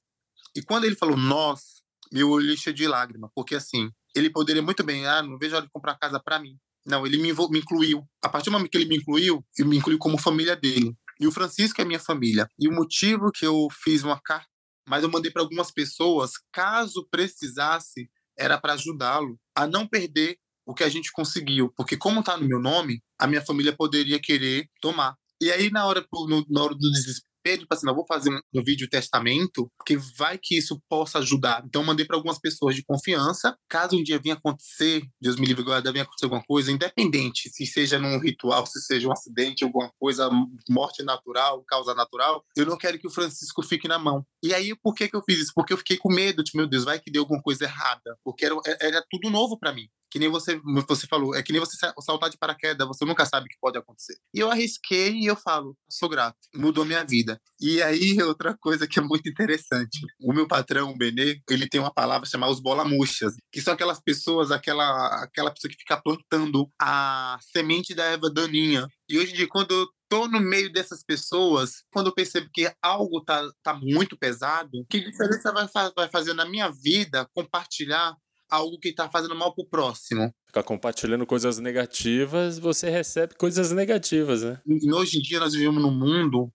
E 0.55 0.62
quando 0.62 0.85
ele 0.85 0.96
falou 0.96 1.16
nós, 1.16 1.83
meu 2.12 2.31
olho 2.31 2.52
encheu 2.52 2.72
de 2.72 2.87
lágrima, 2.87 3.31
porque 3.35 3.55
assim, 3.55 3.90
ele 4.14 4.31
poderia 4.31 4.62
muito 4.62 4.85
bem, 4.85 5.07
ah, 5.07 5.22
não 5.22 5.38
vejo 5.38 5.55
a 5.55 5.59
hora 5.59 5.66
de 5.66 5.72
comprar 5.72 5.98
casa 5.98 6.20
para 6.20 6.38
mim. 6.38 6.57
Não, 6.85 7.07
ele 7.07 7.16
me, 7.16 7.33
me 7.33 7.59
incluiu. 7.59 8.05
A 8.22 8.28
partir 8.28 8.50
do 8.50 8.52
momento 8.52 8.70
que 8.70 8.76
ele 8.76 8.87
me 8.88 8.96
incluiu, 8.96 9.44
ele 9.59 9.68
me 9.68 9.76
incluiu 9.76 9.98
como 9.98 10.18
família 10.18 10.57
dele. 10.57 10.94
E 11.20 11.26
o 11.26 11.33
Francisco 11.33 11.81
é 11.81 11.85
minha 11.85 12.00
família. 12.00 12.48
E 12.59 12.68
o 12.68 12.72
motivo 12.72 13.31
que 13.33 13.46
eu 13.46 13.68
fiz 13.85 14.02
uma 14.02 14.20
carta, 14.20 14.48
mas 14.87 15.05
eu 15.05 15.11
mandei 15.11 15.31
para 15.31 15.42
algumas 15.42 15.70
pessoas, 15.70 16.33
caso 16.52 17.07
precisasse, 17.11 18.11
era 18.37 18.59
para 18.59 18.72
ajudá-lo 18.72 19.38
a 19.55 19.66
não 19.66 19.87
perder 19.87 20.38
o 20.66 20.75
que 20.75 20.85
a 20.85 20.88
gente 20.88 21.12
conseguiu. 21.12 21.72
Porque, 21.77 21.96
como 21.96 22.20
está 22.20 22.37
no 22.37 22.46
meu 22.46 22.61
nome, 22.61 23.03
a 23.18 23.27
minha 23.27 23.44
família 23.44 23.75
poderia 23.75 24.20
querer 24.20 24.66
tomar. 24.81 25.14
E 25.40 25.51
aí, 25.51 25.70
na 25.70 25.87
hora, 25.87 26.07
no, 26.29 26.46
na 26.48 26.62
hora 26.62 26.75
do 26.75 26.90
desespero, 26.90 27.33
tipo 27.44 27.75
assim, 27.75 27.88
eu 27.88 27.94
vou 27.94 28.07
fazer 28.07 28.31
um, 28.31 28.40
um 28.55 28.62
vídeo 28.62 28.88
testamento, 28.88 29.68
porque 29.77 29.96
vai 30.16 30.38
que 30.40 30.57
isso 30.57 30.81
possa 30.88 31.18
ajudar. 31.18 31.62
Então, 31.66 31.83
mandei 31.83 32.07
para 32.07 32.16
algumas 32.16 32.38
pessoas 32.38 32.77
de 32.77 32.85
confiança. 32.85 33.57
Caso 33.68 33.96
um 33.96 34.03
dia 34.03 34.20
venha 34.22 34.37
acontecer, 34.37 35.03
Deus 35.20 35.37
me 35.37 35.46
livre, 35.46 35.63
agora 35.63 35.92
venha 35.92 36.04
acontecer 36.04 36.27
alguma 36.27 36.44
coisa, 36.44 36.71
independente 36.71 37.50
se 37.50 37.67
seja 37.67 37.98
num 37.98 38.19
ritual, 38.19 38.65
se 38.67 38.81
seja 38.83 39.08
um 39.08 39.13
acidente, 39.13 39.65
alguma 39.65 39.90
coisa, 39.98 40.31
morte 40.69 41.02
natural, 41.02 41.65
causa 41.67 41.94
natural, 41.94 42.44
eu 42.56 42.67
não 42.67 42.79
quero 42.79 42.98
que 42.98 43.06
o 43.06 43.10
Francisco 43.10 43.63
fique 43.63 43.88
na 43.88 43.98
mão. 43.98 44.25
E 44.42 44.54
aí, 44.54 44.75
por 44.81 44.94
que, 44.94 45.08
que 45.08 45.17
eu 45.17 45.23
fiz 45.25 45.40
isso? 45.40 45.52
Porque 45.54 45.73
eu 45.73 45.79
fiquei 45.79 45.96
com 45.96 46.13
medo, 46.13 46.44
tipo, 46.44 46.58
meu 46.58 46.69
Deus, 46.69 46.85
vai 46.85 47.00
que 47.00 47.10
deu 47.10 47.23
alguma 47.23 47.42
coisa 47.42 47.65
errada. 47.65 48.17
Porque 48.25 48.44
era, 48.44 48.54
era 48.81 49.04
tudo 49.10 49.31
novo 49.31 49.58
para 49.58 49.73
mim 49.73 49.88
que 50.13 50.19
nem 50.19 50.29
você, 50.29 50.60
você 50.87 51.06
falou, 51.06 51.35
é 51.35 51.42
que 51.42 51.52
nem 51.52 51.58
você 51.58 51.75
saltar 52.02 52.29
de 52.29 52.37
paraquedas, 52.37 52.87
você 52.87 53.02
nunca 53.02 53.25
sabe 53.25 53.46
o 53.46 53.48
que 53.48 53.56
pode 53.58 53.79
acontecer. 53.79 54.15
E 54.35 54.40
eu 54.40 54.50
arrisquei 54.50 55.13
e 55.13 55.25
eu 55.25 55.35
falo, 55.35 55.75
sou 55.88 56.06
grato, 56.06 56.37
mudou 56.54 56.85
minha 56.85 57.02
vida. 57.02 57.40
E 57.58 57.83
aí, 57.83 58.15
outra 58.23 58.54
coisa 58.60 58.87
que 58.87 58.98
é 58.98 59.02
muito 59.02 59.27
interessante, 59.27 60.00
o 60.21 60.35
meu 60.35 60.46
patrão, 60.46 60.90
o 60.90 60.98
Benê, 60.98 61.40
ele 61.48 61.67
tem 61.67 61.81
uma 61.81 61.90
palavra 61.90 62.29
chamada 62.29 62.52
os 62.52 62.60
bolamuchas, 62.60 63.37
que 63.50 63.63
são 63.63 63.73
aquelas 63.73 64.02
pessoas, 64.02 64.50
aquela, 64.50 65.25
aquela 65.25 65.50
pessoa 65.50 65.71
que 65.71 65.79
fica 65.79 65.96
plantando 65.96 66.71
a 66.79 67.38
semente 67.40 67.94
da 67.94 68.04
erva 68.04 68.29
daninha. 68.31 68.87
E 69.08 69.19
hoje 69.19 69.33
em 69.33 69.37
dia, 69.37 69.48
quando 69.48 69.71
eu 69.73 69.87
tô 70.10 70.29
no 70.29 70.40
meio 70.40 70.71
dessas 70.71 71.02
pessoas, 71.02 71.85
quando 71.90 72.08
eu 72.08 72.15
percebo 72.15 72.50
que 72.52 72.71
algo 72.83 73.25
tá, 73.25 73.42
tá 73.63 73.73
muito 73.73 74.15
pesado, 74.15 74.85
que 74.90 75.00
diferença 75.00 75.50
vai, 75.50 75.67
vai 75.96 76.10
fazer 76.10 76.35
na 76.35 76.44
minha 76.44 76.71
vida 76.71 77.27
compartilhar 77.33 78.15
algo 78.53 78.79
que 78.79 78.90
está 78.90 79.11
fazendo 79.11 79.35
mal 79.35 79.55
pro 79.55 79.67
próximo. 79.67 80.33
Ficar 80.46 80.63
compartilhando 80.63 81.27
coisas 81.27 81.59
negativas, 81.59 82.59
você 82.59 82.90
recebe 82.90 83.35
coisas 83.35 83.73
negativas, 83.73 84.42
né? 84.42 84.61
E 84.67 84.92
hoje 84.92 85.19
em 85.19 85.23
dia 85.23 85.40
nós 85.40 85.55
vivemos 85.55 85.83
num 85.83 85.90
mundo 85.90 86.53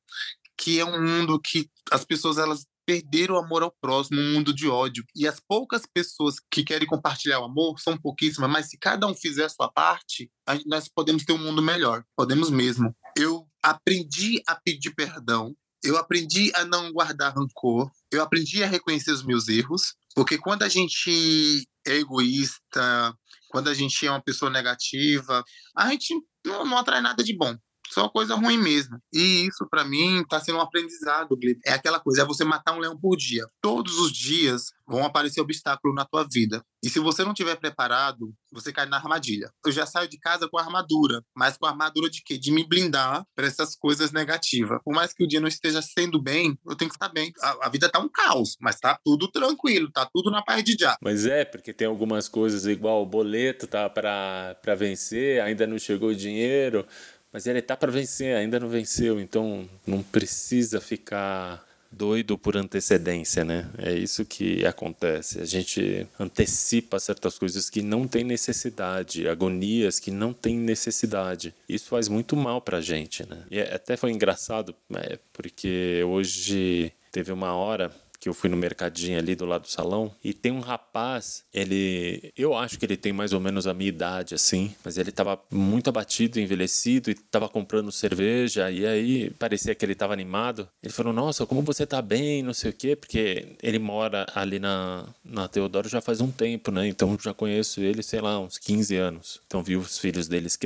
que 0.55 0.79
é 0.79 0.85
um 0.85 1.01
mundo 1.01 1.39
que 1.39 1.69
as 1.91 2.05
pessoas 2.05 2.37
elas 2.37 2.65
perderam 2.85 3.35
o 3.35 3.37
amor 3.37 3.63
ao 3.63 3.75
próximo, 3.81 4.19
um 4.19 4.33
mundo 4.33 4.53
de 4.53 4.67
ódio. 4.67 5.03
E 5.15 5.27
as 5.27 5.39
poucas 5.39 5.83
pessoas 5.93 6.35
que 6.49 6.63
querem 6.63 6.87
compartilhar 6.87 7.39
o 7.39 7.45
amor 7.45 7.79
são 7.79 7.97
pouquíssimas, 7.97 8.49
mas 8.49 8.69
se 8.69 8.77
cada 8.77 9.05
um 9.05 9.13
fizer 9.13 9.45
a 9.45 9.49
sua 9.49 9.69
parte, 9.69 10.31
nós 10.65 10.87
podemos 10.87 11.25
ter 11.25 11.33
um 11.33 11.37
mundo 11.37 11.61
melhor. 11.61 12.03
Podemos 12.15 12.49
mesmo. 12.49 12.95
Eu 13.17 13.45
aprendi 13.61 14.41
a 14.47 14.55
pedir 14.55 14.95
perdão, 14.95 15.53
eu 15.83 15.97
aprendi 15.97 16.51
a 16.55 16.63
não 16.63 16.91
guardar 16.91 17.35
rancor, 17.35 17.91
eu 18.11 18.21
aprendi 18.21 18.63
a 18.63 18.67
reconhecer 18.67 19.11
os 19.11 19.23
meus 19.23 19.47
erros, 19.49 19.93
porque 20.15 20.37
quando 20.37 20.63
a 20.63 20.69
gente 20.69 21.67
egoísta, 21.95 23.13
quando 23.49 23.69
a 23.69 23.73
gente 23.73 24.05
é 24.05 24.11
uma 24.11 24.21
pessoa 24.21 24.51
negativa, 24.51 25.43
a 25.75 25.89
gente 25.89 26.13
não, 26.45 26.65
não 26.65 26.77
atrai 26.77 27.01
nada 27.01 27.23
de 27.23 27.35
bom 27.35 27.55
só 27.89 28.09
coisa 28.09 28.35
ruim 28.35 28.57
mesmo. 28.57 28.99
E 29.13 29.47
isso, 29.47 29.67
para 29.69 29.83
mim, 29.83 30.21
está 30.21 30.39
sendo 30.39 30.57
um 30.57 30.61
aprendizado, 30.61 31.37
É 31.65 31.73
aquela 31.73 31.99
coisa, 31.99 32.21
é 32.21 32.25
você 32.25 32.43
matar 32.43 32.73
um 32.73 32.79
leão 32.79 32.97
por 32.97 33.15
dia. 33.15 33.47
Todos 33.61 33.97
os 33.99 34.11
dias 34.11 34.71
vão 34.87 35.05
aparecer 35.05 35.41
obstáculos 35.41 35.95
na 35.95 36.05
tua 36.05 36.25
vida. 36.29 36.63
E 36.83 36.89
se 36.89 36.99
você 36.99 37.23
não 37.23 37.31
estiver 37.31 37.55
preparado, 37.55 38.33
você 38.51 38.71
cai 38.71 38.85
na 38.85 38.97
armadilha. 38.97 39.51
Eu 39.65 39.71
já 39.71 39.85
saio 39.85 40.07
de 40.07 40.17
casa 40.17 40.47
com 40.47 40.57
armadura, 40.57 41.21
mas 41.35 41.57
com 41.57 41.65
armadura 41.65 42.09
de 42.09 42.21
quê? 42.23 42.37
De 42.37 42.51
me 42.51 42.65
blindar 42.65 43.25
para 43.35 43.47
essas 43.47 43.75
coisas 43.75 44.11
negativas. 44.11 44.79
Por 44.83 44.93
mais 44.93 45.13
que 45.13 45.23
o 45.23 45.27
dia 45.27 45.41
não 45.41 45.47
esteja 45.47 45.81
sendo 45.81 46.21
bem, 46.21 46.57
eu 46.65 46.75
tenho 46.75 46.89
que 46.89 46.95
estar 46.95 47.09
bem. 47.09 47.33
A, 47.41 47.67
a 47.67 47.69
vida 47.69 47.89
tá 47.89 47.99
um 47.99 48.07
caos, 48.07 48.55
mas 48.61 48.79
tá 48.79 48.97
tudo 49.03 49.27
tranquilo, 49.29 49.91
tá 49.91 50.07
tudo 50.13 50.31
na 50.31 50.41
paz 50.41 50.63
de 50.63 50.77
já. 50.79 50.95
Mas 51.01 51.25
é, 51.25 51.43
porque 51.43 51.73
tem 51.73 51.87
algumas 51.87 52.29
coisas 52.29 52.65
igual 52.65 53.01
o 53.01 53.05
boleto 53.05 53.67
tá 53.67 53.89
para 53.89 54.75
vencer, 54.77 55.41
ainda 55.41 55.67
não 55.67 55.79
chegou 55.79 56.09
o 56.09 56.15
dinheiro 56.15 56.85
mas 57.31 57.45
ele 57.47 57.61
tá 57.61 57.75
para 57.75 57.91
vencer, 57.91 58.35
ainda 58.35 58.59
não 58.59 58.69
venceu, 58.69 59.19
então 59.19 59.67
não 59.85 60.01
precisa 60.01 60.79
ficar 60.79 61.65
doido 61.91 62.37
por 62.37 62.57
antecedência, 62.57 63.43
né? 63.43 63.69
É 63.77 63.93
isso 63.93 64.25
que 64.25 64.65
acontece. 64.65 65.39
A 65.39 65.45
gente 65.45 66.07
antecipa 66.19 66.99
certas 66.99 67.37
coisas 67.37 67.69
que 67.69 67.81
não 67.81 68.07
tem 68.07 68.23
necessidade, 68.23 69.27
agonias 69.27 69.99
que 69.99 70.11
não 70.11 70.33
tem 70.33 70.57
necessidade. 70.57 71.53
Isso 71.67 71.89
faz 71.89 72.07
muito 72.07 72.35
mal 72.35 72.61
pra 72.61 72.81
gente, 72.81 73.27
né? 73.27 73.43
E 73.49 73.59
é, 73.59 73.73
até 73.73 73.97
foi 73.97 74.11
engraçado, 74.11 74.75
né? 74.89 75.17
porque 75.33 76.03
hoje 76.05 76.91
teve 77.11 77.31
uma 77.31 77.53
hora 77.53 77.91
que 78.19 78.29
eu 78.29 78.33
fui 78.33 78.49
no 78.49 78.57
mercadinho 78.57 79.17
ali 79.17 79.35
do 79.35 79.45
lado 79.45 79.63
do 79.63 79.67
salão 79.69 80.13
e 80.23 80.33
tem 80.33 80.51
um 80.51 80.59
rapaz, 80.59 81.43
ele, 81.53 82.31
eu 82.35 82.55
acho 82.55 82.77
que 82.79 82.85
ele 82.85 82.97
tem 82.97 83.13
mais 83.13 83.33
ou 83.33 83.39
menos 83.39 83.67
a 83.67 83.73
minha 83.73 83.89
idade 83.89 84.33
assim, 84.35 84.75
mas 84.83 84.97
ele 84.97 85.11
tava 85.11 85.39
muito 85.51 85.89
abatido, 85.89 86.39
envelhecido 86.39 87.11
e 87.11 87.15
tava 87.15 87.47
comprando 87.47 87.91
cerveja 87.91 88.69
e 88.71 88.85
aí 88.85 89.29
parecia 89.31 89.75
que 89.75 89.85
ele 89.85 89.95
tava 89.95 90.13
animado. 90.13 90.67
Ele 90.81 90.93
falou: 90.93 91.13
"Nossa, 91.13 91.45
como 91.45 91.61
você 91.61 91.85
tá 91.85 92.01
bem, 92.01 92.41
não 92.43 92.53
sei 92.53 92.71
o 92.71 92.73
quê", 92.73 92.95
porque 92.95 93.55
ele 93.61 93.79
mora 93.79 94.25
ali 94.33 94.59
na 94.59 95.05
na 95.23 95.47
Teodoro 95.47 95.89
já 95.89 96.01
faz 96.01 96.21
um 96.21 96.31
tempo, 96.31 96.71
né? 96.71 96.87
Então 96.87 97.17
já 97.21 97.33
conheço 97.33 97.81
ele, 97.81 98.01
sei 98.01 98.21
lá, 98.21 98.39
uns 98.39 98.57
15 98.57 98.95
anos. 98.95 99.41
Então 99.45 99.61
vi 99.63 99.75
os 99.75 99.97
filhos 99.97 100.27
deles 100.27 100.57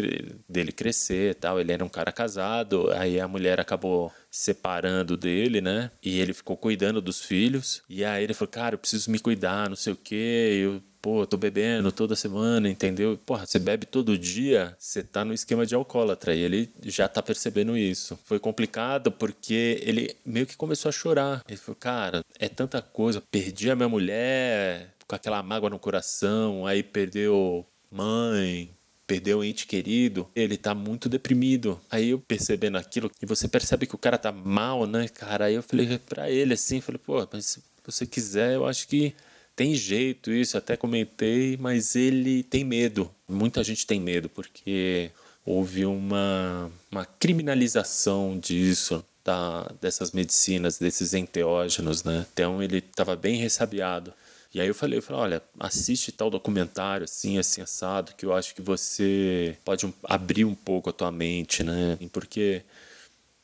dele 0.47 0.72
crescer, 0.72 1.36
tal, 1.36 1.60
ele 1.60 1.72
era 1.72 1.84
um 1.84 1.89
cara 1.89 2.12
casado, 2.12 2.91
aí 2.91 3.20
a 3.20 3.28
mulher 3.28 3.60
acabou 3.60 4.12
separando 4.32 5.18
dele, 5.18 5.60
né? 5.60 5.92
E 6.02 6.20
ele 6.20 6.34
ficou 6.34 6.56
cuidando 6.56 7.02
dos 7.02 7.22
filhos. 7.22 7.84
E 7.90 8.06
aí 8.06 8.24
ele 8.24 8.34
falou, 8.34 8.52
cara, 8.52 8.76
eu 8.76 8.80
preciso 8.80 9.12
me 9.12 9.20
cuidar, 9.20 9.70
não 9.70 9.76
sei 9.76 9.92
o 9.92 9.98
quê. 9.98 10.62
Eu, 10.64 10.82
pô, 11.02 11.28
tô 11.28 11.36
bebendo 11.36 11.92
toda 11.92 12.16
semana, 12.16 12.70
entendeu? 12.70 13.20
Porra, 13.26 13.46
você 13.46 13.60
bebe 13.60 13.86
todo 13.86 14.18
dia, 14.18 14.76
você 14.80 15.04
tá 15.04 15.26
no 15.26 15.34
esquema 15.34 15.66
de 15.66 15.76
alcoólatra. 15.76 16.34
E 16.34 16.40
ele 16.40 16.74
já 16.84 17.08
tá 17.10 17.22
percebendo 17.22 17.78
isso. 17.78 18.18
Foi 18.24 18.40
complicado 18.40 19.12
porque 19.12 19.80
ele 19.84 20.16
meio 20.26 20.46
que 20.46 20.56
começou 20.56 20.88
a 20.88 20.94
chorar. 20.94 21.44
Ele 21.48 21.58
falou, 21.58 21.76
cara, 21.76 22.24
é 22.40 22.48
tanta 22.48 22.82
coisa. 22.82 23.22
Perdi 23.30 23.70
a 23.70 23.76
minha 23.76 23.90
mulher 23.90 24.94
com 25.06 25.16
aquela 25.16 25.44
mágoa 25.44 25.70
no 25.70 25.78
coração, 25.78 26.66
aí 26.66 26.82
perdeu 26.82 27.66
mãe, 27.92 28.74
perdeu 29.12 29.39
um 29.39 29.43
ente 29.43 29.68
querido, 29.68 30.26
ele 30.34 30.55
tá 30.55 30.74
muito 30.74 31.09
deprimido. 31.09 31.78
Aí 31.91 32.12
eu 32.12 32.20
percebendo 32.20 32.78
aquilo, 32.78 33.12
e 33.22 33.26
você 33.26 33.45
percebe 33.45 33.86
que 33.86 33.93
o 33.93 33.97
cara 33.97 34.18
tá 34.18 34.32
mal, 34.32 34.88
né, 34.88 35.09
cara? 35.09 35.45
Aí 35.45 35.55
eu 35.55 35.62
falei 35.62 35.97
pra 36.07 36.32
ele 36.32 36.53
assim, 36.53 36.80
falei, 36.80 36.97
pô, 37.05 37.28
mas 37.30 37.45
se 37.45 37.64
você 37.86 38.05
quiser, 38.05 38.53
eu 38.55 38.66
acho 38.66 38.88
que 38.88 39.14
tem 39.53 39.76
jeito 39.76 40.32
isso, 40.32 40.57
até 40.57 40.78
comentei, 40.78 41.57
mas 41.59 41.93
ele 41.93 42.41
tem 42.43 42.64
medo. 42.64 43.12
Muita 43.28 43.62
gente 43.66 43.86
tem 43.86 43.99
medo, 43.99 44.30
porque 44.30 45.12
houve 45.45 45.86
uma, 45.86 46.72
uma 46.89 47.03
criminalização 47.03 48.39
disso. 48.39 49.03
Da, 49.24 49.72
dessas 49.80 50.14
medicinas, 50.14 50.80
desses 50.80 51.14
enteógenos, 51.14 52.03
né? 52.03 52.26
Então 52.34 52.64
ele 52.64 52.80
estava 52.80 53.16
bem 53.16 53.36
ressabiado. 53.36 54.12
E 54.54 54.60
aí 54.60 54.68
eu 54.68 54.76
falei, 54.76 54.99
eu 54.99 55.04
falei, 55.04 55.22
olha, 55.22 55.43
assiste 55.60 56.12
tal 56.12 56.30
documentário 56.30 57.06
assim, 57.06 57.38
assim 57.38 57.62
assado, 57.62 58.14
que 58.16 58.26
eu 58.26 58.34
acho 58.34 58.54
que 58.54 58.62
você 58.62 59.58
pode 59.64 59.91
abrir 60.04 60.43
um 60.43 60.56
pouco 60.56 60.89
a 60.89 60.93
tua 60.93 61.12
mente, 61.12 61.64
né? 61.64 61.97
Porque 62.12 62.64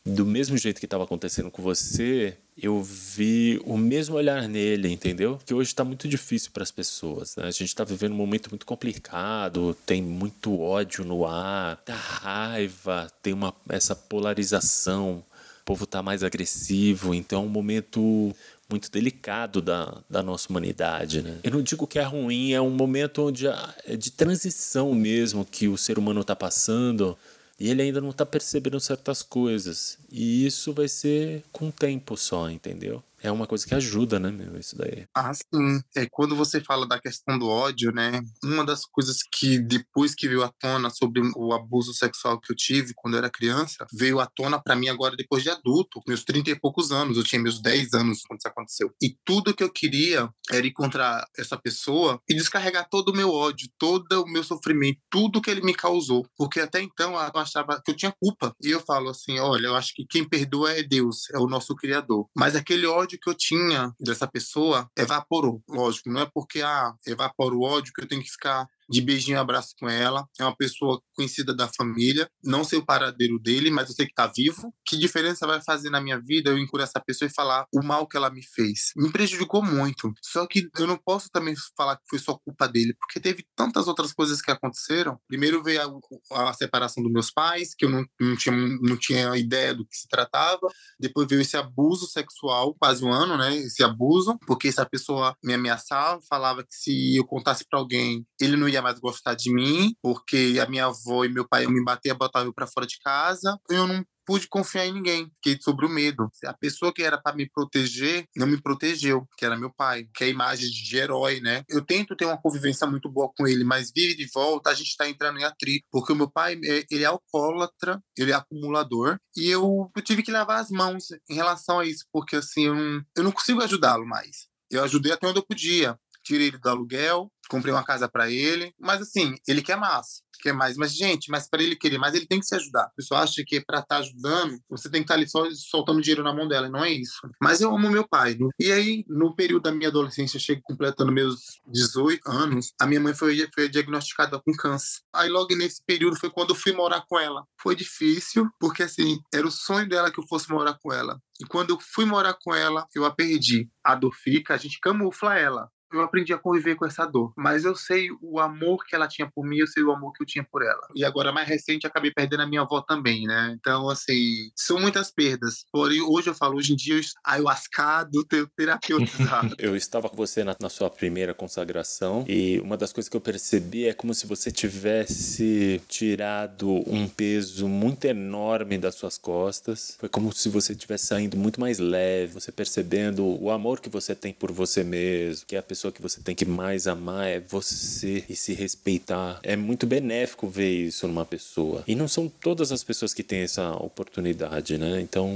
do 0.05 0.26
mesmo 0.26 0.58
jeito 0.58 0.80
que 0.80 0.86
estava 0.86 1.03
acontecendo 1.03 1.51
com 1.51 1.62
você, 1.62 2.38
eu 2.58 2.82
vi 2.82 3.62
o 3.66 3.78
mesmo 3.78 4.16
olhar 4.16 4.47
nele, 4.47 4.91
entendeu? 4.91 5.38
Que 5.45 5.53
hoje 5.53 5.70
está 5.70 5.84
muito 5.84 6.08
difícil 6.08 6.51
para 6.51 6.64
as 6.64 6.72
pessoas. 6.72 7.36
Né? 7.36 7.43
A 7.43 7.51
gente 7.51 7.66
está 7.68 7.84
vivendo 7.84 8.14
um 8.14 8.18
momento 8.18 8.49
muito 8.49 8.66
complicado, 8.66 9.76
tem 9.86 10.01
muito 10.01 10.60
ódio 10.60 11.03
no 11.03 11.26
ar, 11.26 11.78
tá 11.78 11.93
raiva, 11.93 13.12
tem 13.22 13.34
uma, 13.34 13.53
essa 13.70 13.95
polarização. 13.95 15.24
O 15.62 15.66
povo 15.66 15.84
está 15.84 16.01
mais 16.01 16.24
agressivo, 16.24 17.14
então 17.14 17.43
é 17.43 17.45
um 17.45 17.49
momento 17.49 18.34
muito 18.70 18.91
delicado 18.91 19.61
da, 19.61 20.01
da 20.09 20.22
nossa 20.22 20.49
humanidade. 20.49 21.22
Né? 21.22 21.39
Eu 21.43 21.51
não 21.51 21.61
digo 21.61 21.88
que 21.88 21.99
é 21.99 22.03
ruim, 22.03 22.53
é 22.53 22.61
um 22.61 22.70
momento 22.70 23.28
onde 23.28 23.47
é 23.47 23.95
de 23.95 24.11
transição 24.11 24.93
mesmo 24.93 25.45
que 25.45 25.68
o 25.68 25.78
ser 25.78 25.97
humano 25.97 26.22
está 26.22 26.36
passando 26.36 27.18
e 27.59 27.70
ele 27.70 27.82
ainda 27.82 28.01
não 28.01 28.11
está 28.11 28.26
percebendo 28.26 28.80
certas 28.80 29.24
coisas. 29.24 29.97
E 30.11 30.45
isso 30.45 30.74
vai 30.74 30.88
ser 30.88 31.43
com 31.51 31.70
o 31.70 31.72
tempo 31.72 32.15
só, 32.15 32.49
entendeu? 32.49 33.03
É 33.22 33.32
uma 33.32 33.47
coisa 33.47 33.65
que 33.65 33.74
ajuda, 33.74 34.20
né, 34.20 34.32
meu? 34.32 34.57
Isso 34.59 34.78
daí. 34.78 35.05
Ah, 35.15 35.34
sim. 35.34 35.82
É, 35.95 36.07
quando 36.09 36.36
você 36.36 36.61
fala 36.61 36.88
da 36.88 36.99
questão 36.99 37.38
do 37.38 37.47
ódio, 37.47 37.91
né? 37.91 38.22
Uma 38.43 38.63
das 38.63 38.86
coisas 38.86 39.18
que 39.32 39.59
depois 39.59 40.13
que 40.13 40.28
veio 40.28 40.43
à 40.43 40.51
tona 40.59 40.89
sobre 40.89 41.22
o 41.36 41.53
abuso 41.53 41.93
sexual 41.93 42.39
que 42.39 42.51
eu 42.51 42.55
tive 42.55 42.93
quando 42.95 43.15
eu 43.15 43.20
era 43.20 43.30
criança, 43.30 43.86
veio 43.93 44.20
à 44.20 44.26
tona 44.28 44.61
para 44.61 44.76
mim 44.76 44.89
agora 44.89 45.15
depois 45.15 45.43
de 45.43 45.49
adulto, 45.49 46.01
meus 46.07 46.24
30 46.24 46.51
e 46.51 46.59
poucos 46.59 46.91
anos, 46.91 47.18
eu 47.18 47.24
tinha 47.24 47.41
meus 47.41 47.61
10 47.61 47.93
anos 47.93 48.22
quando 48.28 48.39
isso 48.39 48.47
aconteceu. 48.47 48.91
E 49.01 49.15
tudo 49.26 49.53
que 49.53 49.63
eu 49.63 49.72
queria 49.72 50.30
era 50.51 50.68
encontrar 50.68 51.26
essa 51.38 51.57
pessoa 51.57 52.22
e 52.30 52.34
descarregar 52.34 52.88
todo 52.89 53.09
o 53.09 53.15
meu 53.15 53.32
ódio, 53.32 53.70
todo 53.78 54.24
o 54.24 54.28
meu 54.28 54.43
sofrimento, 54.43 54.99
tudo 55.09 55.41
que 55.41 55.49
ele 55.49 55.61
me 55.61 55.74
causou. 55.74 56.26
Porque 56.38 56.59
até 56.59 56.82
então 56.82 57.13
eu 57.13 57.39
achava 57.39 57.82
que 57.84 57.91
eu 57.91 57.95
tinha 57.95 58.13
culpa. 58.20 58.53
E 58.61 58.70
eu 58.70 58.80
falo 58.82 59.09
assim: 59.09 59.39
olha, 59.39 59.68
eu 59.68 59.76
acho 59.76 59.93
que 59.93 60.05
quem 60.05 60.28
perdoa 60.28 60.72
é 60.72 60.84
Deus, 60.84 61.30
é 61.34 61.38
o 61.38 61.47
nosso 61.47 61.76
Criador. 61.76 62.28
Mas 62.36 62.55
aquele 62.55 62.86
ódio 62.86 63.07
que 63.16 63.30
eu 63.30 63.36
tinha 63.36 63.93
dessa 63.99 64.28
pessoa 64.28 64.89
evaporou. 64.97 65.62
Lógico, 65.70 66.10
não 66.10 66.22
é 66.22 66.26
porque 66.26 66.64
ah, 66.64 66.93
evapora 67.05 67.53
o 67.53 67.62
ódio 67.62 67.93
que 67.93 68.01
eu 68.01 68.08
tenho 68.08 68.24
que 68.24 68.32
ficar 68.32 68.68
de 68.90 69.02
beijinho 69.02 69.36
e 69.36 69.40
abraço 69.40 69.74
com 69.80 69.90
ela. 69.90 70.26
É 70.40 70.44
uma 70.44 70.56
pessoa 70.56 71.02
conhecida 71.16 71.56
da 71.56 71.68
família. 71.68 72.30
Não 72.44 72.64
sei 72.64 72.80
o 72.80 72.86
paradeiro 72.86 73.40
dele, 73.40 73.70
mas 73.70 73.90
eu 73.90 73.96
sei 73.96 74.06
que 74.06 74.14
tá 74.14 74.28
vivo. 74.28 74.74
Que 74.86 74.98
diferença 74.98 75.46
vai 75.46 75.62
fazer 75.62 75.90
na 75.90 76.02
minha 76.02 76.20
vida 76.20 76.50
eu 76.50 76.58
encurar 76.58 76.86
essa 76.86 77.00
pessoa 77.00 77.28
e 77.28 77.34
falar 77.34 77.66
o 77.74 77.84
mal 77.84 78.08
que 78.08 78.18
ela 78.18 78.30
me 78.30 78.44
fez? 78.44 78.92
Me 78.96 79.12
prejudicou 79.12 79.64
muito. 79.64 80.12
Só 80.22 80.46
que 80.46 80.70
eu 80.78 80.88
não 80.88 80.98
posso 80.98 81.30
também 81.32 81.56
falar 81.76 81.98
que 81.98 82.04
foi 82.10 82.20
só 82.20 82.38
culpa 82.38 82.68
dele, 82.68 82.96
porque 83.00 83.20
teve 83.20 83.46
tantas 83.56 83.88
outras 83.88 84.14
coisas 84.14 84.42
que 84.42 84.52
aconteceram. 84.52 85.20
Primeiro 85.28 85.64
veio 85.64 86.02
a, 86.32 86.50
a 86.50 86.54
separação 86.54 87.04
dos 87.04 87.12
meus 87.12 87.32
pais, 87.32 87.74
que 87.76 87.86
eu 87.86 87.90
não, 87.90 88.06
não, 88.20 88.36
tinha, 88.36 88.56
não 88.56 88.98
tinha 88.98 89.36
ideia 89.38 89.74
do 89.74 89.86
que 89.86 89.96
se 89.96 90.08
tratava. 90.08 90.68
Depois 91.00 91.28
veio 91.28 91.42
esse 91.42 91.58
abuso 91.58 92.08
sexual, 92.08 92.76
quase 92.80 93.04
um 93.04 93.12
ano, 93.12 93.38
né? 93.38 93.56
Esse 93.56 93.84
abuso, 93.84 94.38
porque 94.46 94.68
essa 94.68 94.86
pessoa 94.86 95.36
me 95.44 95.54
ameaçava, 95.54 96.22
falava 96.30 96.64
que 96.64 96.76
se 96.76 97.18
eu 97.18 97.26
contasse 97.26 97.66
para 97.70 97.80
alguém, 97.80 98.26
ele 98.40 98.56
não 98.56 98.70
ia 98.70 98.76
ia 98.78 98.82
mais 98.82 98.99
gostar 98.99 99.36
de 99.36 99.53
mim, 99.53 99.93
porque 100.01 100.57
a 100.61 100.69
minha 100.69 100.86
avó 100.86 101.25
e 101.25 101.30
meu 101.30 101.47
pai 101.47 101.63
iam 101.63 101.71
me 101.71 101.84
bater, 101.84 102.13
botar 102.13 102.43
eu 102.43 102.53
para 102.53 102.67
fora 102.67 102.88
de 102.88 102.97
casa. 102.99 103.57
Eu 103.69 103.88
não 103.88 104.03
pude 104.28 104.47
confiar 104.49 104.86
em 104.86 104.93
ninguém, 104.93 105.32
fiquei 105.36 105.57
sobre 105.61 105.86
o 105.86 105.89
medo. 105.89 106.30
A 106.45 106.53
pessoa 106.53 106.93
que 106.93 107.01
era 107.01 107.17
para 107.17 107.34
me 107.34 107.49
proteger 107.49 108.25
não 108.36 108.45
me 108.45 108.61
protegeu, 108.61 109.25
que 109.38 109.45
era 109.45 109.57
meu 109.57 109.73
pai, 109.73 110.05
que 110.13 110.25
é 110.25 110.28
a 110.28 110.30
imagem 110.30 110.69
de 110.69 110.97
herói, 110.97 111.39
né? 111.39 111.63
Eu 111.69 111.82
tento 111.82 112.15
ter 112.15 112.25
uma 112.25 112.39
convivência 112.39 112.86
muito 112.86 113.09
boa 113.09 113.32
com 113.36 113.47
ele, 113.47 113.63
mas 113.63 113.89
vive 113.95 114.15
de 114.15 114.30
volta, 114.34 114.69
a 114.69 114.73
gente 114.73 114.89
está 114.89 115.07
entrando 115.07 115.39
em 115.39 115.45
atrito, 115.45 115.86
porque 115.89 116.11
o 116.11 116.15
meu 116.15 116.30
pai, 116.30 116.59
é, 116.61 116.86
ele 116.91 117.03
é 117.03 117.07
alcoólatra, 117.07 118.03
ele 118.17 118.32
é 118.32 118.36
acumulador, 118.36 119.17
e 119.36 119.49
eu, 119.49 119.89
eu 119.95 120.01
tive 120.03 120.21
que 120.21 120.32
lavar 120.32 120.59
as 120.59 120.69
mãos 120.69 121.05
em 121.30 121.36
relação 121.36 121.80
a 121.80 121.86
isso, 121.86 122.05
porque 122.11 122.36
assim, 122.36 122.65
eu 122.65 122.75
não, 122.75 123.01
eu 123.15 123.23
não 123.23 123.32
consigo 123.32 123.61
ajudá-lo 123.63 124.05
mais. 124.05 124.47
Eu 124.69 124.84
ajudei 124.84 125.13
até 125.13 125.25
onde 125.25 125.39
eu 125.39 125.45
podia. 125.45 125.97
Tirei 126.28 126.47
ele 126.47 126.57
do 126.57 126.67
aluguel, 126.67 127.32
comprei 127.47 127.73
uma 127.73 127.86
casa 127.86 128.09
para 128.09 128.30
ele, 128.30 128.73
mas 128.78 129.01
assim, 129.01 129.36
ele 129.47 129.61
quer 129.61 129.78
mais, 129.78 130.21
quer 130.41 130.51
mais. 130.51 130.75
Mas, 130.75 130.93
gente, 130.93 131.32
mas 131.32 131.49
para 131.49 131.63
ele 131.63 131.78
querer 131.78 131.97
mais, 131.97 132.13
ele 132.13 132.28
tem 132.28 132.38
que 132.38 132.45
se 132.45 132.53
ajudar. 132.53 132.84
A 132.84 132.89
pessoa 132.89 133.21
acha 133.21 133.41
que 133.47 133.61
para 133.61 133.80
estar 133.80 133.95
tá 133.95 134.01
ajudando, 134.01 134.59
você 134.69 134.89
tem 134.89 134.99
que 134.99 135.05
estar 135.05 135.13
tá 135.13 135.19
ali 135.21 135.30
só 135.30 135.49
soltando 135.69 136.01
dinheiro 136.01 136.23
na 136.23 136.34
mão 136.34 136.45
dela, 136.45 136.67
e 136.67 136.69
não 136.69 136.84
é 136.84 136.91
isso. 136.91 137.15
Mas 137.41 137.61
eu 137.61 137.73
amo 137.73 137.89
meu 137.89 138.05
pai. 138.05 138.38
E 138.59 138.69
aí, 138.73 139.05
no 139.07 139.34
período 139.34 139.63
da 139.63 139.71
minha 139.71 139.88
adolescência, 139.88 140.38
chego 140.38 140.59
completando 140.65 141.13
meus 141.13 141.61
18 141.71 142.30
anos, 142.30 142.73
a 142.78 142.86
minha 142.86 142.99
mãe 142.99 143.13
foi, 143.13 143.47
foi 143.55 143.69
diagnosticada 143.69 144.41
com 144.41 144.51
câncer. 144.51 144.99
Aí, 145.15 145.30
logo 145.30 145.55
nesse 145.55 145.82
período, 145.86 146.19
foi 146.19 146.30
quando 146.30 146.49
eu 146.49 146.55
fui 146.55 146.73
morar 146.73 147.05
com 147.07 147.17
ela. 147.17 147.45
Foi 147.57 147.73
difícil, 147.73 148.49
porque 148.59 148.84
assim, 148.84 149.17
era 149.34 149.47
o 149.47 149.51
sonho 149.51 149.88
dela 149.88 150.11
que 150.11 150.19
eu 150.19 150.28
fosse 150.28 150.51
morar 150.51 150.78
com 150.84 150.91
ela. 150.91 151.17
E 151.39 151.45
quando 151.45 151.69
eu 151.69 151.80
fui 151.80 152.03
morar 152.03 152.36
com 152.43 152.53
ela, 152.53 152.86
eu 152.93 153.05
a 153.05 153.15
perdi. 153.15 153.69
A 153.82 153.95
dor 153.95 154.13
fica, 154.13 154.53
a 154.53 154.57
gente 154.57 154.80
camufla 154.82 155.38
ela 155.38 155.69
eu 155.92 156.02
aprendi 156.02 156.34
a 156.34 156.38
conviver 156.38 156.76
com 156.76 156.86
essa 156.86 157.06
dor. 157.06 157.34
Mas 157.36 157.66
eu 157.66 157.76
sei 157.76 158.10
o 158.22 158.40
amor 158.40 158.86
que 158.86 158.96
ela 158.96 159.08
tinha 159.08 159.30
por 159.34 159.46
mim, 159.46 159.58
eu 159.58 159.68
sei 159.68 159.84
o 159.84 159.92
amor 159.92 160.14
que 160.14 160.24
eu 160.24 160.28
tinha 160.28 160.44
por 160.44 160.62
ela. 160.62 160.88
E 160.96 161.04
agora, 161.04 161.32
mais 161.32 161.48
recente, 161.48 161.88
acabei 161.88 162.12
perdendo 162.12 162.42
a 162.44 162.48
minha 162.48 162.62
avó 162.62 162.82
também, 162.82 163.26
né? 163.26 163.56
Então, 163.60 163.90
assim, 163.90 164.50
são 164.56 164.80
muitas 164.80 165.12
perdas. 165.12 165.66
Porém, 165.72 166.02
hoje 166.02 166.30
eu 166.30 166.34
falo, 166.34 166.58
hoje 166.58 166.74
em 166.74 166.76
dia, 166.76 166.96
eu 166.96 167.02
ayahuascado, 167.26 168.26
terapeutizado. 168.56 169.56
eu 169.60 169.76
estava 169.76 170.10
com 170.10 170.16
você 170.16 170.44
na, 170.44 170.56
na, 170.60 170.70
sua 170.70 170.90
primeira 170.90 171.34
consagração 171.34 172.26
e 172.28 172.60
uma 172.60 172.78
das 172.78 172.92
coisas 172.92 173.10
que 173.10 173.16
eu 173.16 173.22
percebi 173.22 173.86
é 173.86 173.94
como 173.94 174.14
se 174.14 174.28
você 174.28 174.52
tivesse 174.52 175.82
tirado 175.88 176.70
um 176.92 177.08
peso 177.08 177.68
muito 177.68 178.06
enorme 178.06 178.78
das 178.78 178.96
suas 178.96 179.18
costas. 179.18 179.96
Foi 180.00 180.10
como 180.10 180.34
se 180.34 180.50
você 180.50 180.74
estivesse 180.74 181.08
saindo 181.08 181.38
muito 181.38 181.60
mais 181.60 181.80
leve, 181.80 182.34
você 182.34 182.52
percebendo 182.52 183.26
o 183.42 183.50
amor 183.50 183.80
que 183.80 183.90
você 183.90 184.16
tem 184.16 184.34
por 184.34 184.52
você 184.52 184.84
mesmo, 184.84 185.46
que 185.46 185.56
a 185.56 185.64
pessoa 185.64 185.76
pessoa 185.78 185.91
que 185.91 186.01
você 186.01 186.19
tem 186.21 186.34
que 186.34 186.43
mais 186.43 186.88
amar 186.88 187.28
é 187.28 187.39
você 187.39 188.25
e 188.28 188.36
se 188.36 188.51
respeitar. 188.53 189.39
É 189.43 189.55
muito 189.55 189.86
benéfico 189.86 190.47
ver 190.47 190.71
isso 190.71 191.07
numa 191.07 191.23
pessoa. 191.23 191.84
E 191.88 191.93
não 191.93 192.07
são 192.07 192.28
todas 192.28 192.71
as 192.71 192.84
pessoas 192.84 193.13
que 193.13 193.21
têm 193.21 193.41
essa 193.41 193.73
oportunidade, 193.73 194.75
né? 194.75 194.99
Então, 194.99 195.32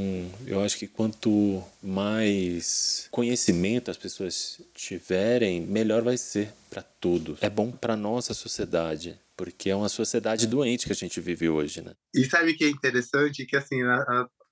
eu 0.47 0.59
acho 0.61 0.79
que 0.79 0.87
quanto 0.87 1.63
mais 1.81 3.07
conhecimento 3.11 3.91
as 3.91 3.97
pessoas 3.97 4.59
tiverem, 4.73 5.61
melhor 5.61 6.01
vai 6.01 6.17
ser 6.17 6.51
para 6.71 6.81
tudo. 6.81 7.37
É 7.39 7.49
bom 7.49 7.69
para 7.71 7.95
nossa 7.95 8.33
sociedade 8.33 9.19
porque 9.37 9.71
é 9.71 9.75
uma 9.75 9.89
sociedade 9.89 10.45
doente 10.45 10.85
que 10.85 10.91
a 10.91 10.95
gente 10.95 11.19
vive 11.19 11.49
hoje, 11.49 11.81
né? 11.81 11.93
E 12.13 12.25
sabe 12.25 12.51
o 12.51 12.55
que 12.55 12.63
é 12.63 12.69
interessante? 12.69 13.43
Que 13.43 13.57
assim, 13.57 13.77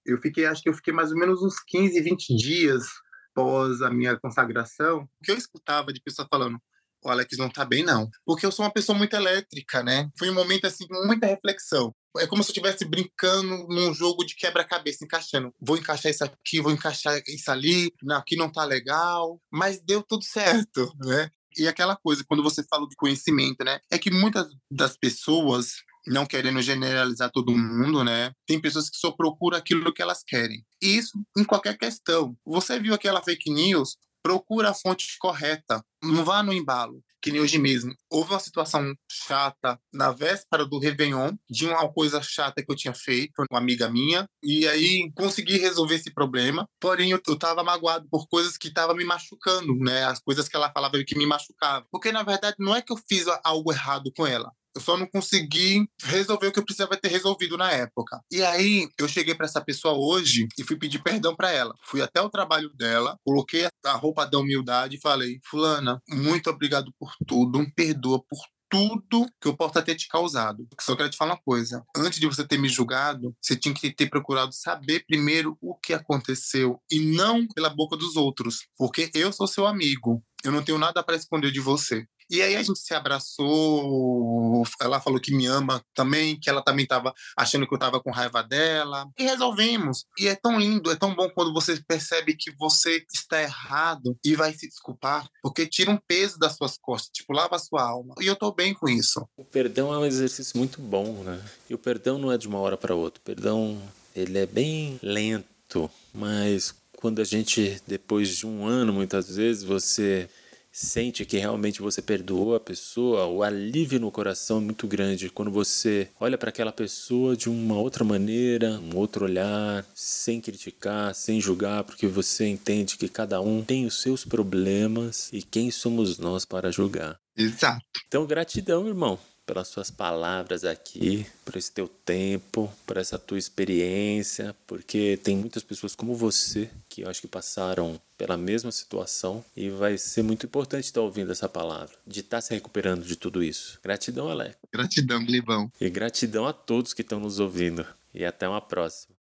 eu 0.03 0.17
fiquei, 0.17 0.45
acho 0.45 0.63
que 0.63 0.69
eu 0.69 0.73
fiquei 0.73 0.91
mais 0.91 1.11
ou 1.11 1.17
menos 1.17 1.43
uns 1.43 1.59
15, 1.67 2.01
20 2.01 2.35
dias 2.35 2.85
após 3.31 3.81
a 3.81 3.89
minha 3.89 4.17
consagração, 4.19 5.03
o 5.03 5.23
que 5.23 5.31
eu 5.31 5.37
escutava 5.37 5.93
de 5.93 6.01
pessoas 6.01 6.27
falando, 6.29 6.59
o 7.03 7.09
Alex 7.09 7.37
não 7.37 7.49
tá 7.49 7.63
bem 7.63 7.83
não, 7.83 8.09
porque 8.25 8.45
eu 8.45 8.51
sou 8.51 8.65
uma 8.65 8.71
pessoa 8.71 8.97
muito 8.97 9.15
elétrica, 9.15 9.81
né? 9.81 10.09
Foi 10.17 10.29
um 10.29 10.33
momento 10.33 10.65
assim, 10.67 10.85
muita 11.05 11.27
reflexão. 11.27 11.93
É 12.17 12.27
como 12.27 12.43
se 12.43 12.49
eu 12.49 12.53
estivesse 12.53 12.83
brincando 12.85 13.67
num 13.69 13.93
jogo 13.93 14.25
de 14.25 14.35
quebra-cabeça, 14.35 15.05
encaixando. 15.05 15.53
Vou 15.59 15.77
encaixar 15.77 16.11
isso 16.11 16.23
aqui, 16.23 16.59
vou 16.59 16.71
encaixar 16.71 17.21
isso 17.27 17.49
ali, 17.49 17.93
não, 18.03 18.17
aqui 18.17 18.35
não 18.35 18.51
tá 18.51 18.65
legal, 18.65 19.39
mas 19.51 19.81
deu 19.81 20.03
tudo 20.03 20.23
certo, 20.23 20.91
né? 20.99 21.29
E 21.57 21.67
aquela 21.67 21.95
coisa, 21.95 22.23
quando 22.27 22.43
você 22.43 22.63
fala 22.63 22.87
de 22.87 22.95
conhecimento, 22.95 23.63
né? 23.63 23.79
É 23.89 23.97
que 23.97 24.11
muitas 24.11 24.47
das 24.69 24.97
pessoas 24.97 25.75
não 26.09 26.25
querendo 26.25 26.61
generalizar 26.61 27.31
todo 27.31 27.55
mundo, 27.55 28.03
né? 28.03 28.31
Tem 28.47 28.59
pessoas 28.59 28.89
que 28.89 28.97
só 28.97 29.11
procuram 29.11 29.57
aquilo 29.57 29.93
que 29.93 30.01
elas 30.01 30.23
querem. 30.25 30.65
E 30.81 30.97
isso 30.97 31.17
em 31.37 31.43
qualquer 31.43 31.77
questão. 31.77 32.35
Você 32.45 32.79
viu 32.79 32.93
aquela 32.93 33.21
fake 33.21 33.51
news? 33.51 33.95
Procura 34.23 34.71
a 34.71 34.73
fonte 34.73 35.05
correta. 35.19 35.83
Não 36.03 36.25
vá 36.25 36.43
no 36.43 36.51
embalo. 36.51 37.01
Que 37.21 37.31
nem 37.31 37.41
hoje 37.41 37.57
mesmo. 37.57 37.93
Houve 38.09 38.31
uma 38.31 38.39
situação 38.39 38.93
chata 39.11 39.77
na 39.93 40.09
véspera 40.11 40.65
do 40.65 40.79
Réveillon, 40.79 41.35
de 41.49 41.67
uma 41.67 41.91
coisa 41.91 42.21
chata 42.21 42.63
que 42.63 42.71
eu 42.71 42.75
tinha 42.77 42.93
feito, 42.93 43.43
uma 43.51 43.59
amiga 43.59 43.89
minha, 43.89 44.25
e 44.41 44.65
aí 44.65 45.11
consegui 45.15 45.57
resolver 45.57 45.95
esse 45.95 46.13
problema. 46.13 46.65
Porém, 46.79 47.11
eu, 47.11 47.21
eu 47.27 47.37
tava 47.37 47.61
magoado 47.61 48.07
por 48.09 48.25
coisas 48.29 48.57
que 48.57 48.69
estavam 48.69 48.95
me 48.95 49.03
machucando, 49.03 49.75
né? 49.75 50.05
As 50.05 50.21
coisas 50.21 50.47
que 50.47 50.55
ela 50.55 50.71
falava 50.71 51.03
que 51.03 51.17
me 51.17 51.25
machucavam. 51.25 51.85
Porque, 51.91 52.09
na 52.09 52.23
verdade, 52.23 52.55
não 52.57 52.73
é 52.73 52.81
que 52.81 52.93
eu 52.93 52.97
fiz 52.97 53.25
algo 53.43 53.71
errado 53.73 54.09
com 54.15 54.25
ela. 54.25 54.49
Eu 54.75 54.81
só 54.81 54.97
não 54.97 55.07
consegui 55.07 55.87
resolver 56.03 56.47
o 56.47 56.51
que 56.51 56.59
eu 56.59 56.65
precisava 56.65 56.95
ter 56.95 57.09
resolvido 57.09 57.57
na 57.57 57.71
época. 57.71 58.19
E 58.31 58.41
aí 58.43 58.87
eu 58.97 59.07
cheguei 59.07 59.35
para 59.35 59.45
essa 59.45 59.61
pessoa 59.63 59.93
hoje 59.95 60.47
e 60.57 60.63
fui 60.63 60.77
pedir 60.77 61.01
perdão 61.01 61.35
para 61.35 61.51
ela. 61.51 61.73
Fui 61.85 62.01
até 62.01 62.21
o 62.21 62.29
trabalho 62.29 62.69
dela, 62.75 63.17
coloquei 63.25 63.67
a 63.85 63.93
roupa 63.93 64.25
da 64.25 64.37
humildade 64.39 64.97
e 64.97 65.01
falei: 65.01 65.39
"Fulana, 65.49 66.01
muito 66.07 66.49
obrigado 66.49 66.93
por 66.99 67.11
tudo, 67.27 67.65
perdoa 67.75 68.19
por 68.19 68.39
tudo 68.69 69.25
que 69.41 69.47
eu 69.47 69.57
possa 69.57 69.81
ter 69.81 69.95
te 69.95 70.07
causado. 70.07 70.67
Só 70.79 70.95
quero 70.95 71.09
te 71.09 71.17
falar 71.17 71.33
uma 71.33 71.41
coisa. 71.41 71.83
Antes 71.95 72.19
de 72.19 72.27
você 72.27 72.47
ter 72.47 72.57
me 72.57 72.69
julgado, 72.69 73.35
você 73.41 73.55
tinha 73.55 73.73
que 73.73 73.91
ter 73.91 74.09
procurado 74.09 74.53
saber 74.53 75.03
primeiro 75.07 75.57
o 75.59 75.75
que 75.75 75.93
aconteceu 75.93 76.79
e 76.91 76.99
não 76.99 77.47
pela 77.47 77.69
boca 77.69 77.97
dos 77.97 78.15
outros, 78.15 78.67
porque 78.77 79.09
eu 79.13 79.33
sou 79.33 79.47
seu 79.47 79.65
amigo. 79.65 80.23
Eu 80.43 80.51
não 80.51 80.63
tenho 80.63 80.77
nada 80.77 81.03
para 81.03 81.15
esconder 81.15 81.51
de 81.51 81.59
você. 81.59 82.05
E 82.29 82.41
aí 82.41 82.55
a 82.55 82.61
gente 82.61 82.79
se 82.79 82.93
abraçou, 82.93 84.63
ela 84.81 85.01
falou 85.01 85.19
que 85.19 85.33
me 85.33 85.47
ama 85.47 85.83
também, 85.95 86.39
que 86.39 86.49
ela 86.49 86.61
também 86.61 86.83
estava 86.83 87.13
achando 87.35 87.67
que 87.67 87.73
eu 87.73 87.77
estava 87.77 87.99
com 87.99 88.11
raiva 88.11 88.43
dela. 88.43 89.09
E 89.17 89.23
resolvemos. 89.23 90.05
E 90.17 90.27
é 90.27 90.35
tão 90.35 90.59
lindo, 90.59 90.91
é 90.91 90.95
tão 90.95 91.15
bom 91.15 91.29
quando 91.29 91.53
você 91.53 91.81
percebe 91.87 92.35
que 92.35 92.51
você 92.57 93.03
está 93.13 93.41
errado 93.41 94.17
e 94.23 94.35
vai 94.35 94.53
se 94.53 94.67
desculpar, 94.67 95.27
porque 95.41 95.65
tira 95.65 95.91
um 95.91 95.99
peso 96.07 96.37
das 96.37 96.55
suas 96.55 96.77
costas, 96.77 97.09
tipo, 97.11 97.33
lava 97.33 97.55
a 97.55 97.59
sua 97.59 97.81
alma. 97.81 98.13
E 98.19 98.27
eu 98.27 98.35
tô 98.35 98.51
bem 98.51 98.73
com 98.73 98.87
isso. 98.87 99.27
O 99.35 99.43
perdão 99.43 99.93
é 99.93 99.97
um 99.97 100.05
exercício 100.05 100.57
muito 100.57 100.81
bom, 100.81 101.23
né? 101.23 101.43
E 101.69 101.73
o 101.73 101.77
perdão 101.77 102.17
não 102.17 102.31
é 102.31 102.37
de 102.37 102.47
uma 102.47 102.59
hora 102.59 102.77
para 102.77 102.93
outra. 102.93 103.19
O 103.19 103.23
perdão, 103.23 103.81
ele 104.15 104.37
é 104.37 104.45
bem 104.45 104.99
lento, 105.01 105.89
mas 106.13 106.75
quando 106.99 107.21
a 107.21 107.23
gente, 107.23 107.81
depois 107.87 108.35
de 108.35 108.45
um 108.45 108.67
ano, 108.67 108.91
muitas 108.91 109.35
vezes, 109.35 109.63
você 109.63 110.29
sente 110.71 111.25
que 111.25 111.37
realmente 111.37 111.81
você 111.81 112.01
perdoou 112.01 112.55
a 112.55 112.59
pessoa, 112.59 113.25
o 113.25 113.43
alívio 113.43 113.99
no 113.99 114.11
coração 114.11 114.57
é 114.57 114.61
muito 114.61 114.87
grande 114.87 115.29
quando 115.29 115.51
você 115.51 116.09
olha 116.19 116.37
para 116.37 116.49
aquela 116.49 116.71
pessoa 116.71 117.35
de 117.35 117.49
uma 117.49 117.77
outra 117.77 118.03
maneira, 118.03 118.79
um 118.79 118.95
outro 118.97 119.25
olhar, 119.25 119.85
sem 119.93 120.39
criticar, 120.39 121.13
sem 121.15 121.41
julgar, 121.41 121.83
porque 121.83 122.07
você 122.07 122.47
entende 122.47 122.97
que 122.97 123.09
cada 123.09 123.41
um 123.41 123.63
tem 123.63 123.85
os 123.85 124.01
seus 124.01 124.23
problemas 124.23 125.29
e 125.33 125.41
quem 125.41 125.71
somos 125.71 126.17
nós 126.17 126.45
para 126.45 126.71
julgar. 126.71 127.19
Exato. 127.35 127.83
Então, 128.07 128.25
gratidão, 128.25 128.87
irmão 128.87 129.19
pelas 129.49 129.67
suas 129.67 129.89
palavras 129.89 130.63
aqui, 130.63 131.25
por 131.43 131.55
esse 131.55 131.71
teu 131.71 131.87
tempo, 131.87 132.71
por 132.85 132.97
essa 132.97 133.17
tua 133.17 133.39
experiência, 133.39 134.55
porque 134.67 135.19
tem 135.23 135.35
muitas 135.35 135.63
pessoas 135.63 135.95
como 135.95 136.13
você 136.13 136.69
que 136.87 137.01
eu 137.01 137.09
acho 137.09 137.21
que 137.21 137.27
passaram 137.27 137.99
pela 138.15 138.37
mesma 138.37 138.71
situação 138.71 139.43
e 139.57 139.71
vai 139.71 139.97
ser 139.97 140.21
muito 140.21 140.45
importante 140.45 140.83
estar 140.83 141.01
ouvindo 141.01 141.31
essa 141.31 141.49
palavra, 141.49 141.95
de 142.05 142.19
estar 142.19 142.41
se 142.41 142.53
recuperando 142.53 143.03
de 143.03 143.15
tudo 143.15 143.43
isso. 143.43 143.79
Gratidão, 143.83 144.29
Alex. 144.29 144.55
Gratidão, 144.71 145.25
Glibão. 145.25 145.71
E 145.81 145.89
gratidão 145.89 146.45
a 146.45 146.53
todos 146.53 146.93
que 146.93 147.01
estão 147.01 147.19
nos 147.19 147.39
ouvindo. 147.39 147.83
E 148.13 148.23
até 148.23 148.47
uma 148.47 148.61
próxima. 148.61 149.18